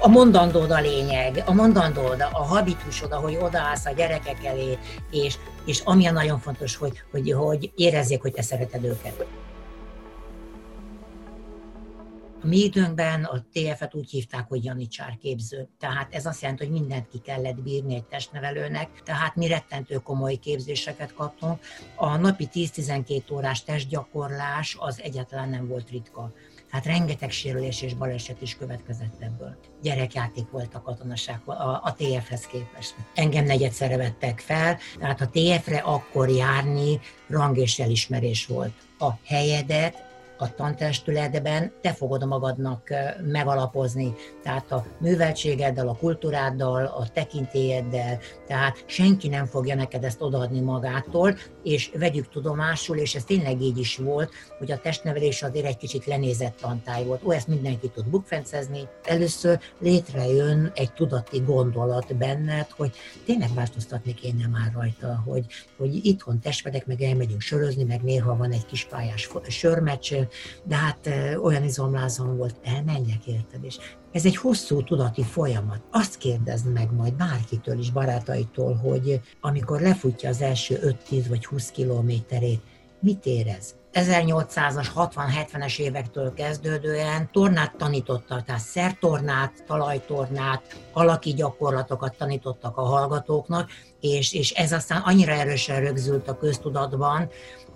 A 0.00 0.08
mondandód 0.08 0.70
a 0.70 0.80
lényeg, 0.80 1.42
a 1.46 1.52
mondandód, 1.52 2.20
a 2.32 2.42
habitusod, 2.42 3.12
ahogy 3.12 3.36
odaállsz 3.40 3.86
a 3.86 3.92
gyerekek 3.92 4.44
elé, 4.44 4.78
és, 5.10 5.38
és 5.64 5.80
ami 5.84 6.06
a 6.06 6.12
nagyon 6.12 6.38
fontos, 6.38 6.76
hogy, 6.76 7.02
hogy, 7.10 7.32
hogy 7.32 7.72
érezzék, 7.74 8.20
hogy 8.20 8.32
te 8.32 8.42
szereted 8.42 8.84
őket. 8.84 9.26
A 12.42 12.46
mi 12.46 12.58
időnkben 12.58 13.24
a 13.24 13.44
TF-et 13.52 13.94
úgy 13.94 14.10
hívták, 14.10 14.48
hogy 14.48 14.64
janicsár 14.64 15.18
képző. 15.20 15.68
Tehát 15.78 16.14
ez 16.14 16.26
azt 16.26 16.40
jelenti, 16.40 16.64
hogy 16.64 16.72
mindent 16.72 17.08
ki 17.08 17.18
kellett 17.18 17.62
bírni 17.62 17.94
egy 17.94 18.04
testnevelőnek, 18.04 18.88
tehát 19.04 19.36
mi 19.36 19.46
rettentő 19.46 19.96
komoly 19.96 20.34
képzéseket 20.34 21.14
kaptunk. 21.14 21.60
A 21.96 22.16
napi 22.16 22.48
10-12 22.52 23.32
órás 23.32 23.62
testgyakorlás 23.62 24.76
az 24.78 25.00
egyáltalán 25.02 25.48
nem 25.48 25.68
volt 25.68 25.90
ritka. 25.90 26.32
Tehát 26.70 26.86
rengeteg 26.86 27.30
sérülés 27.30 27.82
és 27.82 27.94
baleset 27.94 28.42
is 28.42 28.56
következett 28.56 29.20
ebből. 29.20 29.56
Gyerekjáték 29.82 30.50
volt 30.50 30.74
a 30.74 30.82
katonaság 30.82 31.40
a, 31.44 31.52
a 31.52 31.94
TF-hez 31.96 32.46
képest. 32.46 32.94
Engem 33.14 33.44
negyedszerre 33.44 33.96
vettek 33.96 34.38
fel, 34.38 34.78
tehát 34.98 35.20
a 35.20 35.30
TF-re 35.32 35.78
akkor 35.78 36.28
járni 36.28 37.00
rang 37.28 37.56
és 37.56 37.78
elismerés 37.78 38.46
volt. 38.46 38.72
A 38.98 39.10
helyedet 39.24 40.09
a 40.40 40.54
tantestületben 40.54 41.72
te 41.80 41.92
fogod 41.92 42.26
magadnak 42.26 42.88
megalapozni, 43.26 44.14
tehát 44.42 44.72
a 44.72 44.84
műveltségeddel, 45.00 45.88
a 45.88 45.96
kultúráddal, 45.96 46.84
a 46.84 47.08
tekintélyeddel, 47.12 48.18
tehát 48.46 48.84
senki 48.86 49.28
nem 49.28 49.46
fogja 49.46 49.74
neked 49.74 50.04
ezt 50.04 50.22
odaadni 50.22 50.60
magától, 50.60 51.36
és 51.62 51.90
vegyük 51.98 52.28
tudomásul, 52.28 52.96
és 52.96 53.14
ez 53.14 53.24
tényleg 53.24 53.60
így 53.60 53.78
is 53.78 53.96
volt, 53.96 54.32
hogy 54.58 54.72
a 54.72 54.78
testnevelés 54.78 55.42
azért 55.42 55.66
egy 55.66 55.76
kicsit 55.76 56.06
lenézett 56.06 56.56
tantály 56.60 57.04
volt. 57.04 57.22
Ó, 57.24 57.30
ezt 57.30 57.48
mindenki 57.48 57.88
tud 57.88 58.08
bukfencezni. 58.08 58.88
Először 59.04 59.60
létrejön 59.78 60.72
egy 60.74 60.92
tudati 60.92 61.38
gondolat 61.38 62.16
benned, 62.16 62.66
hogy 62.76 62.92
tényleg 63.24 63.54
változtatni 63.54 64.14
kéne 64.14 64.46
már 64.46 64.72
rajta, 64.74 65.22
hogy, 65.26 65.44
hogy 65.76 66.04
itthon 66.06 66.40
testvedek, 66.40 66.86
meg 66.86 67.02
elmegyünk 67.02 67.40
sörözni, 67.40 67.84
meg 67.84 68.02
néha 68.02 68.36
van 68.36 68.52
egy 68.52 68.66
kis 68.66 68.84
pályás 68.84 69.28
sörmeccs, 69.48 70.14
de 70.64 70.76
hát 70.76 71.10
olyan 71.42 71.64
izomlázom 71.64 72.36
volt, 72.36 72.56
elmenjek 72.64 73.26
érted, 73.26 73.64
és 73.64 73.78
ez 74.12 74.24
egy 74.24 74.36
hosszú 74.36 74.82
tudati 74.82 75.22
folyamat. 75.22 75.80
Azt 75.90 76.18
kérdezd 76.18 76.72
meg 76.72 76.92
majd 76.92 77.12
bárkitől 77.12 77.78
is, 77.78 77.90
barátaitól, 77.90 78.74
hogy 78.74 79.20
amikor 79.40 79.80
lefutja 79.80 80.28
az 80.28 80.40
első 80.40 80.96
5-10 81.10 81.24
vagy 81.28 81.46
20 81.46 81.70
kilométerét, 81.70 82.60
mit 83.00 83.26
érez? 83.26 83.74
1800-as, 83.92 84.88
60-70-es 84.94 85.78
évektől 85.78 86.34
kezdődően 86.34 87.30
tornát 87.32 87.76
tanítottak, 87.76 88.44
tehát 88.44 88.60
szertornát, 88.60 89.64
talajtornát, 89.66 90.62
alaki 90.92 91.32
gyakorlatokat 91.32 92.16
tanítottak 92.16 92.76
a 92.76 92.82
hallgatóknak, 92.82 93.70
és, 94.00 94.32
és 94.32 94.50
ez 94.50 94.72
aztán 94.72 95.02
annyira 95.04 95.32
erősen 95.32 95.80
rögzült 95.80 96.28
a 96.28 96.38
köztudatban, 96.38 97.30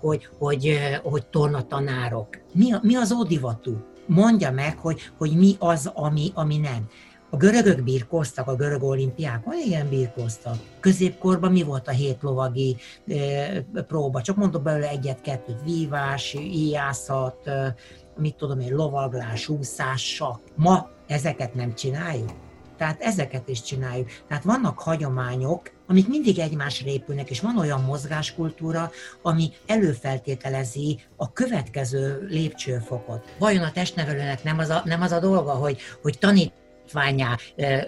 hogy, 0.05 0.27
hogy, 0.37 0.79
hogy 1.03 1.25
tornatanárok. 1.27 2.27
Mi, 2.53 2.69
mi 2.81 2.95
az 2.95 3.11
ódivatú? 3.11 3.77
Mondja 4.05 4.51
meg, 4.51 4.77
hogy, 4.77 4.99
hogy 5.17 5.37
mi 5.37 5.55
az, 5.59 5.91
ami, 5.93 6.31
ami 6.33 6.57
nem. 6.57 6.87
A 7.29 7.37
görögök 7.37 7.83
birkoztak, 7.83 8.47
a 8.47 8.55
görög 8.55 8.83
olimpiákon, 8.83 9.53
igen, 9.65 9.89
birkoztak. 9.89 10.55
Középkorban 10.79 11.51
mi 11.51 11.63
volt 11.63 11.87
a 11.87 11.91
hét 11.91 12.17
lovagi 12.21 12.75
e, 13.07 13.61
próba? 13.87 14.21
Csak 14.21 14.35
mondok 14.35 14.63
belőle 14.63 14.89
egyet-kettőt, 14.89 15.63
vívás, 15.63 16.33
íjászat, 16.33 17.47
e, 17.47 17.75
mit 18.17 18.35
tudom 18.35 18.59
én, 18.59 18.75
lovaglás, 18.75 19.47
úszás, 19.47 20.13
sak. 20.15 20.39
Ma 20.55 20.89
ezeket 21.07 21.53
nem 21.53 21.73
csináljuk. 21.73 22.44
Tehát 22.77 23.01
ezeket 23.01 23.49
is 23.49 23.61
csináljuk. 23.61 24.09
Tehát 24.27 24.43
vannak 24.43 24.79
hagyományok, 24.79 25.71
amik 25.87 26.07
mindig 26.07 26.39
egymásra 26.39 26.89
épülnek, 26.89 27.29
és 27.29 27.39
van 27.39 27.57
olyan 27.57 27.81
mozgáskultúra, 27.81 28.91
ami 29.21 29.51
előfeltételezi 29.65 30.99
a 31.15 31.31
következő 31.31 32.25
lépcsőfokot. 32.29 33.35
Vajon 33.39 33.63
a 33.63 33.71
testnevelőnek 33.71 34.43
nem 34.43 34.59
az 34.59 34.69
a, 34.69 34.81
nem 34.85 35.01
az 35.01 35.11
a 35.11 35.19
dolga, 35.19 35.51
hogy, 35.51 35.77
hogy 36.01 36.17
tanít 36.19 36.53
tanítványá, 36.85 37.37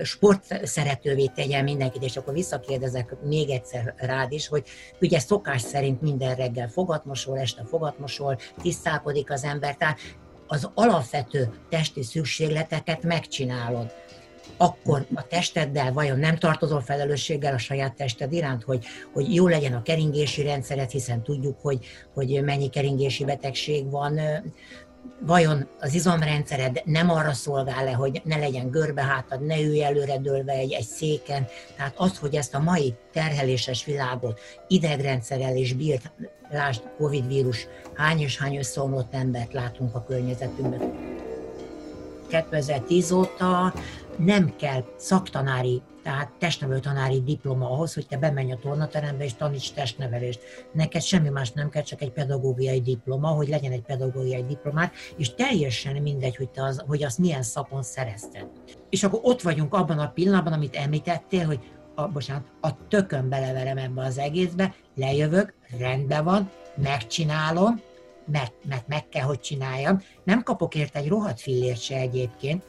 sport 0.03 0.65
szeretővé 0.67 1.25
tegyen 1.25 1.63
mindenkit, 1.63 2.03
és 2.03 2.17
akkor 2.17 2.33
visszakérdezek 2.33 3.15
még 3.23 3.49
egyszer 3.49 3.93
rád 3.97 4.31
is, 4.31 4.47
hogy 4.47 4.63
ugye 5.01 5.19
szokás 5.19 5.61
szerint 5.61 6.01
minden 6.01 6.35
reggel 6.35 6.67
fogatmosol, 6.67 7.39
este 7.39 7.63
fogatmosol, 7.63 8.37
tisztálkodik 8.61 9.31
az 9.31 9.43
ember, 9.43 9.75
tehát 9.75 9.99
az 10.47 10.69
alapvető 10.73 11.49
testi 11.69 12.03
szükségleteket 12.03 13.03
megcsinálod 13.03 13.93
akkor 14.57 15.05
a 15.13 15.27
testeddel 15.27 15.93
vajon 15.93 16.19
nem 16.19 16.37
tartozol 16.37 16.81
felelősséggel 16.81 17.53
a 17.53 17.57
saját 17.57 17.95
tested 17.95 18.33
iránt, 18.33 18.63
hogy, 18.63 18.85
hogy 19.13 19.33
jó 19.33 19.47
legyen 19.47 19.73
a 19.73 19.81
keringési 19.81 20.43
rendszeret, 20.43 20.91
hiszen 20.91 21.23
tudjuk, 21.23 21.57
hogy, 21.61 21.85
hogy 22.13 22.43
mennyi 22.43 22.69
keringési 22.69 23.25
betegség 23.25 23.89
van, 23.89 24.19
vajon 25.19 25.67
az 25.79 25.93
izomrendszered 25.93 26.81
nem 26.85 27.09
arra 27.09 27.33
szolgál-e, 27.33 27.93
hogy 27.93 28.21
ne 28.23 28.37
legyen 28.37 28.69
görbehátad, 28.69 29.45
ne 29.45 29.61
ülj 29.61 29.83
előre 29.83 30.17
dőlve 30.17 30.53
egy, 30.53 30.71
egy 30.71 30.85
széken. 30.85 31.47
Tehát 31.75 31.93
az, 31.97 32.17
hogy 32.17 32.35
ezt 32.35 32.53
a 32.55 32.59
mai 32.59 32.93
terheléses 33.13 33.85
világot 33.85 34.39
idegrendszerrel 34.67 35.55
és 35.55 35.73
bírt, 35.73 36.11
lásd, 36.49 36.81
Covid 36.97 37.27
vírus, 37.27 37.67
hány 37.93 38.19
és 38.19 38.37
hány 38.37 38.57
összeomlott 38.57 39.13
embert 39.13 39.53
látunk 39.53 39.95
a 39.95 40.03
környezetünkben. 40.07 41.15
2010 42.27 43.11
óta 43.11 43.73
nem 44.17 44.55
kell 44.55 44.83
szaktanári, 44.95 45.81
tehát 46.03 46.31
testnevelő 46.39 46.79
tanári 46.79 47.21
diploma 47.21 47.69
ahhoz, 47.69 47.93
hogy 47.93 48.07
te 48.07 48.17
bemenj 48.17 48.51
a 48.51 48.57
tornaterembe 48.61 49.23
és 49.23 49.33
taníts 49.33 49.73
testnevelést. 49.73 50.39
Neked 50.73 51.01
semmi 51.01 51.29
más 51.29 51.51
nem 51.51 51.69
kell, 51.69 51.81
csak 51.81 52.01
egy 52.01 52.11
pedagógiai 52.11 52.81
diploma, 52.81 53.27
hogy 53.27 53.47
legyen 53.47 53.71
egy 53.71 53.81
pedagógiai 53.81 54.43
diplomát, 54.43 54.93
és 55.17 55.33
teljesen 55.33 56.01
mindegy, 56.01 56.35
hogy, 56.35 56.49
te 56.49 56.63
az, 56.63 56.83
hogy 56.87 57.03
azt 57.03 57.17
milyen 57.17 57.43
szakon 57.43 57.83
szerezted. 57.83 58.47
És 58.89 59.03
akkor 59.03 59.19
ott 59.23 59.41
vagyunk 59.41 59.73
abban 59.73 59.99
a 59.99 60.11
pillanatban, 60.11 60.53
amit 60.53 60.75
említettél, 60.75 61.45
hogy 61.45 61.59
a, 61.95 62.07
bocsánat, 62.07 62.45
a 62.61 62.87
tökön 62.87 63.29
beleverem 63.29 63.77
ebbe 63.77 64.01
az 64.03 64.17
egészbe, 64.17 64.75
lejövök, 64.95 65.53
rendben 65.77 66.23
van, 66.23 66.51
megcsinálom, 66.75 67.81
mert, 68.31 68.53
mert 68.67 68.87
meg 68.87 69.09
kell, 69.09 69.23
hogy 69.23 69.39
csináljam. 69.39 70.01
Nem 70.23 70.43
kapok 70.43 70.75
érte 70.75 70.99
egy 70.99 71.07
rohadt 71.07 71.39
fillért 71.39 71.81
se 71.81 71.95
egyébként, 71.95 72.63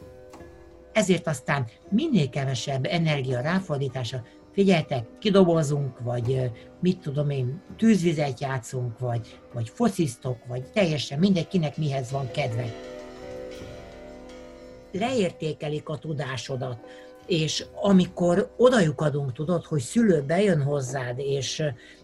ezért 0.92 1.26
aztán 1.26 1.66
minél 1.90 2.28
kevesebb 2.28 2.84
energia 2.84 3.40
ráfordítása, 3.40 4.22
figyeltek, 4.52 5.06
kidobozunk, 5.18 6.00
vagy 6.00 6.50
mit 6.80 6.98
tudom 6.98 7.30
én, 7.30 7.62
tűzvizet 7.76 8.40
játszunk, 8.40 8.98
vagy, 8.98 9.40
vagy 9.52 9.68
focisztok, 9.68 10.46
vagy 10.46 10.62
teljesen 10.62 11.18
mindenkinek 11.18 11.76
mihez 11.76 12.10
van 12.10 12.30
kedve. 12.30 12.72
Leértékelik 14.92 15.88
a 15.88 15.98
tudásodat, 15.98 16.78
és 17.26 17.64
amikor 17.74 18.54
adunk, 18.96 19.32
tudod, 19.32 19.64
hogy 19.64 19.80
szülő 19.80 20.22
bejön 20.22 20.62
hozzád, 20.62 21.18
és, 21.18 21.62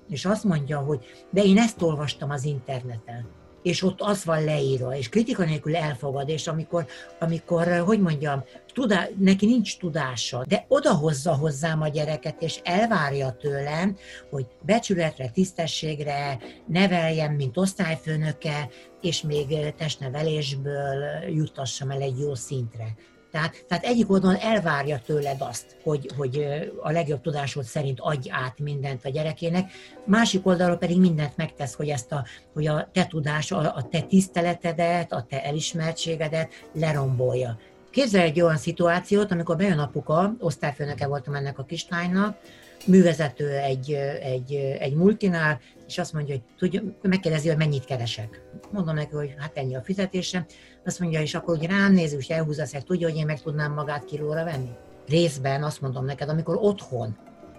és 0.09 0.25
azt 0.25 0.45
mondja, 0.45 0.79
hogy 0.79 1.05
de 1.31 1.43
én 1.43 1.59
ezt 1.59 1.83
olvastam 1.83 2.31
az 2.31 2.45
interneten, 2.45 3.27
és 3.65 3.83
ott 3.83 4.01
az 4.01 4.25
van 4.25 4.45
leírva, 4.45 4.97
és 4.97 5.09
kritika 5.09 5.45
nélkül 5.45 5.77
elfogad, 5.77 6.29
és 6.29 6.47
amikor, 6.47 6.87
amikor 7.21 7.79
hogy 7.79 8.01
mondjam, 8.01 8.45
tudá, 8.73 9.09
neki 9.19 9.47
nincs 9.47 9.79
tudása, 9.79 10.45
de 10.49 10.65
odahozza 10.69 11.35
hozzám 11.35 11.81
a 11.83 11.89
gyereket, 11.89 12.43
és 12.43 12.61
elvárja 12.65 13.37
tőlem, 13.41 13.97
hogy 14.31 14.47
becsületre, 14.61 15.29
tisztességre 15.29 16.39
neveljem, 16.67 17.35
mint 17.35 17.57
osztályfőnöke, 17.57 18.69
és 19.01 19.23
még 19.23 19.75
testnevelésből 19.77 21.05
juttassam 21.29 21.91
el 21.91 22.01
egy 22.01 22.19
jó 22.19 22.35
szintre. 22.35 22.95
Tehát, 23.35 23.65
tehát 23.69 23.85
egyik 23.85 24.11
oldalon 24.11 24.37
elvárja 24.37 25.01
tőled 25.07 25.37
azt, 25.39 25.77
hogy, 25.83 26.11
hogy 26.17 26.47
a 26.83 26.91
legjobb 26.91 27.21
tudásod 27.21 27.65
szerint 27.65 28.01
adj 28.01 28.31
át 28.31 28.59
mindent 28.59 29.05
a 29.05 29.09
gyerekének, 29.09 29.71
másik 30.05 30.47
oldalról 30.47 30.77
pedig 30.77 31.01
mindent 31.01 31.37
megtesz, 31.37 31.75
hogy 31.75 31.89
ezt 31.89 32.13
a, 32.13 32.25
hogy 32.53 32.67
a 32.67 32.89
te 32.93 33.07
tudás, 33.07 33.53
a, 33.53 33.59
a 33.59 33.89
te 33.91 34.01
tiszteletedet, 34.01 35.13
a 35.13 35.27
te 35.29 35.45
elismertségedet 35.45 36.53
lerombolja. 36.73 37.59
Képzelj 37.91 38.25
egy 38.25 38.41
olyan 38.41 38.57
szituációt, 38.57 39.33
amikor 39.33 39.57
bejön 39.57 39.79
apuka, 39.79 40.35
osztályfőnöke 40.39 41.07
voltam 41.07 41.35
ennek 41.35 41.59
a 41.59 41.65
kislánynak, 41.65 42.39
művezető 42.87 43.49
egy, 43.49 43.93
egy, 44.23 44.55
egy 44.79 44.95
multinál, 44.95 45.61
és 45.87 45.99
azt 45.99 46.13
mondja, 46.13 46.35
hogy 46.35 46.45
tudja, 46.59 46.83
megkérdezi, 47.03 47.49
hogy 47.49 47.57
mennyit 47.57 47.85
keresek. 47.85 48.43
Mondom 48.71 48.95
neki, 48.95 49.15
hogy 49.15 49.35
hát 49.39 49.57
ennyi 49.57 49.77
a 49.77 49.83
fizetésem. 49.83 50.45
Azt 50.85 51.01
mondja, 51.01 51.21
és 51.21 51.35
akkor 51.35 51.57
hogy 51.57 51.67
rám 51.67 51.93
néz, 51.93 52.13
és 52.13 52.29
elhúzza 52.29 52.63
ezt, 52.63 52.85
tudja, 52.85 53.09
hogy 53.09 53.19
én 53.19 53.27
meg 53.27 53.41
tudnám 53.41 53.73
magát 53.73 54.05
kilóra 54.05 54.45
venni? 54.45 54.71
Részben 55.09 55.63
azt 55.63 55.81
mondom 55.81 56.05
neked, 56.05 56.29
amikor 56.29 56.59
otthon 56.61 57.17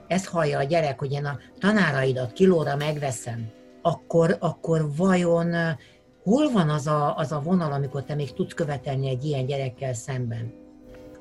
ezt 0.08 0.26
hallja 0.26 0.60
a 0.60 0.64
gyerek, 0.64 1.00
hogy 1.00 1.12
én 1.12 1.26
a 1.26 1.40
tanáraidat 1.60 2.34
kilóra 2.34 2.76
megveszem, 2.76 3.50
akkor, 3.82 4.38
akkor 4.40 4.96
vajon 4.96 5.54
hol 6.24 6.52
van 6.52 6.70
az 6.70 6.88
a, 6.88 7.18
az 7.18 7.32
a 7.32 7.42
vonal, 7.42 7.72
amikor 7.72 8.04
te 8.04 8.16
még 8.16 8.34
tudsz 8.34 8.54
követelni 8.54 9.10
egy 9.10 9.26
ilyen 9.26 9.46
gyerekkel 9.46 9.94
szemben? 9.94 10.65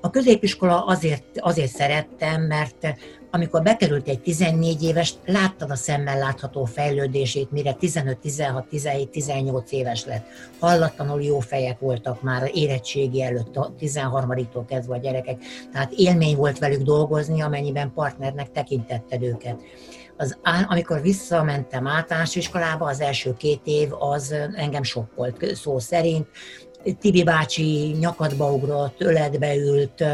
A 0.05 0.11
középiskola 0.11 0.85
azért, 0.85 1.25
azért 1.39 1.71
szerettem, 1.71 2.43
mert 2.43 2.87
amikor 3.31 3.63
bekerült 3.63 4.09
egy 4.09 4.21
14 4.21 4.83
éves, 4.83 5.15
láttad 5.27 5.71
a 5.71 5.75
szemmel 5.75 6.19
látható 6.19 6.65
fejlődését, 6.65 7.51
mire 7.51 7.73
15, 7.73 8.19
16, 8.19 8.67
17, 8.67 9.09
18 9.09 9.73
éves 9.73 10.05
lett. 10.05 10.27
Hallatlanul 10.61 11.23
jó 11.23 11.39
fejek 11.39 11.79
voltak 11.79 12.23
már 12.23 12.51
érettségi 12.55 13.23
előtt, 13.23 13.57
a 13.57 13.75
13-tól 13.81 14.65
kezdve 14.69 14.95
a 14.95 14.99
gyerekek. 14.99 15.43
Tehát 15.73 15.93
élmény 15.93 16.37
volt 16.37 16.59
velük 16.59 16.83
dolgozni, 16.83 17.41
amennyiben 17.41 17.93
partnernek 17.93 18.51
tekintetted 18.51 19.23
őket 19.23 19.57
az, 20.17 20.39
amikor 20.69 21.01
visszamentem 21.01 21.87
általános 21.87 22.37
iskolába, 22.37 22.89
az 22.89 23.01
első 23.01 23.35
két 23.37 23.61
év 23.65 23.93
az 23.99 24.35
engem 24.55 24.83
sokkolt 24.83 25.55
szó 25.55 25.79
szerint. 25.79 26.27
Tibi 27.01 27.23
bácsi 27.23 27.97
nyakadba 27.99 28.53
ugrott, 28.53 29.01
öletbe 29.01 29.57
ült, 29.57 30.05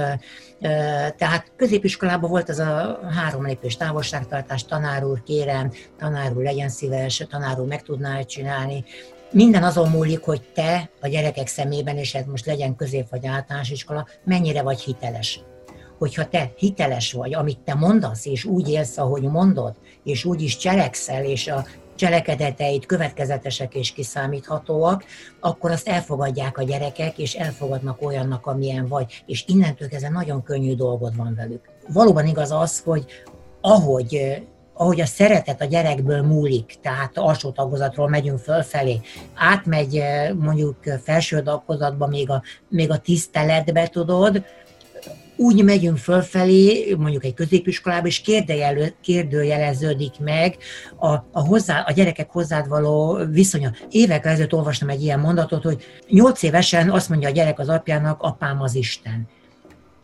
tehát 1.16 1.53
középiskolában 1.57 2.31
volt 2.31 2.49
az 2.49 2.59
a 2.59 3.01
három 3.14 3.47
lépés 3.47 3.77
távolságtartás, 3.77 4.64
tanár 4.64 5.05
úr, 5.05 5.23
kérem, 5.23 5.73
tanár 5.99 6.37
úr, 6.37 6.43
legyen 6.43 6.68
szíves, 6.68 7.27
tanár 7.31 7.61
úr, 7.61 7.66
meg 7.66 7.83
tudná 7.83 8.23
csinálni. 8.23 8.85
Minden 9.33 9.62
azon 9.62 9.89
múlik, 9.89 10.23
hogy 10.23 10.43
te 10.55 10.91
a 11.01 11.09
gyerekek 11.09 11.47
szemében, 11.47 11.97
és 11.97 12.14
ez 12.14 12.25
most 12.27 12.47
legyen 12.47 12.77
közép 12.77 13.09
vagy 13.11 13.27
általános 13.27 13.71
iskola, 13.71 14.07
mennyire 14.25 14.62
vagy 14.62 14.81
hiteles. 14.81 15.41
Hogyha 15.99 16.29
te 16.29 16.53
hiteles 16.57 17.12
vagy, 17.12 17.35
amit 17.35 17.59
te 17.59 17.75
mondasz, 17.75 18.27
és 18.27 18.45
úgy 18.45 18.68
élsz, 18.68 18.99
ahogy 18.99 19.23
mondod, 19.23 19.75
és 20.05 20.25
úgy 20.25 20.43
is 20.43 20.57
cselekszel, 20.57 21.25
és 21.25 21.49
a 21.49 21.66
cselekedeteit 22.01 22.87
következetesek 22.87 23.75
és 23.75 23.93
kiszámíthatóak, 23.93 25.05
akkor 25.41 25.71
azt 25.71 25.89
elfogadják 25.89 26.59
a 26.59 26.63
gyerekek, 26.63 27.19
és 27.19 27.35
elfogadnak 27.35 28.03
olyannak, 28.03 28.47
amilyen 28.47 28.87
vagy, 28.89 29.23
és 29.27 29.45
innentől 29.47 29.89
kezdve 29.89 30.09
nagyon 30.09 30.43
könnyű 30.43 30.75
dolgod 30.75 31.17
van 31.17 31.35
velük. 31.35 31.61
Valóban 31.89 32.27
igaz 32.27 32.51
az, 32.51 32.81
hogy 32.85 33.05
ahogy 33.61 34.43
ahogy 34.75 35.01
a 35.01 35.07
szeretet 35.07 35.61
a 35.61 35.65
gyerekből 35.65 36.23
múlik, 36.23 36.79
tehát 36.83 37.19
alsó 37.19 37.51
tagozatról 37.51 38.09
megyünk 38.09 38.39
fölfelé, 38.39 39.01
átmegy 39.35 40.03
mondjuk 40.39 40.77
felső 41.03 41.43
tagozatba, 41.43 42.07
még 42.07 42.31
a, 42.31 42.43
még 42.69 42.91
a 42.91 42.99
tiszteletbe 42.99 43.89
tudod, 43.89 44.45
úgy 45.41 45.64
megyünk 45.64 45.97
fölfelé, 45.97 46.95
mondjuk 46.99 47.24
egy 47.24 47.34
középiskolába, 47.34 48.07
és 48.07 48.22
kérdőjeleződik 49.01 50.18
meg 50.18 50.57
a, 50.97 51.09
a, 51.09 51.41
hozzá, 51.47 51.84
a 51.86 51.93
gyerekek 51.93 52.30
hozzád 52.30 52.68
való 52.68 53.18
viszonya. 53.30 53.72
Évek 53.91 54.26
ezelőtt 54.26 54.55
olvastam 54.55 54.88
egy 54.88 55.03
ilyen 55.03 55.20
mondatot, 55.20 55.62
hogy 55.62 55.84
nyolc 56.09 56.43
évesen 56.43 56.91
azt 56.91 57.09
mondja 57.09 57.28
a 57.28 57.32
gyerek 57.32 57.59
az 57.59 57.68
apjának, 57.68 58.22
apám 58.22 58.62
az 58.62 58.74
Isten. 58.74 59.28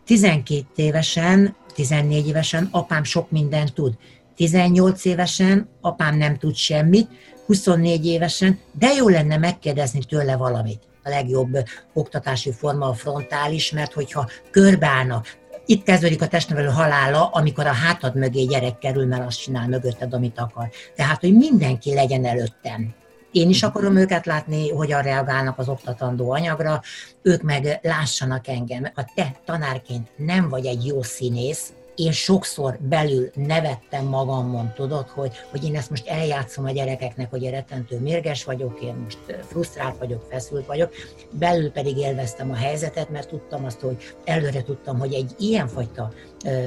12 0.05 0.65
évesen, 0.75 1.55
14 1.73 2.27
évesen 2.27 2.67
apám 2.71 3.03
sok 3.03 3.31
mindent 3.31 3.73
tud. 3.73 3.93
18 4.35 5.05
évesen 5.05 5.69
apám 5.81 6.17
nem 6.17 6.37
tud 6.37 6.55
semmit, 6.55 7.09
24 7.45 8.05
évesen, 8.05 8.59
de 8.79 8.93
jó 8.93 9.09
lenne 9.09 9.37
megkérdezni 9.37 10.03
tőle 10.03 10.35
valamit 10.35 10.87
a 11.07 11.09
legjobb 11.09 11.57
oktatási 11.93 12.51
forma 12.51 12.85
a 12.85 12.93
frontális, 12.93 13.71
mert 13.71 13.93
hogyha 13.93 14.29
körbeállnak, 14.51 15.27
itt 15.69 15.83
kezdődik 15.83 16.21
a 16.21 16.27
testnevelő 16.27 16.67
halála, 16.67 17.27
amikor 17.27 17.65
a 17.65 17.73
hátad 17.73 18.15
mögé 18.15 18.43
gyerek 18.43 18.77
kerül, 18.77 19.05
mert 19.05 19.25
azt 19.25 19.41
csinál 19.41 19.67
mögötted, 19.67 20.13
amit 20.13 20.39
akar. 20.39 20.69
Tehát, 20.95 21.19
hogy 21.19 21.33
mindenki 21.33 21.93
legyen 21.93 22.25
előttem. 22.25 22.95
Én 23.31 23.49
is 23.49 23.63
akarom 23.63 23.95
őket 23.95 24.25
látni, 24.25 24.69
hogyan 24.69 25.01
reagálnak 25.01 25.59
az 25.59 25.69
oktatandó 25.69 26.31
anyagra, 26.31 26.81
ők 27.21 27.41
meg 27.41 27.79
lássanak 27.81 28.47
engem. 28.47 28.91
Ha 28.93 29.05
te 29.15 29.35
tanárként 29.45 30.09
nem 30.15 30.49
vagy 30.49 30.65
egy 30.65 30.85
jó 30.85 31.03
színész, 31.03 31.73
én 31.97 32.11
sokszor 32.11 32.77
belül 32.79 33.29
nevettem 33.33 34.05
magamon, 34.05 34.73
tudod, 34.75 35.07
hogy, 35.07 35.31
hogy 35.49 35.63
én 35.63 35.75
ezt 35.75 35.89
most 35.89 36.07
eljátszom 36.07 36.65
a 36.65 36.71
gyerekeknek, 36.71 37.29
hogy 37.29 37.43
én 37.43 37.63
mérges 37.99 38.43
vagyok, 38.43 38.81
én 38.81 38.93
most 39.03 39.17
frusztrált 39.47 39.97
vagyok, 39.97 40.25
feszült 40.29 40.65
vagyok, 40.65 40.93
belül 41.31 41.71
pedig 41.71 41.97
élveztem 41.97 42.51
a 42.51 42.55
helyzetet, 42.55 43.09
mert 43.09 43.27
tudtam 43.27 43.65
azt, 43.65 43.79
hogy 43.79 44.15
előre 44.25 44.63
tudtam, 44.63 44.99
hogy 44.99 45.13
egy 45.13 45.31
ilyenfajta 45.39 46.11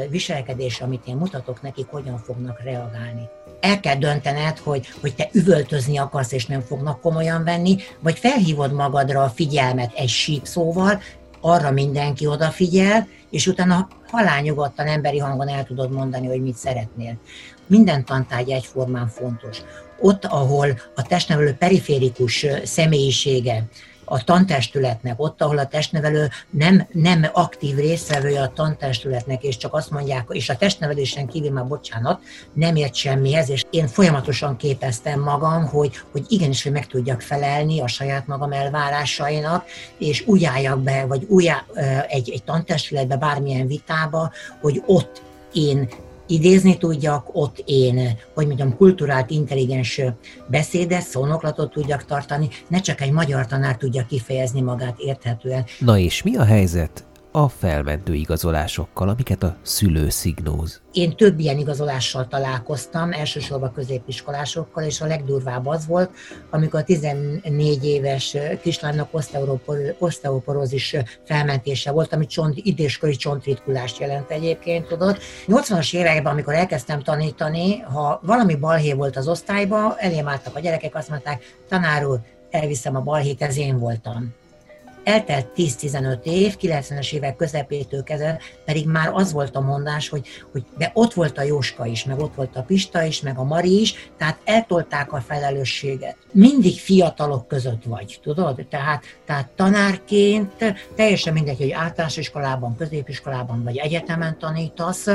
viselkedés, 0.09 0.81
amit 0.81 1.07
én 1.07 1.17
mutatok 1.17 1.63
nekik, 1.63 1.87
hogyan 1.87 2.19
fognak 2.19 2.63
reagálni. 2.63 3.29
el 3.61 3.81
kell 3.81 3.97
döntened, 3.97 4.59
hogy, 4.59 4.87
hogy 5.01 5.15
te 5.15 5.29
üvöltözni 5.33 5.99
akarsz, 5.99 6.33
és 6.33 6.47
nem 6.47 6.61
fognak 6.61 7.01
komolyan 7.01 7.45
venni, 7.45 7.77
vagy 8.01 8.19
felhívod 8.19 8.73
magadra 8.73 9.23
a 9.23 9.29
figyelmet 9.29 9.93
egy 9.95 10.09
sípszóval, 10.09 11.01
arra 11.41 11.71
mindenki 11.71 12.27
odafigyel, 12.27 13.09
és 13.31 13.47
utána 13.47 13.89
halálnyugodtan 14.11 14.87
emberi 14.87 15.19
hangon 15.19 15.49
el 15.49 15.65
tudod 15.65 15.91
mondani, 15.91 16.27
hogy 16.27 16.43
mit 16.43 16.57
szeretnél. 16.57 17.15
Minden 17.67 18.05
tantárgy 18.05 18.51
egyformán 18.51 19.09
fontos. 19.09 19.63
Ott, 20.01 20.25
ahol 20.25 20.79
a 20.95 21.03
testnevelő 21.03 21.55
periférikus 21.55 22.47
személyisége, 22.65 23.65
a 24.13 24.25
tantestületnek, 24.25 25.15
ott, 25.17 25.43
ahol 25.43 25.59
a 25.59 25.67
testnevelő 25.67 26.29
nem, 26.51 26.87
nem 26.93 27.27
aktív 27.33 27.77
résztvevője 27.77 28.43
a 28.43 28.53
tantestületnek, 28.53 29.43
és 29.43 29.57
csak 29.57 29.75
azt 29.75 29.91
mondják, 29.91 30.27
és 30.29 30.49
a 30.49 30.57
testnevelésen 30.57 31.27
kívül 31.27 31.51
már 31.51 31.67
bocsánat, 31.67 32.21
nem 32.53 32.77
ért 32.77 32.95
semmihez, 32.95 33.51
és 33.51 33.65
én 33.71 33.87
folyamatosan 33.87 34.57
képeztem 34.57 35.21
magam, 35.21 35.67
hogy, 35.67 36.01
hogy 36.13 36.25
igenis, 36.29 36.63
hogy 36.63 36.73
meg 36.73 36.87
tudjak 36.87 37.21
felelni 37.21 37.81
a 37.81 37.87
saját 37.87 38.27
magam 38.27 38.53
elvárásainak, 38.53 39.65
és 39.99 40.25
úgy 40.27 40.45
álljak 40.45 40.81
be, 40.81 41.07
vagy 41.07 41.25
úgy 41.29 41.53
egy, 42.07 42.31
egy 42.31 42.43
tantestületbe, 42.45 43.17
bármilyen 43.17 43.67
vitába, 43.67 44.33
hogy 44.61 44.83
ott 44.87 45.23
én 45.53 45.89
idézni 46.31 46.77
tudjak, 46.77 47.29
ott 47.33 47.63
én, 47.67 48.19
hogy 48.35 48.47
mondjam, 48.47 48.77
kulturált, 48.77 49.31
intelligens 49.31 50.01
beszédet, 50.47 51.03
szónoklatot 51.03 51.73
tudjak 51.73 52.05
tartani, 52.05 52.49
ne 52.69 52.81
csak 52.81 53.01
egy 53.01 53.13
magyar 53.13 53.47
tanár 53.47 53.77
tudja 53.77 54.07
kifejezni 54.07 54.61
magát 54.61 54.99
érthetően. 54.99 55.65
Na 55.79 55.99
és 55.99 56.23
mi 56.23 56.37
a 56.37 56.45
helyzet 56.45 57.05
a 57.33 57.49
felmentő 57.49 58.15
igazolásokkal, 58.15 59.09
amiket 59.09 59.43
a 59.43 59.57
szülő 59.63 60.09
szignóz. 60.09 60.81
Én 60.93 61.17
több 61.17 61.39
ilyen 61.39 61.59
igazolással 61.59 62.29
találkoztam, 62.29 63.13
elsősorban 63.13 63.73
középiskolásokkal, 63.73 64.85
és 64.85 65.01
a 65.01 65.07
legdurvább 65.07 65.67
az 65.67 65.87
volt, 65.87 66.11
amikor 66.51 66.81
a 66.81 66.83
14 66.83 67.85
éves 67.85 68.37
kislánynak 68.63 69.09
oszteoporózis 69.99 70.97
felmentése 71.25 71.91
volt, 71.91 72.13
ami 72.13 72.27
csont, 72.27 72.57
időskori 72.57 73.17
csontritkulást 73.17 73.99
jelent 73.99 74.31
egyébként, 74.31 74.87
tudod. 74.87 75.19
80-as 75.47 75.95
években, 75.95 76.33
amikor 76.33 76.55
elkezdtem 76.55 77.03
tanítani, 77.03 77.79
ha 77.79 78.21
valami 78.23 78.57
balhé 78.57 78.93
volt 78.93 79.17
az 79.17 79.29
osztályban, 79.29 79.95
elém 79.97 80.29
álltak 80.29 80.57
a 80.57 80.61
gyerekek, 80.61 80.95
azt 80.95 81.09
mondták, 81.09 81.57
tanár 81.69 82.07
úr, 82.07 82.21
elviszem 82.51 82.97
a 82.97 83.01
balhét, 83.01 83.43
ez 83.43 83.57
én 83.57 83.79
voltam 83.79 84.39
eltelt 85.11 85.47
10-15 85.57 86.23
év, 86.23 86.57
90-es 86.61 87.13
évek 87.13 87.37
közepétől 87.37 88.03
kezdve, 88.03 88.39
pedig 88.65 88.87
már 88.87 89.11
az 89.13 89.33
volt 89.33 89.57
a 89.57 89.61
mondás, 89.61 90.09
hogy, 90.09 90.27
hogy 90.53 90.65
de 90.79 90.91
ott 90.95 91.15
volt 91.15 91.39
a 91.39 91.43
Jóska 91.43 91.87
is, 91.87 92.05
meg 92.05 92.19
ott 92.19 92.35
volt 92.35 92.57
a 92.57 92.63
Pista 92.63 93.03
is, 93.03 93.21
meg 93.21 93.39
a 93.39 93.45
Mari 93.45 93.81
is, 93.81 94.11
tehát 94.19 94.39
eltolták 94.45 95.13
a 95.13 95.21
felelősséget. 95.21 96.17
Mindig 96.33 96.79
fiatalok 96.79 97.49
között 97.49 97.85
vagy, 97.85 98.19
tudod? 98.23 98.67
Tehát, 98.69 99.05
tehát 99.27 99.49
tanárként 99.57 100.75
teljesen 100.95 101.33
mindegy, 101.33 101.59
hogy 101.59 101.71
általános 101.71 102.17
iskolában, 102.17 102.77
középiskolában 102.77 103.63
vagy 103.65 103.77
egyetemen 103.77 104.39
tanítasz, 104.39 105.07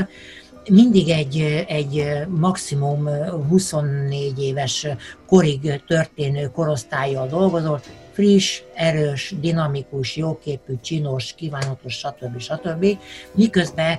mindig 0.69 1.09
egy, 1.09 1.65
egy 1.67 2.05
maximum 2.27 3.09
24 3.49 4.43
éves 4.43 4.87
korig 5.27 5.83
történő 5.87 6.51
korosztályjal 6.51 7.27
dolgozol, 7.27 7.81
friss, 8.15 8.61
erős, 8.73 9.33
dinamikus, 9.39 10.15
jóképű, 10.15 10.75
csinos, 10.81 11.33
kívánatos, 11.33 11.93
stb. 11.93 12.39
stb. 12.39 12.97
Miközben 13.31 13.97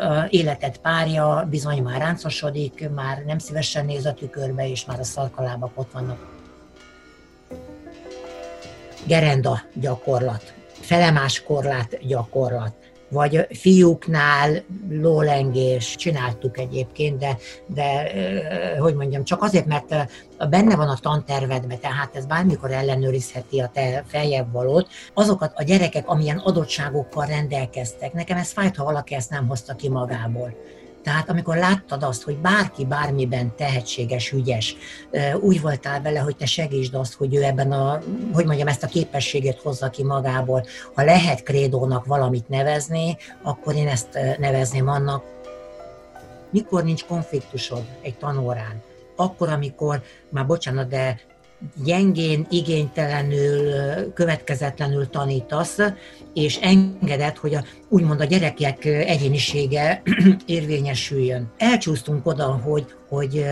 a 0.00 0.26
életet 0.30 0.78
párja 0.78 1.46
bizony 1.50 1.82
már 1.82 2.00
ráncosodik, 2.00 2.88
már 2.94 3.22
nem 3.26 3.38
szívesen 3.38 3.84
néz 3.84 4.06
a 4.06 4.14
tükörbe, 4.14 4.68
és 4.68 4.84
már 4.84 4.98
a 4.98 5.04
szarkalábak 5.04 5.70
ott 5.74 5.92
vannak. 5.92 6.26
Gerenda 9.06 9.62
gyakorlat, 9.74 10.54
felemás 10.80 11.42
korlát 11.42 12.06
gyakorlat, 12.06 12.74
vagy 13.10 13.46
fiúknál 13.50 14.64
lólengés 14.90 15.94
csináltuk 15.96 16.58
egyébként, 16.58 17.18
de, 17.18 17.36
de 17.66 18.10
hogy 18.78 18.94
mondjam, 18.94 19.24
csak 19.24 19.42
azért, 19.42 19.66
mert 19.66 19.94
benne 20.50 20.76
van 20.76 20.88
a 20.88 20.98
tantervedbe, 21.00 21.76
tehát 21.76 22.16
ez 22.16 22.26
bármikor 22.26 22.70
ellenőrizheti 22.70 23.60
a 23.60 23.70
te 23.72 24.04
feljebb 24.06 24.52
valót, 24.52 24.88
azokat 25.14 25.52
a 25.54 25.62
gyerekek, 25.62 26.08
amilyen 26.08 26.38
adottságokkal 26.38 27.26
rendelkeztek. 27.26 28.12
Nekem 28.12 28.36
ez 28.36 28.52
fájt, 28.52 28.76
ha 28.76 28.84
valaki 28.84 29.14
ezt 29.14 29.30
nem 29.30 29.46
hozta 29.46 29.74
ki 29.74 29.88
magából. 29.88 30.54
Tehát 31.02 31.30
amikor 31.30 31.56
láttad 31.56 32.02
azt, 32.02 32.22
hogy 32.22 32.36
bárki 32.36 32.84
bármiben 32.84 33.52
tehetséges, 33.56 34.32
ügyes, 34.32 34.76
úgy 35.40 35.60
voltál 35.60 36.02
vele, 36.02 36.18
hogy 36.18 36.36
te 36.36 36.46
segítsd 36.46 36.94
azt, 36.94 37.14
hogy 37.14 37.34
ő 37.34 37.42
ebben 37.42 37.72
a, 37.72 38.00
hogy 38.32 38.46
mondjam, 38.46 38.68
ezt 38.68 38.82
a 38.82 38.86
képességét 38.86 39.60
hozza 39.60 39.90
ki 39.90 40.04
magából. 40.04 40.64
Ha 40.94 41.04
lehet 41.04 41.42
krédónak 41.42 42.06
valamit 42.06 42.48
nevezni, 42.48 43.16
akkor 43.42 43.74
én 43.74 43.88
ezt 43.88 44.18
nevezném 44.38 44.88
annak. 44.88 45.24
Mikor 46.50 46.84
nincs 46.84 47.04
konfliktusod 47.04 47.84
egy 48.02 48.18
tanórán? 48.18 48.82
Akkor, 49.16 49.48
amikor, 49.48 50.02
már 50.28 50.46
bocsánat, 50.46 50.88
de 50.88 51.20
gyengén, 51.84 52.46
igénytelenül, 52.50 53.72
következetlenül 54.12 55.08
tanítasz, 55.08 55.78
és 56.34 56.58
engedett, 56.62 57.36
hogy 57.36 57.54
a, 57.54 57.64
úgymond 57.88 58.20
a 58.20 58.24
gyerekek 58.24 58.84
egyénisége 58.84 60.02
érvényesüljön. 60.46 61.52
Elcsúsztunk 61.56 62.26
oda, 62.26 62.44
hogy, 62.44 62.86
hogy 63.08 63.44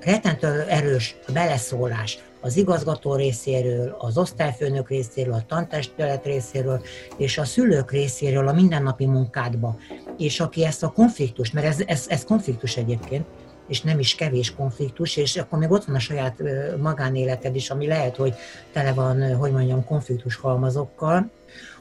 rettentő 0.00 0.64
erős 0.68 1.16
beleszólás 1.32 2.18
az 2.40 2.56
igazgató 2.56 3.14
részéről, 3.14 3.96
az 3.98 4.18
osztályfőnök 4.18 4.88
részéről, 4.88 5.34
a 5.34 5.44
tantestület 5.46 6.24
részéről, 6.24 6.82
és 7.16 7.38
a 7.38 7.44
szülők 7.44 7.90
részéről 7.90 8.48
a 8.48 8.52
mindennapi 8.52 9.06
munkádba. 9.06 9.76
És 10.18 10.40
aki 10.40 10.64
ezt 10.64 10.82
a 10.82 10.88
konfliktus, 10.88 11.50
mert 11.50 11.66
ez, 11.66 11.82
ez, 11.86 12.04
ez 12.08 12.24
konfliktus 12.24 12.76
egyébként, 12.76 13.26
és 13.68 13.80
nem 13.80 13.98
is 13.98 14.14
kevés 14.14 14.54
konfliktus, 14.54 15.16
és 15.16 15.36
akkor 15.36 15.58
még 15.58 15.70
ott 15.70 15.84
van 15.84 15.96
a 15.96 15.98
saját 15.98 16.42
magánéleted 16.80 17.56
is, 17.56 17.70
ami 17.70 17.86
lehet, 17.86 18.16
hogy 18.16 18.34
tele 18.72 18.92
van, 18.92 19.36
hogy 19.36 19.52
mondjam, 19.52 19.84
konfliktus 19.84 20.36
halmazokkal, 20.36 21.30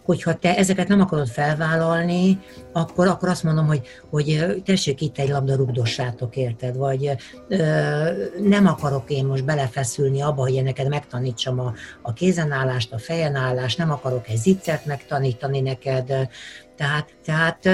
hogyha 0.04 0.34
te 0.36 0.58
ezeket 0.58 0.88
nem 0.88 1.02
akarod 1.02 1.28
felvállalni, 1.28 2.40
akkor, 2.72 3.08
akkor 3.08 3.30
azt 3.30 3.44
mondom, 3.44 3.66
hogy, 3.66 3.82
hogy 4.10 4.62
tessék 4.66 5.02
itt 5.02 5.18
egy 5.18 5.30
labda 5.30 5.56
rugdossátok, 5.56 6.36
érted? 6.36 6.78
Vagy 6.78 7.12
ö, 7.48 7.58
nem 8.44 8.68
akarok 8.68 9.10
én 9.10 9.26
most 9.26 9.46
belefeszülni 9.46 10.22
abba, 10.22 10.42
hogy 10.42 10.54
én 10.54 10.64
neked 10.64 10.88
megtanítsam 10.88 11.60
a, 11.60 11.74
a 12.02 12.14
kézenállást, 12.14 12.94
a 12.94 12.98
fejenállást, 12.98 13.78
nem 13.78 13.92
akarok 13.92 14.30
egy 14.30 14.38
ziccert 14.38 14.86
megtanítani 14.86 15.60
neked, 15.60 16.30
tehát, 16.82 17.14
tehát 17.26 17.70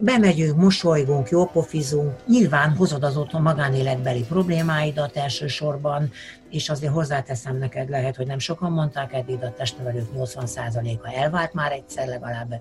bemegyünk, 0.00 0.56
mosolygunk, 0.56 1.28
jópofizunk, 1.28 2.12
nyilván 2.26 2.76
hozod 2.76 3.04
az 3.04 3.16
otthon 3.16 3.42
magánéletbeli 3.42 4.24
problémáidat 4.28 5.16
elsősorban, 5.16 6.10
és 6.50 6.68
azért 6.68 6.92
hozzáteszem 6.92 7.58
neked, 7.58 7.88
lehet, 7.88 8.16
hogy 8.16 8.26
nem 8.26 8.38
sokan 8.38 8.72
mondták 8.72 9.12
eddig, 9.12 9.38
a 9.42 9.54
testnevelők 9.56 10.06
80%-a 10.16 11.12
elvált 11.14 11.52
már 11.52 11.72
egyszer 11.72 12.06
legalább, 12.06 12.54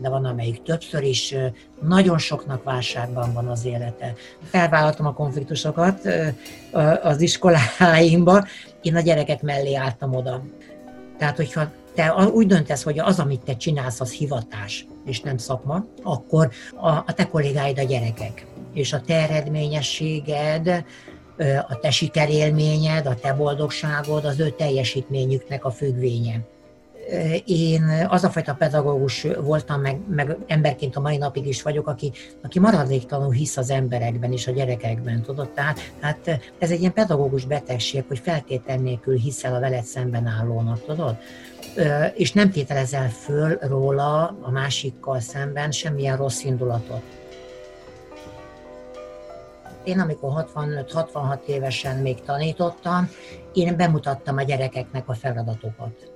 de 0.00 0.08
van 0.08 0.24
amelyik 0.24 0.62
többször 0.62 1.02
is, 1.02 1.34
nagyon 1.82 2.18
soknak 2.18 2.64
válságban 2.64 3.32
van 3.32 3.48
az 3.48 3.64
élete. 3.64 4.12
Felvállaltam 4.42 5.06
a 5.06 5.12
konfliktusokat 5.12 6.00
az 7.02 7.20
iskoláimba, 7.20 8.46
én 8.82 8.96
a 8.96 9.00
gyerekek 9.00 9.42
mellé 9.42 9.74
álltam 9.74 10.14
oda. 10.14 10.42
Tehát, 11.18 11.36
hogyha 11.36 11.70
te 11.96 12.14
úgy 12.32 12.46
döntesz, 12.46 12.82
hogy 12.82 12.98
az, 12.98 13.18
amit 13.18 13.40
te 13.40 13.56
csinálsz, 13.56 14.00
az 14.00 14.12
hivatás, 14.12 14.86
és 15.04 15.20
nem 15.20 15.36
szakma, 15.36 15.84
akkor 16.02 16.50
a, 16.74 16.88
a 16.88 17.12
te 17.14 17.28
kollégáid 17.28 17.78
a 17.78 17.82
gyerekek. 17.82 18.46
És 18.72 18.92
a 18.92 19.00
te 19.00 19.14
eredményességed, 19.14 20.84
a 21.68 21.78
te 21.78 21.90
sikerélményed, 21.90 23.06
a 23.06 23.14
te 23.14 23.32
boldogságod 23.32 24.24
az 24.24 24.40
ő 24.40 24.50
teljesítményüknek 24.50 25.64
a 25.64 25.70
függvénye. 25.70 26.40
Én 27.44 28.06
az 28.08 28.24
a 28.24 28.30
fajta 28.30 28.54
pedagógus 28.54 29.26
voltam, 29.40 29.80
meg, 29.80 30.00
meg 30.08 30.36
emberként 30.46 30.96
a 30.96 31.00
mai 31.00 31.16
napig 31.16 31.46
is 31.46 31.62
vagyok, 31.62 31.88
aki, 31.88 32.12
aki 32.42 32.58
maradéktalanul 32.58 33.32
hisz 33.32 33.56
az 33.56 33.70
emberekben 33.70 34.32
és 34.32 34.46
a 34.46 34.52
gyerekekben, 34.52 35.22
tudod? 35.22 35.50
Tehát, 35.50 35.92
tehát 36.00 36.40
ez 36.58 36.70
egy 36.70 36.80
ilyen 36.80 36.92
pedagógus 36.92 37.44
betegség, 37.44 38.04
hogy 38.08 38.18
feltétel 38.18 38.76
nélkül 38.76 39.16
hiszel 39.16 39.54
a 39.54 39.60
veled 39.60 39.84
szemben 39.84 40.26
állónak, 40.26 40.84
tudod? 40.84 41.16
És 42.14 42.32
nem 42.32 42.50
tételezel 42.50 43.08
föl 43.08 43.58
róla 43.60 44.36
a 44.40 44.50
másikkal 44.50 45.20
szemben 45.20 45.70
semmilyen 45.70 46.16
rossz 46.16 46.42
indulatot. 46.42 47.02
Én 49.84 50.00
amikor 50.00 50.46
65-66 50.54 51.46
évesen 51.46 51.96
még 51.96 52.20
tanítottam, 52.20 53.10
én 53.52 53.76
bemutattam 53.76 54.36
a 54.36 54.42
gyerekeknek 54.42 55.08
a 55.08 55.14
feladatokat. 55.14 56.12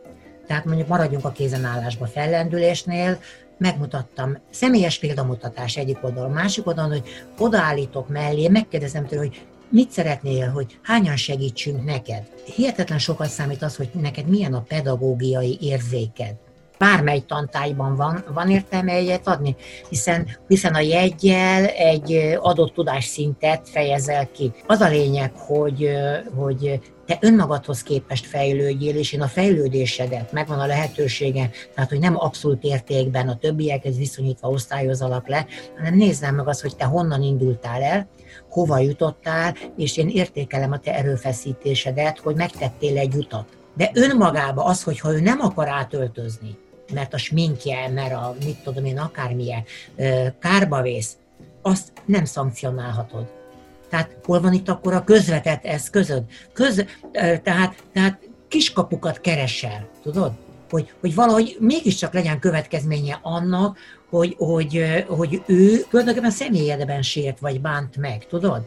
Tehát 0.47 0.65
mondjuk 0.65 0.89
maradjunk 0.89 1.25
a 1.25 1.31
kézenállásba 1.31 2.07
fellendülésnél, 2.07 3.19
megmutattam 3.59 4.39
személyes 4.51 4.99
példamutatás 4.99 5.77
egyik 5.77 6.05
oldalon, 6.05 6.31
másik 6.31 6.67
oldalon, 6.67 6.91
hogy 6.91 7.09
odaállítok 7.39 8.09
mellé, 8.09 8.49
megkérdezem 8.49 9.07
tőle, 9.07 9.21
hogy 9.21 9.47
mit 9.71 9.91
szeretnél, 9.91 10.51
hogy 10.51 10.79
hányan 10.83 11.17
segítsünk 11.17 11.85
neked? 11.85 12.23
Hihetetlen 12.55 12.99
sokat 12.99 13.29
számít 13.29 13.63
az, 13.63 13.77
hogy 13.77 13.91
neked 13.93 14.27
milyen 14.27 14.55
a 14.55 14.65
pedagógiai 14.69 15.59
érzéked 15.61 16.35
bármely 16.81 17.21
tantárgyban 17.21 17.97
van, 17.97 18.25
van 18.35 18.51
értelme 18.51 18.93
egyet 18.93 19.27
adni, 19.27 19.57
hiszen, 19.89 20.27
hiszen 20.49 20.75
a 20.75 20.81
jegyel 20.81 21.65
egy 21.67 22.37
adott 22.39 22.75
tudásszintet 22.75 23.69
fejezel 23.69 24.31
ki. 24.31 24.53
Az 24.67 24.81
a 24.81 24.89
lényeg, 24.89 25.33
hogy, 25.35 25.91
hogy 26.35 26.81
te 27.07 27.19
önmagadhoz 27.21 27.83
képest 27.83 28.27
fejlődjél, 28.27 28.97
és 28.97 29.13
én 29.13 29.23
a 29.23 29.27
fejlődésedet, 29.27 30.33
megvan 30.33 30.59
a 30.59 30.67
lehetősége, 30.67 31.51
tehát 31.75 31.91
hogy 31.91 31.99
nem 31.99 32.19
abszolút 32.19 32.63
értékben 32.63 33.29
a 33.29 33.39
többiekhez 33.39 33.97
viszonyítva 33.97 34.49
osztályozalak 34.49 35.29
le, 35.29 35.47
hanem 35.77 35.95
nézzem 35.95 36.35
meg 36.35 36.49
azt, 36.49 36.61
hogy 36.63 36.77
te 36.77 36.85
honnan 36.85 37.23
indultál 37.23 37.83
el, 37.83 38.09
hova 38.51 38.79
jutottál, 38.79 39.57
és 39.77 39.97
én 39.97 40.09
értékelem 40.09 40.73
a 40.73 40.79
te 40.79 40.95
erőfeszítésedet, 40.95 42.19
hogy 42.19 42.37
megtettél 42.37 42.99
egy 42.99 43.15
utat. 43.15 43.47
De 43.75 43.91
önmagába 43.95 44.65
az, 44.65 44.83
hogyha 44.83 45.13
ő 45.13 45.21
nem 45.21 45.41
akar 45.41 45.69
átöltözni, 45.69 46.57
mert 46.93 47.15
a 47.15 47.19
sminkje, 47.19 47.89
mert 47.89 48.13
a 48.13 48.35
mit 48.45 48.57
tudom 48.57 48.85
én, 48.85 48.99
akármilyen 48.99 49.65
kárba 50.41 50.83
vész, 50.83 51.17
azt 51.63 51.93
nem 52.05 52.25
szankcionálhatod. 52.25 53.27
Tehát 53.89 54.17
hol 54.25 54.41
van 54.41 54.53
itt 54.53 54.69
akkor 54.69 54.95
a 54.95 55.05
közvetett 55.05 55.65
eszközöd? 55.65 56.23
Köz, 56.53 56.85
tehát, 57.43 57.83
tehát 57.93 58.29
kiskapukat 58.49 59.21
keresel, 59.21 59.89
tudod? 60.03 60.33
Hogy, 60.71 60.93
hogy 61.01 61.15
valahogy 61.15 61.57
mégiscsak 61.61 62.13
legyen 62.13 62.39
következménye 62.39 63.19
annak, 63.23 63.79
hogy, 64.11 64.35
hogy, 64.39 65.05
hogy 65.09 65.43
ő 65.47 65.85
tulajdonképpen 65.91 66.31
személyedben 66.31 67.03
sért 67.03 67.39
vagy 67.39 67.61
bánt 67.61 67.97
meg, 67.97 68.27
tudod? 68.27 68.63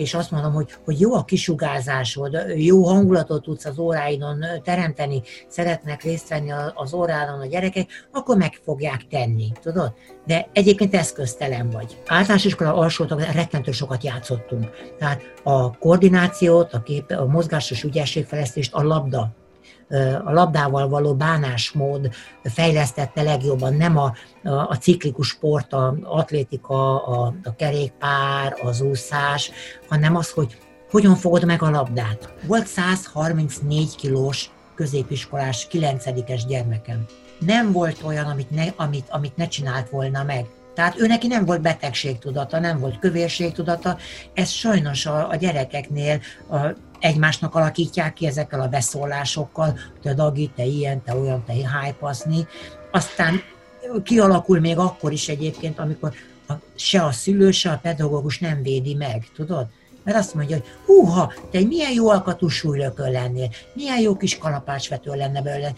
és 0.00 0.14
azt 0.14 0.30
mondom, 0.30 0.52
hogy, 0.52 0.74
hogy 0.84 1.00
jó 1.00 1.14
a 1.14 1.24
kisugárzásod, 1.24 2.36
jó 2.56 2.84
hangulatot 2.84 3.42
tudsz 3.42 3.64
az 3.64 3.78
óráidon 3.78 4.44
teremteni, 4.64 5.22
szeretnek 5.48 6.02
részt 6.02 6.28
venni 6.28 6.50
az 6.74 6.94
órádon 6.94 7.40
a 7.40 7.46
gyerekek, 7.46 7.88
akkor 8.12 8.36
meg 8.36 8.58
fogják 8.64 9.06
tenni, 9.10 9.52
tudod? 9.62 9.92
De 10.26 10.48
egyébként 10.52 10.94
eszköztelen 10.94 11.70
vagy. 11.70 12.02
Általános 12.06 12.44
iskola 12.44 12.74
alsótak 12.74 13.32
rettentő 13.32 13.72
sokat 13.72 14.04
játszottunk. 14.04 14.70
Tehát 14.98 15.22
a 15.42 15.78
koordinációt, 15.78 16.72
a, 16.72 16.82
kép, 16.82 17.10
a 17.10 17.26
mozgásos 17.26 17.82
ügyességfejlesztést 17.82 18.74
a 18.74 18.82
labda 18.82 19.34
a 20.24 20.32
labdával 20.32 20.88
való 20.88 21.14
bánásmód 21.14 22.10
fejlesztette 22.42 23.22
legjobban, 23.22 23.74
nem 23.74 23.96
a, 23.98 24.12
a, 24.44 24.50
a 24.50 24.76
ciklikus 24.80 25.28
sport, 25.28 25.72
a 25.72 25.96
atlétika, 26.02 27.04
a, 27.04 27.34
a 27.44 27.54
kerékpár, 27.56 28.56
az 28.62 28.80
úszás, 28.80 29.50
hanem 29.88 30.16
az, 30.16 30.30
hogy 30.30 30.58
hogyan 30.90 31.14
fogod 31.14 31.44
meg 31.44 31.62
a 31.62 31.70
labdát. 31.70 32.34
Volt 32.46 32.66
134 32.66 33.96
kilós 33.96 34.50
középiskolás 34.74 35.66
9-es 35.72 36.42
gyermekem. 36.48 37.06
Nem 37.38 37.72
volt 37.72 38.02
olyan, 38.02 38.26
amit 38.26 38.50
ne, 38.50 38.64
amit, 38.76 39.06
amit 39.08 39.36
ne 39.36 39.48
csinált 39.48 39.88
volna 39.88 40.22
meg. 40.22 40.46
Tehát 40.74 41.00
ő 41.00 41.06
neki 41.06 41.26
nem 41.26 41.44
volt 41.44 41.60
betegségtudata, 41.60 42.58
nem 42.58 42.78
volt 42.78 42.98
kövérségtudata, 42.98 43.98
ez 44.34 44.48
sajnos 44.48 45.06
a, 45.06 45.28
a 45.28 45.36
gyerekeknél 45.36 46.20
a, 46.50 46.56
egymásnak 47.00 47.54
alakítják 47.54 48.12
ki 48.12 48.26
ezekkel 48.26 48.60
a 48.60 48.68
beszólásokkal, 48.68 49.78
te 50.02 50.14
Dagi, 50.14 50.50
te 50.56 50.64
ilyen, 50.64 51.02
te 51.02 51.14
olyan, 51.14 51.44
te 51.44 51.68
hájpaszni. 51.68 52.46
Aztán 52.90 53.42
kialakul 54.02 54.60
még 54.60 54.78
akkor 54.78 55.12
is 55.12 55.28
egyébként, 55.28 55.78
amikor 55.78 56.12
a, 56.48 56.52
se 56.74 57.04
a 57.04 57.12
szülő, 57.12 57.50
se 57.50 57.70
a 57.70 57.78
pedagógus 57.82 58.38
nem 58.38 58.62
védi 58.62 58.94
meg, 58.94 59.28
tudod? 59.34 59.66
Mert 60.04 60.16
azt 60.16 60.34
mondja, 60.34 60.56
hogy 60.56 60.66
húha, 60.86 61.32
te 61.50 61.58
egy 61.58 61.66
milyen 61.66 61.92
jó 61.92 62.08
alkatú 62.10 62.48
súlylökön 62.48 63.10
lennél, 63.10 63.48
milyen 63.72 64.00
jó 64.00 64.16
kis 64.16 64.38
kalapácsvető 64.38 65.14
lenne 65.14 65.42
belőle, 65.42 65.72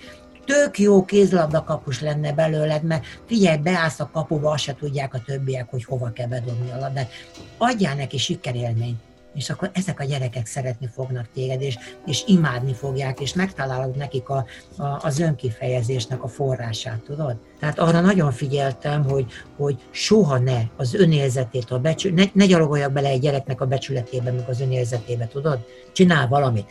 tök 0.45 0.79
jó 0.79 1.05
kézlabda 1.05 1.65
kapus 1.65 2.01
lenne 2.01 2.33
belőled, 2.33 2.83
mert 2.83 3.05
figyelj, 3.27 3.57
beállsz 3.57 4.01
a 4.01 4.11
kapuba, 4.13 4.51
azt 4.51 4.63
se 4.63 4.75
tudják 4.75 5.15
a 5.15 5.23
többiek, 5.27 5.71
hogy 5.71 5.85
hova 5.85 6.13
kell 6.13 6.27
bedobni 6.27 6.71
a 6.71 6.79
labdát. 6.79 7.11
Adjál 7.59 7.95
neki 7.95 8.19
sikerélményt 8.19 9.01
és 9.35 9.51
akkor 9.51 9.71
ezek 9.75 10.01
a 10.01 10.05
gyerekek 10.05 10.47
szeretni 10.47 10.89
fognak 10.95 11.29
téged, 11.35 11.63
és, 11.63 11.79
és 12.07 12.23
imádni 12.27 12.73
fogják, 12.73 13.21
és 13.21 13.35
megtalálod 13.35 13.97
nekik 13.97 14.29
a, 14.29 14.45
a, 14.77 14.85
az 15.03 15.19
önkifejezésnek 15.19 16.23
a 16.23 16.29
forrását, 16.29 17.01
tudod? 17.01 17.37
Tehát 17.61 17.79
arra 17.79 18.01
nagyon 18.01 18.33
figyeltem, 18.33 19.05
hogy, 19.05 19.27
hogy 19.57 19.77
soha 19.91 20.39
ne 20.39 20.61
az 20.77 20.95
önérzetét, 20.95 21.71
a 21.71 21.79
becsü- 21.79 22.15
ne, 22.15 22.25
ne 22.33 22.47
gyalogoljak 22.47 22.93
bele 22.93 23.09
egy 23.09 23.21
gyereknek 23.21 23.61
a 23.61 23.67
becsületébe, 23.67 24.31
meg 24.31 24.49
az 24.49 24.61
önérzetébe, 24.61 25.27
tudod? 25.27 25.59
Csinál 25.93 26.29
valamit 26.29 26.71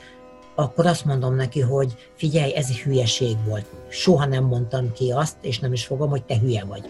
akkor 0.55 0.85
azt 0.85 1.05
mondom 1.05 1.35
neki, 1.35 1.59
hogy 1.59 1.95
figyelj, 2.15 2.55
ez 2.55 2.67
egy 2.69 2.79
hülyeség 2.79 3.37
volt. 3.45 3.65
Soha 3.89 4.25
nem 4.25 4.43
mondtam 4.43 4.93
ki 4.93 5.11
azt, 5.11 5.35
és 5.41 5.59
nem 5.59 5.73
is 5.73 5.85
fogom, 5.85 6.09
hogy 6.09 6.23
te 6.23 6.39
hülye 6.39 6.63
vagy 6.63 6.89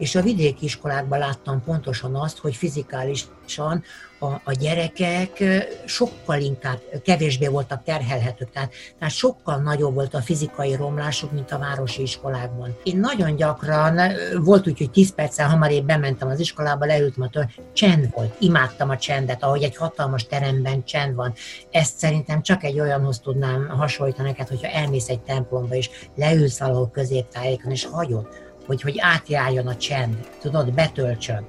és 0.00 0.14
a 0.14 0.22
vidéki 0.22 0.64
iskolákban 0.64 1.18
láttam 1.18 1.62
pontosan 1.64 2.14
azt, 2.14 2.38
hogy 2.38 2.54
fizikálisan 2.54 3.82
a, 4.18 4.26
a 4.26 4.52
gyerekek 4.52 5.44
sokkal 5.84 6.40
inkább, 6.40 6.78
kevésbé 7.04 7.46
voltak 7.46 7.82
terhelhetők, 7.82 8.50
tehát, 8.50 8.72
tehát 8.98 9.14
sokkal 9.14 9.56
nagyobb 9.56 9.94
volt 9.94 10.14
a 10.14 10.20
fizikai 10.20 10.74
romlásuk, 10.74 11.32
mint 11.32 11.50
a 11.50 11.58
városi 11.58 12.02
iskolákban. 12.02 12.76
Én 12.82 12.98
nagyon 12.98 13.36
gyakran, 13.36 14.00
volt 14.42 14.66
úgy, 14.66 14.78
hogy 14.78 14.90
10 14.90 15.14
perccel 15.14 15.48
hamarabb 15.48 15.84
bementem 15.84 16.28
az 16.28 16.40
iskolába, 16.40 16.84
leültem 16.84 17.22
a 17.22 17.28
tör, 17.28 17.46
csend 17.72 18.10
volt, 18.14 18.36
imádtam 18.38 18.90
a 18.90 18.96
csendet, 18.96 19.42
ahogy 19.42 19.62
egy 19.62 19.76
hatalmas 19.76 20.26
teremben 20.26 20.84
csend 20.84 21.14
van. 21.14 21.32
Ezt 21.70 21.96
szerintem 21.96 22.42
csak 22.42 22.64
egy 22.64 22.80
olyanhoz 22.80 23.18
tudnám 23.18 23.68
hasonlítani 23.68 24.28
neked, 24.28 24.48
hogyha 24.48 24.68
elmész 24.68 25.08
egy 25.08 25.20
templomba, 25.20 25.74
és 25.74 25.90
leülsz 26.16 26.58
valahol 26.58 26.90
középtájékon, 26.90 27.70
és 27.70 27.84
hagyod, 27.84 28.28
hogy, 28.66 28.82
hogy 28.82 28.98
átjárjon 28.98 29.66
a 29.66 29.76
csend, 29.76 30.28
tudod, 30.40 30.72
betöltsön. 30.72 31.46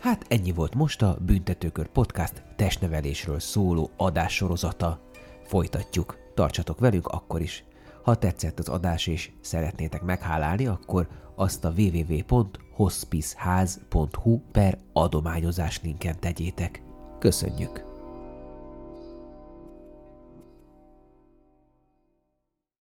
Hát 0.00 0.24
ennyi 0.28 0.52
volt 0.52 0.74
most 0.74 1.02
a 1.02 1.16
Büntetőkör 1.20 1.86
Podcast 1.86 2.42
testnevelésről 2.56 3.40
szóló 3.40 3.90
adássorozata. 3.96 5.00
Folytatjuk. 5.44 6.18
Tartsatok 6.34 6.78
velünk 6.78 7.06
akkor 7.06 7.40
is. 7.40 7.64
Ha 8.02 8.14
tetszett 8.14 8.58
az 8.58 8.68
adás 8.68 9.06
és 9.06 9.30
szeretnétek 9.40 10.02
meghálálni, 10.02 10.66
akkor 10.66 11.08
azt 11.34 11.64
a 11.64 11.72
www.hospiceház.hu 11.76 14.40
per 14.52 14.78
adományozás 14.92 15.80
linken 15.82 16.20
tegyétek. 16.20 16.82
Köszönjük! 17.18 17.89